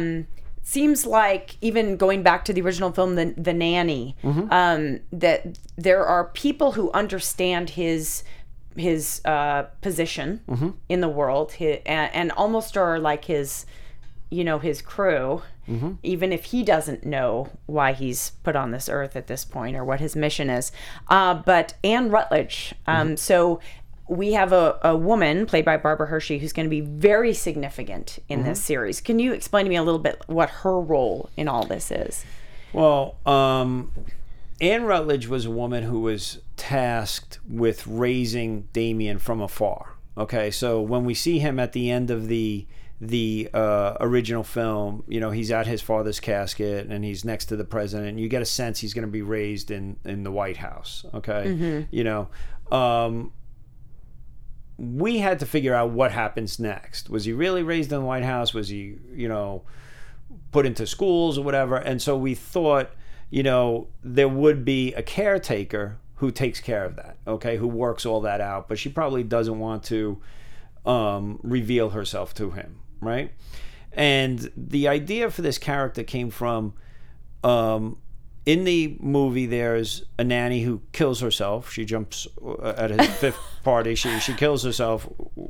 um, 0.00 0.26
seems 0.68 1.06
like 1.06 1.56
even 1.60 1.96
going 1.96 2.24
back 2.24 2.44
to 2.44 2.52
the 2.52 2.60
original 2.60 2.90
film, 2.90 3.14
the 3.14 3.32
the 3.36 3.52
nanny, 3.54 4.16
Mm-hmm. 4.24 4.50
um, 4.50 5.00
that 5.12 5.58
there 5.76 6.04
are 6.04 6.24
people 6.24 6.72
who 6.72 6.90
understand 6.92 7.70
his 7.70 8.24
his 8.76 9.20
uh, 9.24 9.62
position 9.80 10.40
Mm-hmm. 10.48 10.70
in 10.88 11.00
the 11.00 11.08
world, 11.08 11.52
hi 11.58 11.80
and, 11.86 12.14
and 12.14 12.32
almost 12.32 12.76
are 12.76 12.98
like 12.98 13.24
his, 13.26 13.64
you 14.28 14.42
know, 14.44 14.58
his 14.58 14.82
crew. 14.82 15.42
Mm-hmm. 15.68 15.92
Even 16.02 16.32
if 16.32 16.44
he 16.52 16.62
doesn't 16.62 17.04
know 17.04 17.48
why 17.66 17.92
he's 17.92 18.30
put 18.44 18.54
on 18.54 18.70
this 18.70 18.88
earth 18.88 19.16
at 19.16 19.26
this 19.26 19.44
point 19.44 19.76
or 19.76 19.84
what 19.84 19.98
his 20.00 20.14
mission 20.14 20.48
is, 20.50 20.70
uh, 21.08 21.34
but 21.34 21.74
Anne 21.84 22.10
Rutledge. 22.10 22.74
Um, 22.86 22.96
Mm-hmm. 23.08 23.16
So 23.16 23.60
we 24.08 24.32
have 24.34 24.52
a, 24.52 24.78
a 24.82 24.96
woman 24.96 25.46
played 25.46 25.64
by 25.64 25.76
Barbara 25.76 26.06
Hershey 26.06 26.38
who's 26.38 26.52
going 26.52 26.66
to 26.66 26.70
be 26.70 26.80
very 26.80 27.34
significant 27.34 28.18
in 28.28 28.44
this 28.44 28.58
Mm-hmm. 28.58 28.64
series. 28.66 29.00
Can 29.00 29.18
you 29.18 29.32
explain 29.32 29.64
to 29.64 29.68
me 29.68 29.76
a 29.76 29.82
little 29.82 29.98
bit 29.98 30.22
what 30.26 30.48
her 30.50 30.78
role 30.80 31.28
in 31.36 31.48
all 31.48 31.64
this 31.66 31.90
is? 31.90 32.24
Well, 32.72 33.16
um, 33.26 33.90
Anne 34.60 34.84
Rutledge 34.84 35.26
was 35.26 35.44
a 35.46 35.50
woman 35.50 35.82
who 35.84 36.00
was 36.00 36.40
tasked 36.56 37.38
with 37.48 37.86
raising 37.86 38.68
Damien 38.72 39.18
from 39.18 39.40
afar. 39.40 39.94
Okay, 40.18 40.50
so 40.50 40.80
when 40.80 41.04
we 41.04 41.12
see 41.14 41.38
him 41.40 41.58
at 41.60 41.72
the 41.72 41.90
end 41.90 42.10
of 42.10 42.28
the 42.28 42.66
the 42.98 43.50
uh, 43.52 43.94
original 44.00 44.42
film, 44.42 45.04
you 45.06 45.20
know, 45.20 45.30
he's 45.30 45.50
at 45.50 45.66
his 45.66 45.82
father's 45.82 46.18
casket 46.18 46.86
and 46.88 47.04
he's 47.04 47.26
next 47.26 47.44
to 47.46 47.56
the 47.56 47.64
president. 47.64 48.08
And 48.08 48.18
you 48.20 48.26
get 48.30 48.40
a 48.40 48.46
sense 48.46 48.80
he's 48.80 48.94
going 48.94 49.06
to 49.06 49.10
be 49.12 49.20
raised 49.20 49.70
in 49.70 49.96
in 50.06 50.22
the 50.22 50.30
White 50.32 50.56
House. 50.56 51.04
Okay, 51.12 51.86
you 51.90 52.04
know. 52.04 52.28
Um, 52.72 53.32
we 54.78 55.18
had 55.18 55.38
to 55.38 55.46
figure 55.46 55.74
out 55.74 55.90
what 55.90 56.12
happens 56.12 56.58
next. 56.58 57.08
Was 57.08 57.24
he 57.24 57.32
really 57.32 57.62
raised 57.62 57.92
in 57.92 58.00
the 58.00 58.04
White 58.04 58.24
House? 58.24 58.52
Was 58.52 58.68
he, 58.68 58.96
you 59.14 59.28
know, 59.28 59.62
put 60.52 60.66
into 60.66 60.86
schools 60.86 61.38
or 61.38 61.44
whatever? 61.44 61.76
And 61.76 62.00
so 62.02 62.16
we 62.16 62.34
thought, 62.34 62.90
you 63.30 63.42
know, 63.42 63.88
there 64.02 64.28
would 64.28 64.64
be 64.64 64.92
a 64.94 65.02
caretaker 65.02 65.96
who 66.16 66.30
takes 66.30 66.60
care 66.60 66.84
of 66.84 66.96
that, 66.96 67.16
okay, 67.26 67.56
who 67.56 67.66
works 67.66 68.06
all 68.06 68.20
that 68.22 68.40
out, 68.40 68.68
but 68.68 68.78
she 68.78 68.88
probably 68.88 69.22
doesn't 69.22 69.58
want 69.58 69.82
to 69.84 70.18
um, 70.86 71.38
reveal 71.42 71.90
herself 71.90 72.32
to 72.34 72.50
him, 72.50 72.80
right? 73.00 73.32
And 73.92 74.50
the 74.56 74.88
idea 74.88 75.30
for 75.30 75.42
this 75.42 75.58
character 75.58 76.02
came 76.02 76.30
from 76.30 76.74
um, 77.44 77.98
in 78.46 78.64
the 78.64 78.96
movie. 79.00 79.44
There's 79.46 80.04
a 80.18 80.24
nanny 80.24 80.62
who 80.62 80.80
kills 80.92 81.20
herself. 81.20 81.70
She 81.72 81.84
jumps 81.84 82.26
uh, 82.42 82.68
at 82.76 82.90
his 82.90 83.06
fifth 83.20 83.38
party. 83.64 83.94
She 83.94 84.18
she 84.20 84.32
kills 84.32 84.62
herself. 84.62 85.06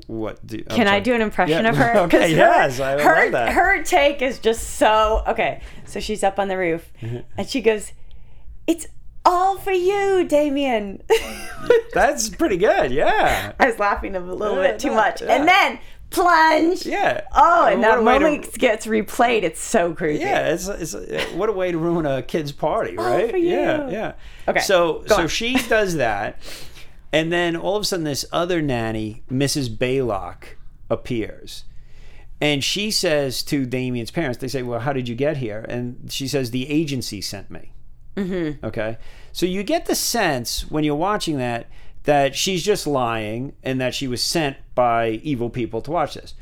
What? 0.08 0.44
Do, 0.46 0.62
Can 0.64 0.88
I 0.88 0.98
do 1.00 1.14
an 1.14 1.20
impression 1.20 1.64
Yeah. 1.64 1.70
of 1.70 1.76
her? 1.76 1.96
okay, 2.06 2.30
her, 2.32 2.36
yes, 2.36 2.80
I 2.80 3.00
her, 3.00 3.22
love 3.24 3.32
that. 3.32 3.52
Her 3.52 3.82
take 3.84 4.22
is 4.22 4.38
just 4.38 4.76
so 4.76 5.22
okay. 5.28 5.60
So 5.84 6.00
she's 6.00 6.24
up 6.24 6.38
on 6.38 6.48
the 6.48 6.56
roof, 6.56 6.92
Mm-hmm. 7.02 7.18
and 7.38 7.48
she 7.48 7.60
goes, 7.60 7.92
"It's 8.66 8.86
all 9.24 9.58
for 9.58 9.72
you, 9.72 10.24
Damien." 10.26 11.02
That's 11.94 12.28
pretty 12.28 12.56
good. 12.56 12.90
Yeah. 12.92 13.52
I 13.58 13.66
was 13.66 13.78
laughing 13.78 14.14
a 14.16 14.20
little 14.20 14.56
Yeah, 14.56 14.72
bit 14.72 14.78
too 14.80 14.88
no, 14.88 14.94
much, 14.96 15.22
yeah. 15.22 15.34
and 15.34 15.48
then 15.48 15.78
plunge. 16.16 16.86
Yeah. 16.86 17.22
Oh, 17.34 17.66
and 17.66 17.80
What 17.80 17.88
that 17.88 18.04
way 18.04 18.18
to- 18.18 18.20
moment 18.24 18.52
gets 18.58 18.86
replayed. 18.86 19.42
It's 19.42 19.60
so 19.60 19.94
creepy. 19.94 20.20
Yeah, 20.20 20.48
it's, 20.54 20.66
it's 20.68 20.94
what 21.34 21.48
a 21.48 21.52
way 21.52 21.72
to 21.72 21.78
ruin 21.78 22.06
a 22.06 22.22
kid's 22.22 22.52
party, 22.52 22.96
right? 22.96 23.30
for 23.30 23.36
you. 23.36 23.48
Yeah, 23.50 23.88
yeah. 23.90 24.12
Okay, 24.48 24.60
So 24.60 25.04
so 25.06 25.22
on. 25.22 25.28
she 25.28 25.54
does 25.68 25.96
that, 25.96 26.38
and 27.12 27.32
then 27.32 27.56
all 27.56 27.76
of 27.76 27.82
a 27.82 27.84
sudden 27.84 28.04
this 28.04 28.24
other 28.32 28.60
nanny, 28.62 29.22
Mrs. 29.30 29.68
Baylock, 29.68 30.56
appears. 30.90 31.64
And 32.40 32.62
she 32.62 32.90
says 32.90 33.42
to 33.44 33.64
Damien's 33.64 34.10
parents, 34.10 34.38
they 34.38 34.48
say, 34.48 34.62
Well, 34.62 34.80
how 34.80 34.92
did 34.92 35.08
you 35.08 35.14
get 35.14 35.38
here? 35.38 35.64
And 35.68 36.12
she 36.12 36.28
says, 36.28 36.50
The 36.50 36.68
agency 36.70 37.20
sent 37.22 37.50
me. 37.50 37.72
Mm-hmm. 38.16 38.64
Okay. 38.64 38.98
So 39.32 39.46
you 39.46 39.62
get 39.62 39.86
the 39.86 39.94
sense 39.94 40.70
when 40.70 40.84
you're 40.84 40.94
watching 40.96 41.38
that 41.38 41.66
that 42.06 42.34
she's 42.34 42.64
just 42.64 42.86
lying 42.86 43.54
and 43.62 43.80
that 43.80 43.94
she 43.94 44.08
was 44.08 44.22
sent 44.22 44.56
by 44.74 45.10
evil 45.22 45.50
people 45.50 45.80
to 45.82 45.90
watch 45.90 46.14
this 46.14 46.34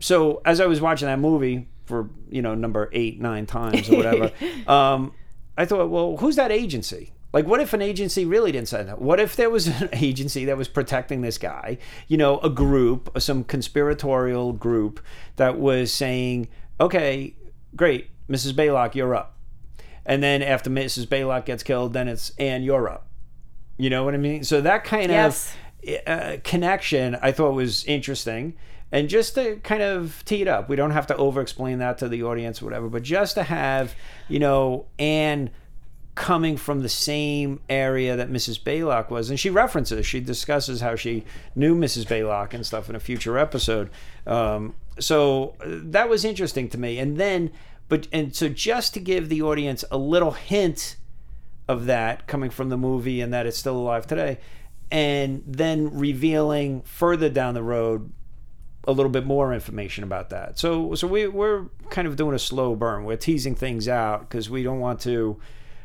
so 0.00 0.42
as 0.44 0.60
I 0.60 0.66
was 0.66 0.80
watching 0.80 1.06
that 1.06 1.18
movie 1.18 1.68
for 1.84 2.10
you 2.28 2.42
know 2.42 2.54
number 2.54 2.90
eight, 2.92 3.20
nine 3.20 3.46
times 3.46 3.88
or 3.88 3.96
whatever, 3.96 4.32
um, 4.70 5.12
I 5.56 5.64
thought, 5.64 5.88
well, 5.90 6.16
who's 6.18 6.36
that 6.36 6.50
agency? 6.50 7.12
Like, 7.32 7.46
what 7.46 7.60
if 7.60 7.72
an 7.72 7.82
agency 7.82 8.24
really 8.24 8.52
didn't 8.52 8.68
send 8.68 8.88
that? 8.88 9.00
What 9.00 9.20
if 9.20 9.36
there 9.36 9.50
was 9.50 9.66
an 9.82 9.88
agency 9.92 10.44
that 10.46 10.56
was 10.56 10.68
protecting 10.68 11.20
this 11.20 11.38
guy? 11.38 11.78
You 12.08 12.16
know, 12.16 12.38
a 12.38 12.50
group, 12.50 13.10
some 13.20 13.44
conspiratorial 13.44 14.52
group 14.52 15.00
that 15.36 15.58
was 15.58 15.92
saying, 15.92 16.48
okay, 16.80 17.34
great, 17.74 18.08
Mrs. 18.28 18.52
Baylock, 18.52 18.94
you're 18.94 19.14
up. 19.14 19.34
And 20.04 20.22
then 20.22 20.40
after 20.40 20.70
Mrs. 20.70 21.06
Baylock 21.06 21.46
gets 21.46 21.62
killed, 21.62 21.92
then 21.92 22.06
it's, 22.06 22.30
and 22.38 22.64
you're 22.64 22.88
up. 22.88 23.05
You 23.78 23.90
know 23.90 24.04
what 24.04 24.14
I 24.14 24.18
mean? 24.18 24.44
So 24.44 24.60
that 24.62 24.84
kind 24.84 25.10
Yes. 25.10 25.54
of 25.86 25.96
uh, 26.06 26.36
connection 26.44 27.16
I 27.20 27.32
thought 27.32 27.52
was 27.52 27.84
interesting. 27.84 28.54
And 28.92 29.08
just 29.08 29.34
to 29.34 29.56
kind 29.56 29.82
of 29.82 30.22
tee 30.24 30.42
it 30.42 30.48
up, 30.48 30.68
we 30.68 30.76
don't 30.76 30.92
have 30.92 31.08
to 31.08 31.16
over 31.16 31.40
explain 31.40 31.78
that 31.78 31.98
to 31.98 32.08
the 32.08 32.22
audience 32.22 32.62
or 32.62 32.66
whatever, 32.66 32.88
but 32.88 33.02
just 33.02 33.34
to 33.34 33.42
have, 33.42 33.94
you 34.28 34.38
know, 34.38 34.86
Anne 34.98 35.50
coming 36.14 36.56
from 36.56 36.80
the 36.80 36.88
same 36.88 37.60
area 37.68 38.16
that 38.16 38.30
Mrs. 38.30 38.58
Baylock 38.62 39.10
was. 39.10 39.28
And 39.28 39.38
she 39.38 39.50
references, 39.50 40.06
she 40.06 40.20
discusses 40.20 40.80
how 40.80 40.94
she 40.96 41.24
knew 41.54 41.74
Mrs. 41.74 42.06
Baylock 42.06 42.54
and 42.54 42.64
stuff 42.64 42.88
in 42.88 42.96
a 42.96 43.00
future 43.00 43.36
episode. 43.36 43.90
Um, 44.26 44.74
so 44.98 45.56
uh, 45.60 45.64
that 45.66 46.08
was 46.08 46.24
interesting 46.24 46.68
to 46.70 46.78
me. 46.78 46.98
And 46.98 47.18
then, 47.18 47.50
but, 47.88 48.08
and 48.12 48.34
so 48.34 48.48
just 48.48 48.94
to 48.94 49.00
give 49.00 49.28
the 49.28 49.42
audience 49.42 49.84
a 49.90 49.98
little 49.98 50.30
hint 50.32 50.96
of 51.68 51.86
that 51.86 52.26
coming 52.26 52.50
from 52.50 52.68
the 52.68 52.76
movie 52.76 53.20
and 53.20 53.32
that 53.34 53.46
it's 53.46 53.58
still 53.58 53.76
alive 53.76 54.06
today, 54.06 54.38
and 54.90 55.42
then 55.46 55.98
revealing 55.98 56.82
further 56.82 57.28
down 57.28 57.54
the 57.54 57.62
road 57.62 58.12
a 58.86 58.92
little 58.92 59.10
bit 59.10 59.26
more 59.26 59.52
information 59.52 60.04
about 60.04 60.30
that. 60.30 60.58
So 60.58 60.94
so 60.94 61.06
we 61.06 61.26
we're 61.26 61.66
kind 61.90 62.06
of 62.06 62.16
doing 62.16 62.34
a 62.34 62.38
slow 62.38 62.76
burn. 62.76 63.04
We're 63.04 63.16
teasing 63.16 63.54
things 63.54 63.88
out 63.88 64.20
because 64.20 64.48
we 64.48 64.62
don't 64.62 64.78
want 64.78 65.00
to, 65.00 65.40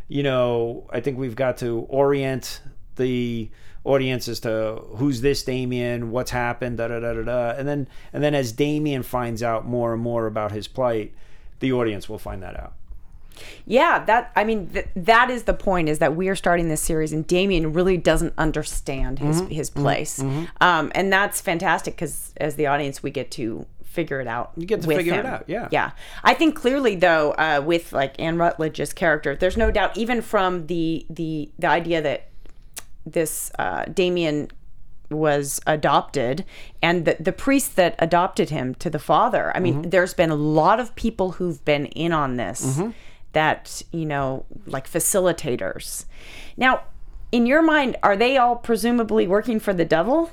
you 0.07 0.23
know. 0.23 0.87
I 0.91 0.99
think 0.99 1.17
we've 1.17 1.35
got 1.35 1.57
to 1.57 1.85
orient 1.89 2.61
the 2.97 3.49
audience 3.83 4.27
as 4.27 4.41
to 4.41 4.83
who's 4.97 5.21
this 5.21 5.43
Damien, 5.43 6.11
what's 6.11 6.29
happened, 6.29 6.77
da 6.77 6.89
da 6.89 6.99
da 6.99 7.13
da 7.13 7.23
da, 7.23 7.49
and 7.57 7.67
then 7.67 7.87
and 8.13 8.23
then 8.23 8.35
as 8.35 8.51
Damien 8.51 9.01
finds 9.01 9.41
out 9.41 9.65
more 9.65 9.93
and 9.93 10.01
more 10.01 10.27
about 10.27 10.51
his 10.51 10.67
plight, 10.67 11.13
the 11.59 11.73
audience 11.73 12.07
will 12.07 12.19
find 12.19 12.43
that 12.43 12.59
out. 12.59 12.73
Yeah, 13.65 14.03
that 14.05 14.31
I 14.35 14.43
mean 14.43 14.67
th- 14.67 14.87
that 14.95 15.29
is 15.29 15.43
the 15.43 15.53
point 15.53 15.89
is 15.89 15.99
that 15.99 16.15
we 16.15 16.27
are 16.29 16.35
starting 16.35 16.69
this 16.69 16.81
series 16.81 17.13
and 17.13 17.25
Damien 17.25 17.73
really 17.73 17.97
doesn't 17.97 18.33
understand 18.37 19.19
his 19.19 19.41
Mm-hmm. 19.41 19.51
his 19.51 19.69
place, 19.69 20.19
um, 20.59 20.91
and 20.93 21.11
that's 21.11 21.41
fantastic 21.41 21.95
because 21.95 22.33
as 22.37 22.55
the 22.55 22.67
audience 22.67 23.01
we 23.01 23.11
get 23.11 23.31
to 23.31 23.65
figure 23.83 24.21
it 24.21 24.27
out. 24.27 24.51
You 24.55 24.65
get 24.65 24.81
to 24.83 24.87
figure 24.87 25.15
it 25.15 25.25
out, 25.25 25.43
yeah. 25.47 25.67
yeah. 25.69 25.91
I 26.23 26.33
think 26.33 26.55
clearly 26.55 26.95
though 26.95 27.31
uh, 27.33 27.61
with 27.65 27.91
like 27.91 28.17
Anne 28.19 28.37
Rutledge's 28.37 28.93
character, 28.93 29.35
there's 29.35 29.57
no 29.57 29.69
doubt 29.71 29.97
even 29.97 30.21
from 30.21 30.67
the 30.67 31.05
the 31.09 31.49
the 31.59 31.67
idea 31.67 32.01
that 32.01 32.27
this 33.05 33.51
uh, 33.59 33.85
Damien 33.85 34.49
was 35.09 35.59
adopted 35.67 36.45
and 36.81 37.03
the, 37.03 37.17
the 37.19 37.33
priest 37.33 37.75
that 37.75 37.95
adopted 37.99 38.49
him 38.49 38.73
to 38.75 38.89
the 38.89 38.97
father 38.99 39.51
i 39.57 39.59
mean 39.59 39.73
Mm-hmm. 39.81 39.89
there's 39.89 40.13
been 40.13 40.29
a 40.29 40.35
lot 40.35 40.79
of 40.79 40.95
people 40.95 41.31
who've 41.33 41.63
been 41.65 41.87
in 41.87 42.13
on 42.13 42.37
this 42.37 42.79
that 43.33 43.81
you 43.91 44.05
know 44.05 44.45
like 44.65 44.89
facilitators 44.89 46.05
now 46.57 46.81
in 47.31 47.45
your 47.45 47.61
mind 47.61 47.95
are 48.03 48.17
they 48.17 48.37
all 48.37 48.55
presumably 48.55 49.27
working 49.27 49.59
for 49.59 49.73
the 49.73 49.85
devil 49.85 50.29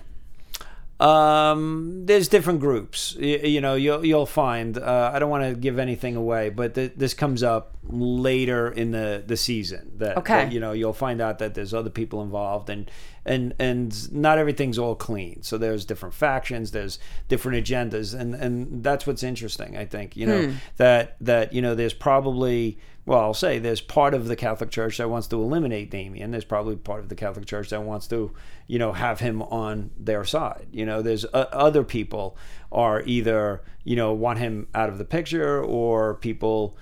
Um, 1.00 2.06
there's 2.06 2.26
different 2.26 2.58
groups. 2.58 3.14
You, 3.20 3.38
you 3.38 3.60
know, 3.60 3.74
you'll 3.76 4.04
you'll 4.04 4.26
find. 4.26 4.76
Uh, 4.76 5.12
I 5.14 5.20
don't 5.20 5.30
want 5.30 5.44
to 5.44 5.54
give 5.54 5.78
anything 5.78 6.16
away, 6.16 6.50
but 6.50 6.74
th- 6.74 6.94
this 6.96 7.14
comes 7.14 7.42
up 7.44 7.76
later 7.88 8.68
in 8.68 8.90
the 8.90 9.22
the 9.24 9.36
season. 9.36 9.92
That, 9.98 10.16
Okay. 10.18 10.44
that, 10.44 10.52
you 10.52 10.58
know, 10.58 10.72
you'll 10.72 10.92
find 10.92 11.20
out 11.20 11.38
that 11.38 11.54
there's 11.54 11.72
other 11.72 11.90
people 11.90 12.20
involved, 12.20 12.68
and 12.68 12.90
and 13.28 13.54
and 13.58 14.12
not 14.12 14.38
everything's 14.38 14.78
all 14.78 14.94
clean. 14.94 15.42
So 15.42 15.58
there's 15.58 15.84
different 15.84 16.14
factions, 16.14 16.70
there's 16.70 16.98
different 17.28 17.64
agendas, 17.64 18.18
and 18.18 18.34
and 18.34 18.82
that's 18.82 19.06
what's 19.06 19.22
interesting. 19.22 19.76
I 19.76 19.84
think 19.84 20.16
you 20.16 20.26
know 20.26 20.54
that 20.76 21.16
that 21.20 21.52
you 21.52 21.62
know 21.62 21.74
there's 21.74 21.94
probably 21.94 22.78
well, 23.08 23.20
I'll 23.20 23.34
say 23.34 23.58
there's 23.58 23.80
part 23.80 24.12
of 24.12 24.28
the 24.28 24.36
Catholic 24.36 24.70
Church 24.70 24.98
that 24.98 25.08
wants 25.08 25.28
to 25.28 25.40
eliminate 25.40 25.90
Damien. 25.90 26.30
There's 26.30 26.44
probably 26.44 26.76
part 26.76 27.00
of 27.00 27.08
the 27.08 27.14
Catholic 27.14 27.46
Church 27.46 27.70
that 27.70 27.82
wants 27.82 28.06
to, 28.08 28.34
you 28.66 28.78
know, 28.78 28.92
have 28.92 29.18
him 29.18 29.40
on 29.40 29.90
their 29.98 30.24
side. 30.24 30.66
You 30.72 30.84
know, 30.84 31.00
there's 31.00 31.24
uh, 31.24 31.46
other 31.50 31.84
people 31.84 32.36
are 32.70 33.02
either, 33.06 33.62
you 33.84 33.96
know, 33.96 34.12
want 34.12 34.40
him 34.40 34.68
out 34.74 34.90
of 34.90 34.98
the 34.98 35.06
picture 35.06 35.64
or 35.64 36.16
people 36.16 36.76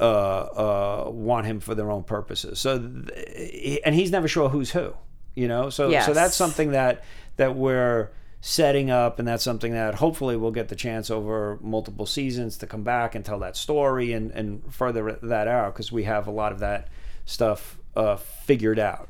uh, 0.00 0.02
uh, 0.02 1.10
want 1.10 1.46
him 1.46 1.60
for 1.60 1.76
their 1.76 1.90
own 1.90 2.02
purposes. 2.02 2.58
So, 2.58 2.80
th- 2.80 3.80
and 3.84 3.94
he's 3.94 4.10
never 4.10 4.26
sure 4.26 4.48
who's 4.48 4.72
who. 4.72 4.94
You 5.34 5.48
know, 5.48 5.70
so 5.70 5.88
Yes. 5.88 6.06
so 6.06 6.12
that's 6.14 6.34
something 6.36 6.72
that 6.72 7.02
that 7.36 7.54
we're 7.56 8.10
setting 8.42 8.90
up 8.90 9.18
and 9.18 9.28
that's 9.28 9.44
something 9.44 9.72
that 9.72 9.96
hopefully 9.96 10.34
we'll 10.36 10.50
get 10.50 10.68
the 10.68 10.74
chance 10.74 11.10
over 11.10 11.58
multiple 11.60 12.06
seasons 12.06 12.56
to 12.56 12.66
come 12.66 12.82
back 12.82 13.14
and 13.14 13.22
tell 13.24 13.38
that 13.38 13.54
story 13.56 14.12
and, 14.14 14.30
and 14.32 14.62
further 14.72 15.18
that 15.22 15.46
out 15.46 15.74
because 15.74 15.92
we 15.92 16.04
have 16.04 16.26
a 16.26 16.30
lot 16.30 16.50
of 16.50 16.58
that 16.58 16.88
stuff 17.26 17.78
uh, 17.96 18.16
figured 18.16 18.78
out 18.78 19.08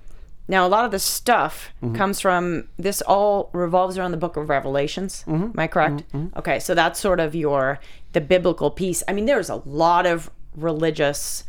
now 0.49 0.67
a 0.67 0.69
lot 0.69 0.85
of 0.85 0.91
the 0.91 0.99
stuff 0.99 1.71
Mm-hmm. 1.81 1.95
comes 1.95 2.19
from 2.21 2.69
this 2.77 3.01
all 3.03 3.51
revolves 3.53 3.97
around 3.97 4.11
the 4.11 4.17
book 4.17 4.37
of 4.37 4.49
revelations 4.49 5.23
Mm-hmm. 5.29 5.45
am 5.45 5.55
i 5.59 5.67
correct 5.69 6.03
okay 6.37 6.59
so 6.59 6.75
that's 6.75 6.99
sort 6.99 7.21
of 7.21 7.35
your 7.37 7.79
the 8.13 8.21
biblical 8.21 8.69
piece 8.71 9.03
i 9.07 9.13
mean 9.13 9.27
there's 9.27 9.49
a 9.49 9.63
lot 9.65 10.07
of 10.07 10.29
religious 10.57 11.45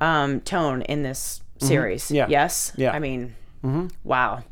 um, 0.00 0.40
tone 0.40 0.82
in 0.82 1.02
this 1.04 1.42
series 1.58 2.04
Mm-hmm. 2.06 2.14
Yeah. 2.16 2.26
yes 2.28 2.72
Yeah. 2.76 2.90
i 2.92 2.98
mean 2.98 3.36
wow. 4.04 4.42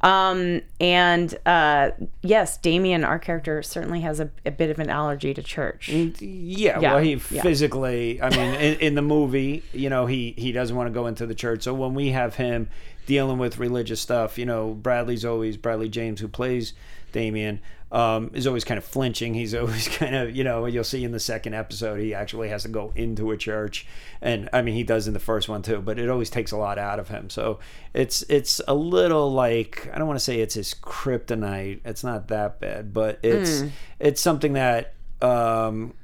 Um, 0.00 0.62
and 0.80 1.32
uh, 1.46 1.92
yes 2.22 2.56
damien 2.56 3.04
our 3.04 3.20
character 3.20 3.62
certainly 3.62 4.00
has 4.00 4.18
a, 4.18 4.30
a 4.44 4.50
bit 4.50 4.68
of 4.68 4.80
an 4.80 4.90
allergy 4.90 5.32
to 5.32 5.42
church. 5.42 5.88
Yeah, 5.88 6.80
Yeah, 6.80 6.94
well 6.94 6.98
he 7.04 7.12
yeah. 7.30 7.42
physically 7.42 8.20
i 8.20 8.28
mean 8.30 8.54
in, 8.60 8.78
in 8.80 8.94
the 8.96 9.02
movie 9.02 9.62
you 9.72 9.88
know 9.88 10.06
he 10.06 10.34
he 10.36 10.50
doesn't 10.50 10.74
want 10.74 10.88
to 10.88 10.92
go 10.92 11.06
into 11.06 11.24
the 11.24 11.36
church. 11.36 11.62
So 11.62 11.72
when 11.72 11.94
we 11.94 12.08
have 12.08 12.34
him 12.34 12.68
dealing 13.06 13.38
with 13.38 13.58
religious 13.58 14.00
stuff 14.00 14.38
you 14.38 14.44
know 14.44 14.72
bradley's 14.74 15.24
always 15.24 15.56
bradley 15.56 15.88
james 15.88 16.20
who 16.20 16.26
plays 16.26 16.72
damien 17.12 17.60
um, 17.92 18.30
is 18.32 18.46
always 18.46 18.64
kind 18.64 18.78
of 18.78 18.84
flinching. 18.84 19.34
He's 19.34 19.54
always 19.54 19.86
kind 19.86 20.16
of 20.16 20.34
you 20.34 20.42
know 20.42 20.66
you'll 20.66 20.82
see 20.82 21.04
in 21.04 21.12
the 21.12 21.20
second 21.20 21.54
episode 21.54 22.00
he 22.00 22.14
actually 22.14 22.48
has 22.48 22.62
to 22.62 22.68
go 22.68 22.92
into 22.96 23.30
a 23.30 23.36
church. 23.36 23.86
And 24.20 24.48
i 24.52 24.62
mean 24.62 24.74
he 24.74 24.82
does 24.82 25.06
in 25.06 25.14
the 25.14 25.20
first 25.20 25.48
one 25.48 25.62
too 25.62 25.80
but 25.80 25.98
it 25.98 26.08
always 26.08 26.30
takes 26.30 26.52
a 26.52 26.56
lot 26.56 26.78
out 26.78 26.98
of 26.98 27.08
him. 27.08 27.30
So 27.30 27.60
it's 27.94 28.22
it's 28.22 28.60
a 28.66 28.74
little 28.74 29.30
like 29.30 29.88
i 29.92 29.98
don't 29.98 30.06
want 30.06 30.18
to 30.18 30.24
say 30.24 30.40
it's 30.40 30.54
his 30.54 30.74
kryptonite. 30.74 31.80
It's 31.84 32.02
not 32.02 32.28
that 32.28 32.58
bad 32.58 32.92
but 32.92 33.20
it's 33.22 33.64
it's 34.00 34.20
something 34.20 34.54
that 34.54 34.94
um 35.20 35.94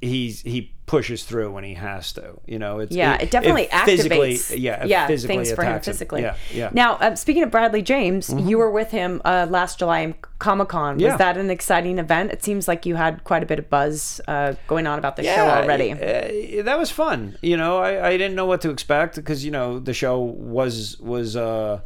he's 0.00 0.42
he 0.42 0.72
pushes 0.90 1.22
through 1.22 1.52
when 1.52 1.62
he 1.62 1.74
has 1.74 2.12
to. 2.14 2.40
You 2.46 2.58
know, 2.58 2.80
it's 2.80 2.90
Yeah, 2.94 3.14
it, 3.14 3.30
definitely 3.30 3.68
physically, 3.84 4.34
activates. 4.34 4.58
Yeah, 4.60 4.82
it 4.82 4.88
yeah, 4.88 5.06
physically 5.06 5.36
things 5.36 5.52
for 5.52 5.62
him 5.62 5.80
physically. 5.80 6.22
Yeah, 6.22 6.34
yeah. 6.52 6.66
Mm-hmm. 6.66 6.74
Now, 6.74 6.94
uh, 6.96 7.14
speaking 7.14 7.44
of 7.44 7.50
Bradley 7.52 7.80
James, 7.80 8.28
you 8.50 8.58
were 8.58 8.72
with 8.72 8.90
him 8.90 9.22
uh, 9.24 9.46
last 9.48 9.78
July 9.78 10.00
in 10.00 10.14
Comic 10.40 10.68
Con. 10.68 10.94
Was 10.96 11.02
Yeah. 11.02 11.16
that 11.16 11.36
an 11.36 11.48
exciting 11.48 12.00
event? 12.00 12.32
It 12.32 12.42
seems 12.42 12.66
like 12.66 12.86
you 12.86 12.96
had 12.96 13.22
quite 13.22 13.44
a 13.44 13.46
bit 13.46 13.60
of 13.60 13.70
buzz 13.70 14.20
uh, 14.26 14.54
going 14.66 14.88
on 14.88 14.98
about 14.98 15.14
the 15.14 15.22
show 15.22 15.46
already. 15.48 15.92
uh, 15.92 16.64
that 16.64 16.76
was 16.76 16.90
fun. 16.90 17.38
You 17.40 17.56
know, 17.56 17.78
I, 17.78 18.08
I 18.08 18.16
didn't 18.18 18.34
know 18.34 18.46
what 18.46 18.60
to 18.62 18.70
expect 18.70 19.14
because 19.14 19.44
you 19.44 19.52
know 19.52 19.78
the 19.78 19.94
show 19.94 20.18
was 20.18 20.98
was 20.98 21.36
uh 21.36 21.82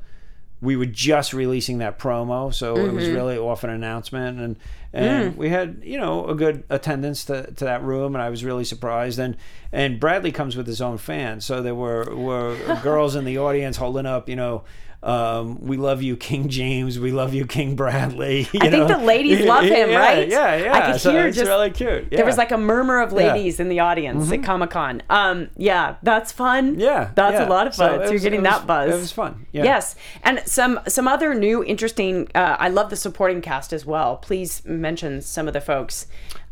we 0.64 0.76
were 0.76 0.86
just 0.86 1.32
releasing 1.32 1.78
that 1.78 1.98
promo, 1.98 2.52
so 2.52 2.76
it 2.76 2.92
was 2.92 3.04
Mm-hmm. 3.04 3.14
really 3.14 3.38
off 3.38 3.62
an 3.64 3.70
announcement, 3.70 4.40
and 4.40 4.56
and 4.92 5.34
Mm. 5.34 5.36
we 5.36 5.48
had 5.50 5.80
you 5.84 5.98
know 5.98 6.26
a 6.28 6.34
good 6.34 6.64
attendance 6.70 7.24
to, 7.26 7.50
to 7.52 7.64
that 7.64 7.82
room, 7.82 8.14
and 8.14 8.22
I 8.22 8.30
was 8.30 8.44
really 8.44 8.64
surprised. 8.64 9.18
And 9.18 9.36
and 9.72 10.00
Bradley 10.00 10.32
comes 10.32 10.56
with 10.56 10.66
his 10.66 10.80
own 10.80 10.98
fans, 10.98 11.44
so 11.44 11.62
there 11.62 11.74
were 11.74 12.14
were 12.14 12.56
girls 12.82 13.14
in 13.16 13.24
the 13.24 13.38
audience 13.38 13.76
holding 13.76 14.06
up, 14.06 14.28
you 14.28 14.36
know. 14.36 14.64
Um, 15.04 15.60
we 15.60 15.76
love 15.76 16.02
you, 16.02 16.16
King 16.16 16.48
James. 16.48 16.98
We 16.98 17.12
love 17.12 17.34
you, 17.34 17.46
King 17.46 17.76
Bradley. 17.76 18.48
You 18.54 18.60
I 18.62 18.70
think 18.70 18.88
know? 18.88 18.98
the 18.98 19.04
ladies 19.04 19.40
love 19.44 19.64
him, 19.64 19.90
Yeah, 19.90 19.98
right? 19.98 20.28
Yeah, 20.28 20.56
yeah. 20.56 20.72
I 20.72 20.92
could 20.92 21.00
so 21.00 21.10
hear 21.12 21.26
it's 21.26 21.36
just- 21.36 21.48
really 21.48 21.70
cute. 21.70 22.10
There 22.10 22.24
was 22.24 22.38
like 22.38 22.52
a 22.52 22.56
murmur 22.56 23.00
of 23.00 23.12
ladies 23.12 23.60
in 23.60 23.68
the 23.68 23.80
audience 23.80 24.24
Mm-hmm. 24.24 24.32
at 24.34 24.42
Comic 24.44 24.70
Con. 24.70 25.02
Um, 25.10 25.50
yeah, 25.56 25.96
that's 26.02 26.32
fun. 26.32 26.78
Yeah, 26.78 27.10
that's 27.14 27.34
yeah. 27.34 27.46
a 27.46 27.50
lot 27.50 27.66
of 27.66 27.74
fun. 27.74 28.00
it 28.00 28.06
So, 28.06 28.12
you're 28.12 28.20
getting 28.20 28.40
was- 28.42 28.50
that 28.50 28.66
buzz. 28.66 28.94
it 28.94 28.98
was 28.98 29.12
fun, 29.12 29.46
yeah. 29.52 29.64
Yes, 29.64 29.94
and 30.22 30.42
some 30.46 30.80
some 30.88 31.06
other 31.06 31.34
new 31.34 31.62
interesting. 31.62 32.28
Uh, 32.34 32.56
I 32.58 32.68
love 32.70 32.88
the 32.88 32.96
supporting 32.96 33.42
cast 33.42 33.72
as 33.74 33.84
well. 33.84 34.16
Please 34.16 34.64
mention 34.64 35.20
some 35.20 35.46
of 35.48 35.52
the 35.52 35.60
folks. 35.60 36.06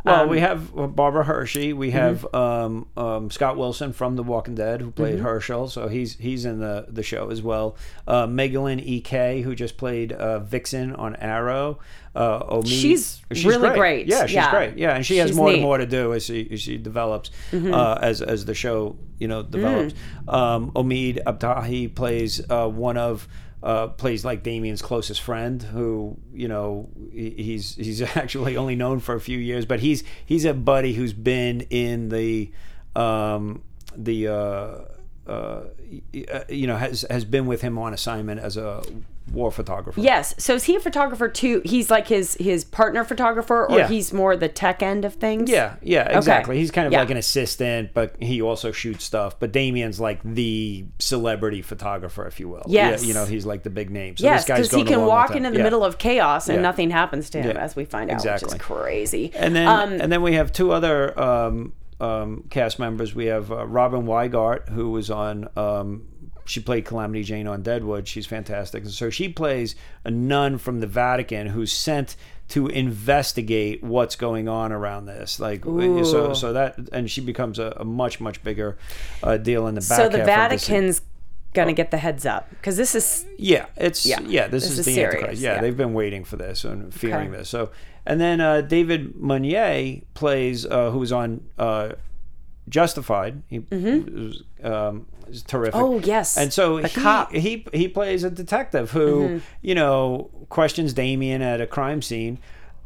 Well, 0.04 0.22
Um, 0.24 0.28
we 0.28 0.40
have 0.40 0.72
Barbara 0.96 1.24
Hershey. 1.24 1.72
We 1.72 1.92
have 1.92 2.26
Mm-hmm. 2.32 2.36
um, 2.36 2.86
um, 2.96 3.30
Scott 3.30 3.56
Wilson 3.56 3.92
from 3.92 4.16
The 4.16 4.22
Walking 4.22 4.54
Dead, 4.56 4.80
who 4.80 4.90
played 4.90 5.20
Herschel, 5.20 5.68
so 5.68 5.86
he's 5.88 6.16
he's 6.18 6.44
in 6.44 6.58
the, 6.58 6.86
the 6.88 7.02
show 7.02 7.30
as 7.30 7.40
well. 7.42 7.76
Uh, 8.08 8.26
Megalyn 8.26 8.80
E.K., 8.84 9.42
who 9.42 9.54
just 9.54 9.76
played 9.76 10.12
uh, 10.12 10.40
Vixen 10.40 10.94
on 10.96 11.14
Arrow. 11.16 11.78
Uh, 12.14 12.42
Omid, 12.44 12.66
She's 12.68 13.22
really 13.44 13.70
great. 13.70 14.06
Yeah, 14.06 14.26
she's 14.26 14.34
Yeah. 14.34 14.50
great. 14.50 14.76
Yeah, 14.76 14.94
and 14.96 15.06
she 15.06 15.16
has 15.18 15.30
She's 15.30 15.36
more 15.36 15.48
neat. 15.48 15.54
and 15.54 15.62
more 15.62 15.78
to 15.78 15.86
do 15.86 16.12
as 16.12 16.24
she 16.24 16.48
as 16.52 16.60
she 16.60 16.76
develops 16.78 17.30
Mm-hmm. 17.52 17.72
uh, 17.72 17.98
as 18.02 18.20
as 18.20 18.44
the 18.44 18.54
show 18.54 18.96
you 19.18 19.28
know 19.28 19.42
develops. 19.42 19.94
Mm. 20.26 20.34
Um, 20.34 20.70
Omid 20.72 21.22
Abtahi 21.24 21.94
plays 21.94 22.40
uh, 22.50 22.68
one 22.68 22.96
of 22.98 23.28
uh, 23.62 23.88
plays 23.88 24.25
like 24.25 24.42
Damien's 24.42 24.83
closest 24.83 25.20
friend, 25.20 25.62
who 25.62 26.16
you 26.33 26.48
know 26.48 26.88
he's 27.12 27.77
he's 27.77 28.03
actually 28.16 28.57
only 28.57 28.77
known 28.77 29.01
for 29.01 29.14
a 29.14 29.20
few 29.20 29.38
years, 29.38 29.66
but 29.66 29.81
he's 29.81 30.05
he's 30.25 30.44
a 30.44 30.55
buddy 30.55 30.94
who's 30.94 31.12
been 31.12 31.62
in 31.70 32.09
the 32.09 32.51
um, 32.96 33.62
the 33.96 34.29
uh, 34.29 34.79
uh, 35.27 35.64
uh, 36.33 36.44
you 36.48 36.66
know, 36.66 36.77
has 36.77 37.07
has 37.09 37.25
been 37.25 37.46
with 37.46 37.61
him 37.61 37.79
on 37.79 37.94
assignment 37.94 38.40
as 38.40 38.57
a 38.57 38.83
war 39.32 39.50
photographer. 39.50 40.00
Yes. 40.00 40.35
So 40.38 40.54
is 40.54 40.64
he 40.64 40.76
a 40.76 40.80
photographer 40.80 41.28
too? 41.28 41.62
He's 41.64 41.90
like 41.90 42.08
his 42.08 42.35
his 42.40 42.64
partner 42.64 43.04
photographer, 43.04 43.66
or 43.66 43.78
Yeah. 43.78 43.88
he's 43.88 44.12
more 44.12 44.37
the 44.37 44.48
tech 44.48 44.82
end 44.82 45.04
of 45.04 45.14
things. 45.14 45.48
Yeah, 45.50 45.76
yeah, 45.82 46.16
exactly. 46.16 46.59
He's 46.59 46.70
kind 46.70 46.86
of 46.86 46.92
Yeah. 46.92 47.01
like 47.01 47.11
an 47.11 47.16
assistant, 47.16 47.90
but 47.94 48.16
he 48.20 48.42
also 48.42 48.72
shoots 48.72 49.05
stuff. 49.05 49.38
But 49.38 49.53
Damien's 49.53 50.01
like 50.01 50.20
the 50.24 50.84
celebrity 50.99 51.62
photographer, 51.62 52.26
if 52.26 52.40
you 52.40 52.49
will. 52.49 52.62
Yes. 52.66 53.03
Yeah, 53.03 53.09
you 53.09 53.14
know, 53.14 53.24
he's 53.24 53.47
like 53.47 53.62
the 53.62 53.70
big 53.70 53.90
name. 53.90 54.16
So 54.16 54.24
Yes, 54.24 54.40
this 54.42 54.49
guy's 54.49 54.57
because 54.66 54.70
he 54.70 54.76
going 54.78 54.86
can 54.86 54.94
along 55.01 55.09
walk 55.09 55.28
with 55.30 55.36
into 55.38 55.51
the 55.51 55.59
Yeah. 55.59 55.62
middle 55.64 55.84
of 55.84 55.99
chaos 55.99 56.49
and 56.49 56.57
Yeah. 56.57 56.62
nothing 56.62 56.90
happens 56.90 57.30
to 57.30 57.42
him, 57.42 57.57
Yeah. 57.57 57.62
as 57.62 57.76
we 57.76 57.84
find 57.84 58.11
out, 58.11 58.16
which 58.16 58.24
Exactly. 58.26 58.57
is 58.57 58.62
crazy. 58.62 59.32
And 59.34 59.55
then 59.55 59.68
Um, 59.68 59.92
and 60.01 60.11
then 60.12 60.22
we 60.22 60.34
have 60.34 60.53
two 60.53 60.72
other 60.72 61.18
um, 61.18 61.72
um, 62.01 62.44
cast 62.51 62.78
members. 62.78 63.14
We 63.14 63.26
have 63.26 63.53
uh, 63.53 63.66
Robin 63.66 64.03
Weigert, 64.07 64.68
who 64.70 64.90
was 64.90 65.11
on. 65.11 65.49
Um, 65.57 66.03
she 66.45 66.61
played 66.61 66.84
Calamity 66.84 67.22
Jane 67.22 67.47
on 67.47 67.62
Deadwood. 67.62 68.09
She's 68.09 68.26
fantastic. 68.26 68.84
And 68.84 68.93
so 68.93 69.11
she 69.11 69.28
plays 69.28 69.74
a 70.05 70.11
nun 70.11 70.59
from 70.59 70.80
the 70.80 70.86
Vatican 70.86 71.49
who's 71.49 71.72
sent 71.72 72.16
to 72.49 72.66
investigate 72.68 73.82
what's 73.82 74.16
going 74.16 74.49
on 74.49 74.72
around 74.72 75.07
this. 75.07 75.40
Like 75.40 75.64
so, 75.64 75.70
Ooh. 75.70 76.34
so 76.34 76.53
that 76.53 76.76
and 76.93 77.11
she 77.11 77.20
becomes 77.20 77.59
a, 77.59 77.74
a 77.78 77.84
much 77.84 78.20
much 78.20 78.43
bigger 78.43 78.76
uh, 79.22 79.36
deal 79.38 79.66
in 79.66 79.74
the 79.74 79.80
back. 79.80 79.97
so 79.99 80.09
the 80.09 80.24
Vatican's 80.24 81.01
gonna 81.55 81.72
get 81.72 81.90
the 81.90 81.99
heads 81.99 82.24
up 82.26 82.49
because 82.51 82.76
this 82.76 82.95
is 82.95 83.24
Yeah, 83.38 83.66
it's 83.76 84.05
Yeah, 84.07 84.20
yeah. 84.20 84.49
this, 84.49 84.64
this 84.64 84.72
is, 84.72 84.78
is 84.80 84.84
the 84.86 84.95
serious, 84.95 85.14
Antichrist. 85.14 85.43
Yeah, 85.43 85.55
yeah. 85.55 85.61
they've 85.61 85.76
been 85.76 85.95
waiting 85.95 86.24
for 86.24 86.36
this 86.36 86.64
and 86.64 86.93
fearing 86.93 87.28
Okay. 87.28 87.38
this. 87.38 87.49
So, 87.49 87.70
and 88.07 88.20
then 88.20 88.40
uh, 88.40 88.62
David 88.62 89.16
Meunier 89.16 90.01
plays 90.14 90.66
uh, 90.66 90.90
who 90.90 90.99
was 90.99 91.12
on 91.12 91.43
uh, 91.59 91.93
Justified. 92.68 93.42
He 93.48 93.58
was, 93.60 94.42
um, 94.62 95.06
is 95.28 95.42
terrific. 95.42 95.74
Mm-hmm. 95.74 95.84
Oh, 95.84 95.98
yes, 95.98 96.36
and 96.36 96.52
so 96.52 96.80
the 96.80 96.88
he, 96.88 97.00
cop. 97.00 97.32
he 97.32 97.66
he 97.72 97.88
plays 97.88 98.24
a 98.24 98.30
detective 98.30 98.90
who 98.92 99.22
Mm-hmm. 99.28 99.38
you 99.62 99.74
know 99.74 100.30
questions 100.48 100.92
Damien 100.92 101.42
at 101.42 101.60
a 101.60 101.66
crime 101.66 102.02
scene. 102.02 102.38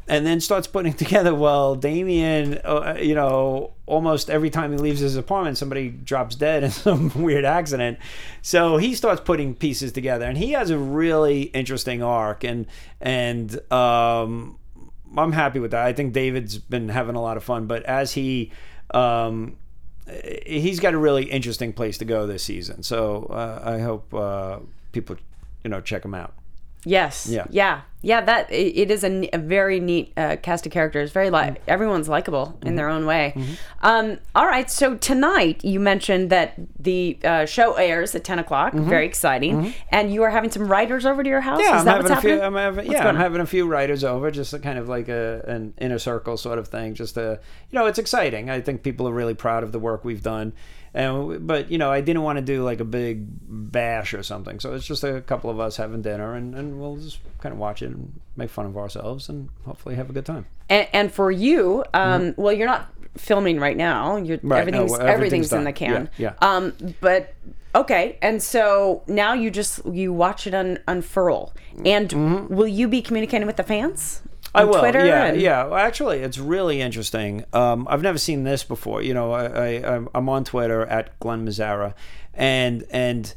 And 0.08 0.24
then 0.24 0.40
starts 0.40 0.68
putting 0.68 0.92
together. 1.04 1.34
Well, 1.34 1.74
Damien, 1.74 2.60
uh, 2.64 2.96
you 3.02 3.16
know, 3.16 3.72
almost 3.86 4.30
every 4.30 4.50
time 4.50 4.70
he 4.70 4.78
leaves 4.78 5.00
his 5.00 5.16
apartment, 5.16 5.58
somebody 5.58 5.88
drops 5.88 6.36
dead 6.36 6.62
in 6.66 6.70
some 6.70 7.10
weird 7.20 7.44
accident. 7.44 7.98
So 8.40 8.76
he 8.76 8.94
starts 8.94 9.20
putting 9.20 9.56
pieces 9.56 9.90
together, 9.90 10.24
and 10.24 10.38
he 10.38 10.52
has 10.52 10.70
a 10.70 10.78
really 10.78 11.42
interesting 11.42 12.04
arc. 12.04 12.44
And 12.44 12.66
and 13.00 13.60
um, 13.72 14.58
I'm 15.16 15.32
happy 15.32 15.58
with 15.58 15.72
that. 15.72 15.84
I 15.84 15.92
think 15.92 16.12
David's 16.12 16.56
been 16.56 16.88
having 16.88 17.16
a 17.16 17.20
lot 17.20 17.36
of 17.36 17.42
fun. 17.42 17.66
But 17.66 17.82
as 17.82 18.12
he 18.12 18.52
um, 18.94 19.56
he's 20.46 20.80
got 20.80 20.94
a 20.94 20.98
really 20.98 21.24
interesting 21.24 21.72
place 21.72 21.98
to 21.98 22.04
go 22.04 22.26
this 22.26 22.44
season. 22.44 22.82
So 22.82 23.24
uh, 23.24 23.62
I 23.64 23.78
hope 23.80 24.12
uh, 24.14 24.60
people, 24.92 25.16
you 25.64 25.70
know, 25.70 25.80
check 25.80 26.04
him 26.04 26.14
out. 26.14 26.34
Yes, 26.86 27.26
Yeah. 27.28 27.44
yeah, 27.50 27.80
yeah. 28.00 28.20
That 28.22 28.50
it, 28.50 28.78
it 28.78 28.90
is 28.90 29.02
a, 29.04 29.28
a 29.32 29.38
very 29.38 29.80
neat 29.80 30.12
uh, 30.16 30.36
cast 30.36 30.64
of 30.66 30.72
characters. 30.72 31.10
Very 31.12 31.26
Mm-hmm. 31.26 31.56
everyone's 31.66 32.08
likable 32.08 32.56
in 32.62 32.76
their 32.76 32.88
own 32.88 33.04
way. 33.04 33.34
Um, 33.82 34.18
all 34.34 34.46
right, 34.46 34.70
so 34.70 34.94
tonight 34.96 35.64
you 35.64 35.80
mentioned 35.80 36.30
that 36.30 36.54
the 36.78 37.18
uh, 37.24 37.44
show 37.46 37.74
airs 37.74 38.14
at 38.14 38.22
ten 38.24 38.38
o'clock. 38.38 38.72
Very 38.72 39.04
exciting, 39.06 39.74
and 39.90 40.12
you 40.14 40.22
are 40.22 40.30
having 40.30 40.50
some 40.50 40.68
writers 40.68 41.04
over 41.04 41.22
to 41.24 41.28
your 41.28 41.40
house. 41.40 41.60
Mm-hmm. 41.60 41.68
Yeah, 41.68 41.76
is 41.76 41.80
I'm 41.80 41.84
that 41.86 41.96
having 41.96 42.10
what's 42.10 42.18
a 42.24 42.28
few. 42.28 42.40
I'm 42.40 42.54
having, 42.54 42.92
yeah, 42.92 43.08
I'm 43.08 43.16
having 43.16 43.40
a 43.40 43.46
few 43.46 43.66
writers 43.66 44.04
over, 44.04 44.30
just 44.30 44.54
a 44.54 44.58
kind 44.60 44.78
of 44.78 44.88
like 44.88 45.08
a 45.08 45.42
an 45.48 45.74
inner 45.78 45.98
circle 45.98 46.36
sort 46.36 46.58
of 46.58 46.68
thing. 46.68 46.94
Just 46.94 47.14
to, 47.14 47.40
you 47.70 47.78
know, 47.78 47.86
it's 47.86 47.98
exciting. 47.98 48.48
I 48.50 48.60
think 48.60 48.82
people 48.84 49.08
are 49.08 49.12
really 49.12 49.34
proud 49.34 49.64
of 49.64 49.72
the 49.72 49.80
work 49.80 50.04
we've 50.04 50.22
done, 50.22 50.52
and 50.96 51.46
but 51.46 51.70
you 51.70 51.76
know, 51.76 51.92
I 51.92 52.00
didn't 52.00 52.22
want 52.22 52.38
to 52.38 52.42
do 52.42 52.64
like 52.64 52.80
a 52.80 52.84
big 52.84 53.26
bash 53.28 54.14
or 54.14 54.22
something. 54.22 54.60
So 54.60 54.74
it's 54.74 54.86
just 54.86 55.04
a 55.04 55.20
couple 55.20 55.50
of 55.50 55.60
us 55.60 55.76
having 55.76 56.00
dinner, 56.00 56.34
and, 56.34 56.54
and 56.54 56.80
we'll 56.80 56.96
just 56.96 57.18
kind 57.38 57.52
of 57.52 57.58
watch 57.58 57.82
it 57.82 57.86
and 57.86 58.18
make 58.34 58.48
fun 58.48 58.64
of 58.64 58.76
ourselves, 58.78 59.28
and 59.28 59.50
hopefully 59.66 59.94
have 59.94 60.08
a 60.08 60.14
good 60.14 60.24
time. 60.24 60.46
And, 60.70 60.88
and 60.92 61.12
for 61.12 61.30
you, 61.30 61.84
um, 61.92 62.34
well, 62.38 62.52
you're 62.52 62.66
not 62.66 62.90
filming 63.16 63.60
right 63.60 63.76
now. 63.76 64.16
You're 64.16 64.38
Mm-hmm. 64.38 64.48
Right, 64.48 64.58
no, 64.58 64.80
everything's 64.80 64.92
everything's 64.98 65.14
everything's 65.14 65.52
in 65.52 65.64
the 65.64 65.72
can. 65.72 66.10
Yeah, 66.16 66.34
yeah. 66.40 66.48
Um, 66.48 66.74
but 67.00 67.34
okay, 67.74 68.18
and 68.22 68.42
so 68.42 69.02
now 69.06 69.34
you 69.34 69.50
just 69.50 69.84
you 69.84 70.12
watch 70.12 70.46
it 70.46 70.54
un, 70.54 70.78
unfurl. 70.88 71.52
And 71.84 72.48
will 72.48 72.68
you 72.68 72.88
be 72.88 73.02
communicating 73.02 73.46
with 73.46 73.56
the 73.56 73.62
fans? 73.62 74.22
I 74.54 74.64
will. 74.64 74.78
Twitter 74.80 75.04
yeah, 75.04 75.26
and- 75.26 75.40
yeah. 75.40 75.64
Well, 75.64 75.74
actually, 75.74 76.18
it's 76.20 76.38
really 76.38 76.80
interesting. 76.80 77.44
Um, 77.52 77.86
I've 77.90 78.02
never 78.02 78.18
seen 78.18 78.44
this 78.44 78.64
before. 78.64 79.02
You 79.02 79.14
know, 79.14 79.32
I, 79.32 79.44
I 79.46 79.68
I'm- 80.14 80.28
on 80.28 80.44
Twitter 80.44 80.86
at 80.86 81.18
Glen 81.20 81.46
Mazzara, 81.46 81.94
and 82.34 82.84
and 82.90 83.34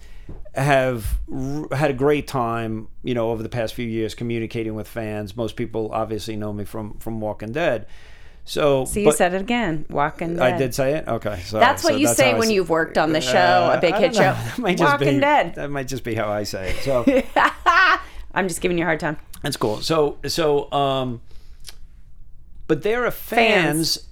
have 0.56 1.20
r- 1.32 1.68
had 1.76 1.90
a 1.92 1.94
great 1.94 2.28
time. 2.28 2.88
You 3.04 3.14
know, 3.16 3.32
over 3.32 3.44
the 3.44 3.50
past 3.50 3.74
few 3.74 3.88
years, 3.88 4.16
communicating 4.16 4.76
with 4.76 4.88
fans. 4.88 5.36
Most 5.36 5.56
people 5.56 5.90
obviously 5.92 6.36
know 6.36 6.54
me 6.54 6.64
from 6.66 6.94
from 7.00 7.20
Walking 7.20 7.52
Dead. 7.52 7.86
So, 8.46 8.86
So 8.86 9.00
you 9.00 9.06
but- 9.08 9.16
said 9.18 9.36
it 9.36 9.42
again. 9.42 9.86
Walking 9.92 10.36
Dead. 10.38 10.54
I 10.54 10.58
did 10.58 10.74
say 10.74 10.94
it. 10.96 11.08
Okay, 11.08 11.40
sorry. 11.42 11.60
That's 11.60 11.84
what 11.84 11.94
So 11.94 12.00
you 12.00 12.08
how 12.08 12.14
say 12.14 12.34
when 12.34 12.50
you've 12.50 12.70
worked 12.70 12.98
on 12.98 13.14
the 13.14 13.22
show, 13.22 13.38
Uh, 13.72 13.76
a 13.78 13.82
big 13.82 13.94
hit 13.94 14.14
know. 14.14 14.20
show. 14.20 14.34
That 14.46 14.58
might 14.58 14.78
just 14.78 14.92
Walking 14.92 15.16
be, 15.16 15.20
Dead. 15.20 15.56
That 15.56 15.70
might 15.70 15.88
just 15.88 16.04
be 16.04 16.16
how 16.16 16.30
I 16.32 16.44
say 16.44 16.72
it. 16.72 16.78
So. 16.84 17.04
I'm 18.34 18.48
just 18.48 18.62
giving 18.62 18.78
you 18.78 18.84
a 18.84 18.88
hard 18.88 19.00
time. 19.00 19.18
That's 19.42 19.58
cool. 19.58 19.82
So 19.82 20.18
so 20.28 20.72
um 20.72 21.22
but 22.68 22.84
there 22.84 23.04
are 23.04 23.12
fans, 23.12 24.08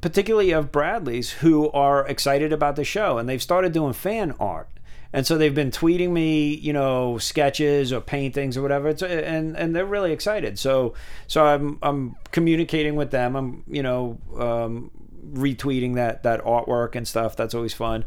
particularly 0.00 0.50
of 0.50 0.72
Bradley's 0.72 1.30
who 1.30 1.70
are 1.70 2.04
excited 2.08 2.52
about 2.52 2.74
the 2.74 2.82
show 2.82 3.18
and 3.18 3.28
they've 3.28 3.42
started 3.42 3.72
doing 3.72 3.92
fan 3.92 4.34
art. 4.40 4.68
And 5.12 5.24
so 5.24 5.38
they've 5.38 5.54
been 5.54 5.70
tweeting 5.70 6.10
me, 6.10 6.54
you 6.54 6.72
know, 6.72 7.18
sketches 7.18 7.92
or 7.92 8.00
paintings 8.00 8.56
or 8.56 8.62
whatever. 8.62 8.88
It's, 8.88 9.00
and 9.00 9.56
and 9.56 9.76
they're 9.76 9.86
really 9.86 10.10
excited. 10.10 10.58
So 10.58 10.94
so 11.28 11.46
I'm 11.46 11.78
I'm 11.82 12.16
communicating 12.32 12.96
with 12.96 13.12
them. 13.12 13.36
I'm 13.36 13.62
you 13.68 13.84
know 13.84 14.18
um, 14.36 14.90
retweeting 15.32 15.94
that 15.94 16.24
that 16.24 16.42
artwork 16.42 16.96
and 16.96 17.06
stuff. 17.06 17.36
That's 17.36 17.54
always 17.54 17.74
fun. 17.74 18.04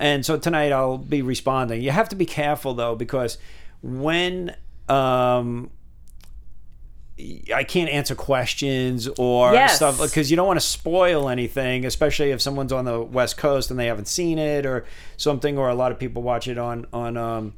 And 0.00 0.24
so 0.24 0.38
tonight 0.38 0.72
I'll 0.72 0.96
be 0.96 1.20
responding. 1.20 1.82
You 1.82 1.90
have 1.90 2.08
to 2.08 2.16
be 2.16 2.24
careful 2.24 2.72
though 2.72 2.94
because 2.94 3.36
when 3.82 4.56
um, 4.88 5.70
I 7.54 7.64
can't 7.64 7.88
answer 7.88 8.14
questions 8.14 9.08
or 9.18 9.54
Yes. 9.54 9.76
stuff 9.76 9.98
because 10.00 10.30
you 10.30 10.36
don't 10.36 10.46
want 10.46 10.60
to 10.60 10.66
spoil 10.66 11.30
anything, 11.30 11.86
especially 11.86 12.30
if 12.30 12.42
someone's 12.42 12.72
on 12.72 12.84
the 12.84 13.00
West 13.00 13.38
Coast 13.38 13.70
and 13.70 13.80
they 13.80 13.86
haven't 13.86 14.06
seen 14.08 14.38
it 14.38 14.66
or 14.66 14.84
something, 15.16 15.56
or 15.56 15.70
a 15.70 15.74
lot 15.74 15.92
of 15.92 15.98
people 15.98 16.22
watch 16.22 16.46
it 16.46 16.58
on 16.58 16.86
on 16.92 17.16
um, 17.16 17.54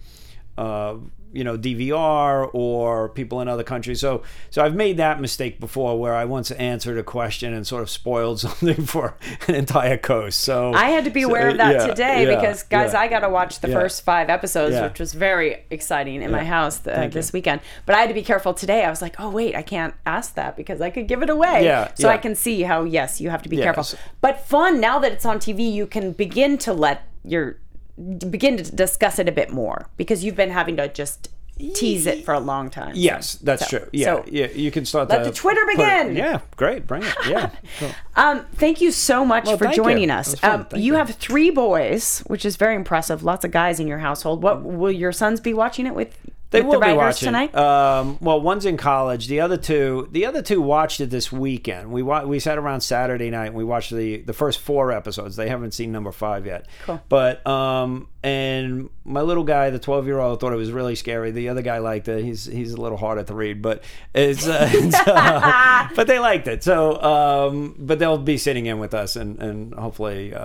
uh, 0.58 0.96
you 1.30 1.44
know 1.44 1.58
DVR 1.58 2.48
or 2.54 3.10
people 3.10 3.40
in 3.40 3.48
other 3.48 3.62
countries. 3.62 4.00
So 4.00 4.22
so 4.50 4.64
I've 4.64 4.74
made 4.74 4.96
that 4.96 5.20
mistake 5.20 5.60
before 5.60 5.98
where 5.98 6.14
I 6.14 6.24
once 6.24 6.50
answered 6.52 6.96
a 6.98 7.02
question 7.02 7.52
and 7.52 7.66
sort 7.66 7.82
of 7.82 7.90
spoiled 7.90 8.40
something 8.46 8.86
for 8.86 9.16
an 9.46 9.54
entire 9.54 9.98
coast. 9.98 10.40
So 10.40 10.72
I 10.72 10.86
had 10.86 11.04
to 11.04 11.10
be 11.10 11.22
so, 11.22 11.28
aware 11.28 11.48
of 11.50 11.58
that 11.58 11.72
yeah, 11.74 11.86
today 11.86 12.24
yeah, 12.26 12.34
because, 12.34 12.62
guys, 12.62 12.92
yeah. 12.92 13.00
I 13.00 13.08
got 13.08 13.20
to 13.20 13.28
watch 13.28 13.60
the 13.60 13.68
first 13.68 14.04
five 14.04 14.30
episodes, 14.30 14.74
Yeah. 14.74 14.88
which 14.88 14.98
was 14.98 15.12
very 15.12 15.64
exciting 15.70 16.22
in 16.22 16.30
my 16.30 16.44
house 16.44 16.78
Thank 16.78 17.12
this 17.12 17.28
you. 17.28 17.38
weekend. 17.38 17.60
But 17.84 17.94
I 17.96 18.00
had 18.00 18.08
to 18.08 18.14
be 18.14 18.22
careful 18.22 18.54
today. 18.54 18.84
I 18.84 18.90
was 18.90 19.02
like, 19.02 19.16
oh, 19.20 19.28
wait, 19.30 19.54
I 19.54 19.62
can't 19.62 19.94
ask 20.06 20.34
that 20.34 20.56
because 20.56 20.80
I 20.80 20.90
could 20.90 21.06
give 21.08 21.22
it 21.22 21.30
away. 21.30 21.64
Yeah, 21.64 21.92
So. 21.94 22.08
I 22.08 22.16
can 22.16 22.34
see 22.34 22.62
how, 22.62 22.84
yes, 22.84 23.20
you 23.20 23.28
have 23.30 23.42
to 23.42 23.48
be 23.48 23.58
careful. 23.58 23.84
But 24.20 24.46
fun, 24.46 24.80
now 24.80 24.98
that 25.00 25.12
it's 25.12 25.26
on 25.26 25.38
TV, 25.38 25.70
you 25.70 25.86
can 25.86 26.12
begin 26.12 26.56
to 26.58 26.72
let 26.72 27.02
your, 27.22 27.58
begin 27.98 28.56
to 28.56 28.62
discuss 28.74 29.18
it 29.18 29.28
a 29.28 29.32
bit 29.32 29.50
more 29.50 29.88
because 29.96 30.22
you've 30.24 30.36
been 30.36 30.50
having 30.50 30.76
to 30.76 30.88
just 30.88 31.28
tease 31.74 32.06
it 32.06 32.24
for 32.24 32.34
a 32.34 32.38
long 32.40 32.70
time. 32.70 32.92
Yes, 32.94 33.34
that's 33.34 33.68
so- 33.68 33.78
true. 33.80 33.88
Yeah, 33.92 34.04
so- 34.04 34.24
yeah, 34.30 34.46
you 34.46 34.70
can 34.70 34.84
start. 34.84 35.08
Let 35.08 35.24
to 35.24 35.30
the 35.30 35.32
Twitter 35.36 35.60
put- 35.66 35.76
begin. 35.78 36.14
yeah, 36.14 36.40
great, 36.56 36.86
bring 36.86 37.02
it. 37.02 37.14
Yeah, 37.28 37.50
Cool. 37.80 37.90
Um, 38.16 38.46
thank 38.54 38.80
you 38.80 38.90
so 38.92 39.24
much 39.24 39.44
Well, 39.46 39.56
for 39.58 39.64
thank 39.66 39.76
you. 39.76 39.82
joining 39.84 40.10
us. 40.10 40.42
Um, 40.44 40.66
you, 40.74 40.80
you. 40.80 40.94
have 40.94 41.10
three 41.16 41.50
boys, 41.50 42.20
which 42.26 42.44
is 42.44 42.56
very 42.56 42.74
impressive. 42.76 43.22
Lots 43.24 43.44
of 43.44 43.50
guys 43.52 43.78
in 43.80 43.86
your 43.88 43.98
household. 43.98 44.42
What 44.42 44.62
will 44.64 44.90
your 44.92 45.12
sons 45.12 45.40
be 45.40 45.52
watching 45.54 45.86
it 45.86 45.94
with? 45.94 46.16
They 46.50 46.62
will 46.62 46.80
the 46.80 46.86
be 46.86 46.92
watching 46.94 47.26
tonight. 47.26 47.54
Um, 47.54 48.16
well, 48.22 48.40
one's 48.40 48.64
in 48.64 48.76
college. 48.78 49.26
The 49.28 49.40
other 49.40 49.58
two, 49.58 50.08
the 50.12 50.24
other 50.24 50.40
two 50.40 50.62
watched 50.62 51.00
it 51.00 51.10
this 51.10 51.30
weekend. 51.30 51.92
We 51.92 52.02
wa- 52.02 52.24
we 52.24 52.38
sat 52.40 52.56
around 52.56 52.80
Saturday 52.80 53.28
night 53.28 53.46
and 53.48 53.54
we 53.54 53.64
watched 53.64 53.90
the 53.94 54.22
the 54.22 54.32
first 54.32 54.58
four 54.58 54.90
episodes. 54.90 55.36
They 55.36 55.48
haven't 55.50 55.72
seen 55.72 55.92
number 55.92 56.10
five 56.10 56.46
yet. 56.46 56.66
Cool. 56.84 57.02
But 57.10 57.46
um, 57.46 58.08
and 58.22 58.88
my 59.04 59.20
little 59.20 59.44
guy, 59.44 59.68
the 59.68 59.78
twelve 59.78 60.06
year 60.06 60.18
old, 60.20 60.40
thought 60.40 60.54
it 60.54 60.56
was 60.56 60.72
really 60.72 60.94
scary. 60.94 61.32
The 61.32 61.50
other 61.50 61.60
guy 61.62 61.78
liked 61.78 62.08
it. 62.08 62.24
He's 62.24 62.46
he's 62.46 62.72
a 62.72 62.80
little 62.80 62.96
harder 62.98 63.24
to 63.24 63.34
read, 63.34 63.60
but 63.60 63.82
it's, 64.14 64.48
uh, 64.48 64.68
it's, 64.72 64.94
uh, 65.06 65.88
but 65.94 66.06
they 66.06 66.18
liked 66.18 66.48
it. 66.48 66.64
So 66.64 67.00
um, 67.02 67.74
but 67.78 67.98
they'll 67.98 68.16
be 68.16 68.38
sitting 68.38 68.64
in 68.64 68.78
with 68.78 68.94
us 68.94 69.16
and 69.16 69.38
and 69.42 69.74
hopefully 69.74 70.32
uh, 70.32 70.38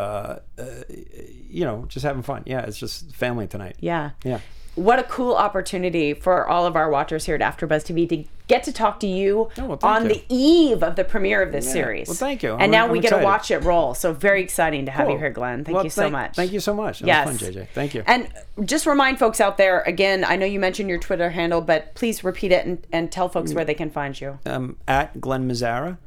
uh, 0.58 0.66
you 0.90 1.64
know 1.64 1.86
just 1.88 2.04
having 2.06 2.24
fun. 2.24 2.44
Yeah, 2.46 2.64
it's 2.64 2.78
just 2.78 3.16
family 3.16 3.48
tonight. 3.48 3.78
yeah. 3.80 4.12
Yeah. 4.26 4.40
What 4.76 4.98
a 4.98 5.04
cool 5.04 5.36
opportunity 5.36 6.14
for 6.16 6.48
all 6.48 6.66
of 6.66 6.76
our 6.76 6.90
watchers 6.90 7.26
here 7.26 7.36
at 7.36 7.42
AfterBuzz 7.42 7.84
TV 7.86 8.10
to 8.10 8.26
get 8.48 8.64
to 8.64 8.74
talk 8.74 9.00
to 9.02 9.08
you 9.08 9.50
Oh, 9.60 9.66
well, 9.68 9.80
on 9.84 10.04
you. 10.04 10.10
the 10.16 10.24
eve 10.30 10.82
of 10.84 10.96
the 10.96 11.04
premiere 11.04 11.44
of 11.44 11.52
this 11.52 11.68
Yeah. 11.68 11.72
series. 11.74 12.08
Well, 12.08 12.16
thank 12.18 12.42
you. 12.42 12.54
And 12.54 12.62
I'm- 12.64 12.72
now 12.72 12.86
I'm 12.86 12.92
we 12.92 13.00
get 13.00 13.10
to 13.18 13.24
watch 13.24 13.52
it 13.52 13.60
roll. 13.60 13.94
So 13.94 14.14
very 14.14 14.42
exciting 14.42 14.86
to 14.88 14.92
have 14.92 15.10
you 15.12 15.18
here, 15.18 15.30
Glen. 15.30 15.64
Thank 15.64 15.76
Well, 15.76 15.84
you 15.84 15.90
so 15.92 16.02
thank- 16.02 16.12
much. 16.12 16.36
Thank 16.36 16.52
you 16.52 16.60
so 16.60 16.74
much. 16.74 17.00
That 17.00 17.08
yes. 17.08 17.28
was 17.28 17.40
fun, 17.42 17.54
JJ. 17.54 17.68
Thank 17.74 17.94
you. 17.94 18.04
And 18.08 18.28
just 18.66 18.86
remind 18.88 19.20
folks 19.20 19.40
out 19.40 19.58
there 19.58 19.82
again. 19.82 20.26
I 20.28 20.36
know 20.38 20.46
you 20.48 20.60
mentioned 20.60 20.90
your 20.90 20.98
Twitter 21.00 21.30
handle, 21.30 21.62
but 21.62 21.94
please 21.94 22.24
repeat 22.24 22.52
it 22.52 22.66
and, 22.66 22.86
and 22.92 23.12
tell 23.12 23.30
folks 23.30 23.52
Mm. 23.52 23.56
where 23.56 23.66
they 23.66 23.76
can 23.76 23.92
find 23.92 24.20
you. 24.20 24.40
um, 24.46 24.76
at 24.88 25.22
Glen 25.22 25.48
Mazzara, 25.48 25.98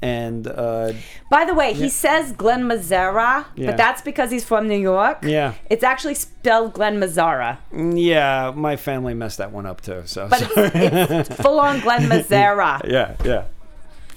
and 0.00 0.46
uh, 0.46 0.92
By 1.30 1.44
the 1.44 1.54
way, 1.54 1.72
he 1.72 1.88
says 1.88 2.32
Glen 2.32 2.64
Mazzara, 2.64 3.46
Yeah. 3.56 3.66
but 3.66 3.76
that's 3.76 4.00
because 4.02 4.30
he's 4.30 4.44
from 4.44 4.68
New 4.68 4.78
York. 4.78 5.18
Yeah. 5.22 5.54
It's 5.70 5.82
actually 5.82 6.14
spelled 6.14 6.72
Glen 6.74 7.00
Mazzara, 7.00 7.58
yeah, 7.72 8.52
my 8.54 8.76
family 8.76 9.14
messed 9.14 9.38
that 9.38 9.50
one 9.52 9.66
up 9.66 9.80
too. 9.80 10.02
So 10.06 10.28
but 10.28 10.42
it's, 10.42 11.30
it's 11.30 11.40
full 11.40 11.58
on 11.60 11.80
Glen 11.80 12.02
Mazzara 12.10 12.88
yeah, 12.88 13.16
yeah, 13.24 13.44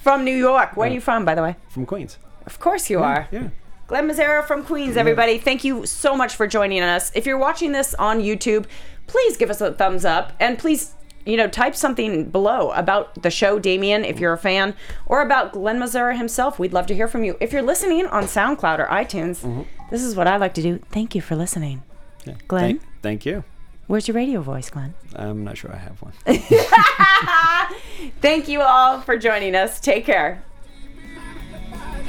from 0.01 0.23
New 0.23 0.35
York. 0.35 0.77
Where 0.77 0.89
are 0.89 0.93
you 0.93 1.01
from, 1.01 1.25
by 1.25 1.35
the 1.35 1.41
way? 1.41 1.55
from 1.69 1.85
Queens. 1.85 2.17
Of 2.45 2.59
course 2.59 2.89
you 2.89 2.99
are. 2.99 3.27
Yeah. 3.31 3.49
Glen 3.87 4.07
Mazzara 4.07 4.45
from 4.45 4.63
Queens, 4.63 4.95
everybody. 4.97 5.37
Thank 5.37 5.63
you 5.63 5.85
so 5.85 6.15
much 6.15 6.35
for 6.35 6.47
joining 6.47 6.81
us. 6.81 7.11
If 7.13 7.25
you're 7.25 7.37
watching 7.37 7.71
this 7.73 7.93
on 7.95 8.21
YouTube, 8.21 8.65
please 9.07 9.35
give 9.35 9.49
us 9.49 9.59
a 9.59 9.73
thumbs 9.73 10.05
up 10.05 10.31
and 10.39 10.57
please, 10.57 10.93
you 11.25 11.37
know, 11.37 11.47
type 11.47 11.75
something 11.75 12.29
below 12.29 12.71
about 12.71 13.21
the 13.21 13.31
show, 13.31 13.59
Damien, 13.59 14.03
if 14.05 14.19
you're 14.19 14.33
a 14.33 14.37
fan, 14.37 14.75
or 15.05 15.21
about 15.21 15.53
Glen 15.53 15.79
Mazzara 15.79 16.17
himself. 16.17 16.59
We'd 16.59 16.73
love 16.73 16.87
to 16.87 16.95
hear 16.95 17.07
from 17.07 17.23
you. 17.23 17.37
If 17.39 17.51
you're 17.53 17.61
listening 17.61 18.07
on 18.07 18.23
SoundCloud 18.23 18.79
or 18.79 18.87
iTunes, 18.87 19.41
mm-hmm. 19.41 19.63
this 19.89 20.03
is 20.03 20.15
what 20.15 20.27
I 20.27 20.37
like 20.37 20.53
to 20.55 20.61
do. 20.61 20.79
Thank 20.89 21.15
you 21.15 21.21
for 21.21 21.35
listening. 21.35 21.83
yeah. 22.25 22.35
Glen? 22.47 22.79
Thank, 22.79 23.01
thank 23.01 23.25
you. 23.25 23.43
Where's 23.87 24.07
your 24.07 24.15
radio 24.15 24.41
voice, 24.41 24.69
Glen? 24.69 24.93
I'm 25.15 25.43
not 25.43 25.57
sure 25.57 25.73
I 25.73 25.77
have 25.77 26.01
one. 26.01 26.13
Thank 28.21 28.47
you 28.47 28.61
all 28.61 29.01
for 29.01 29.17
joining 29.17 29.53
us. 29.53 29.81
Take 29.81 30.05
care. 30.05 30.43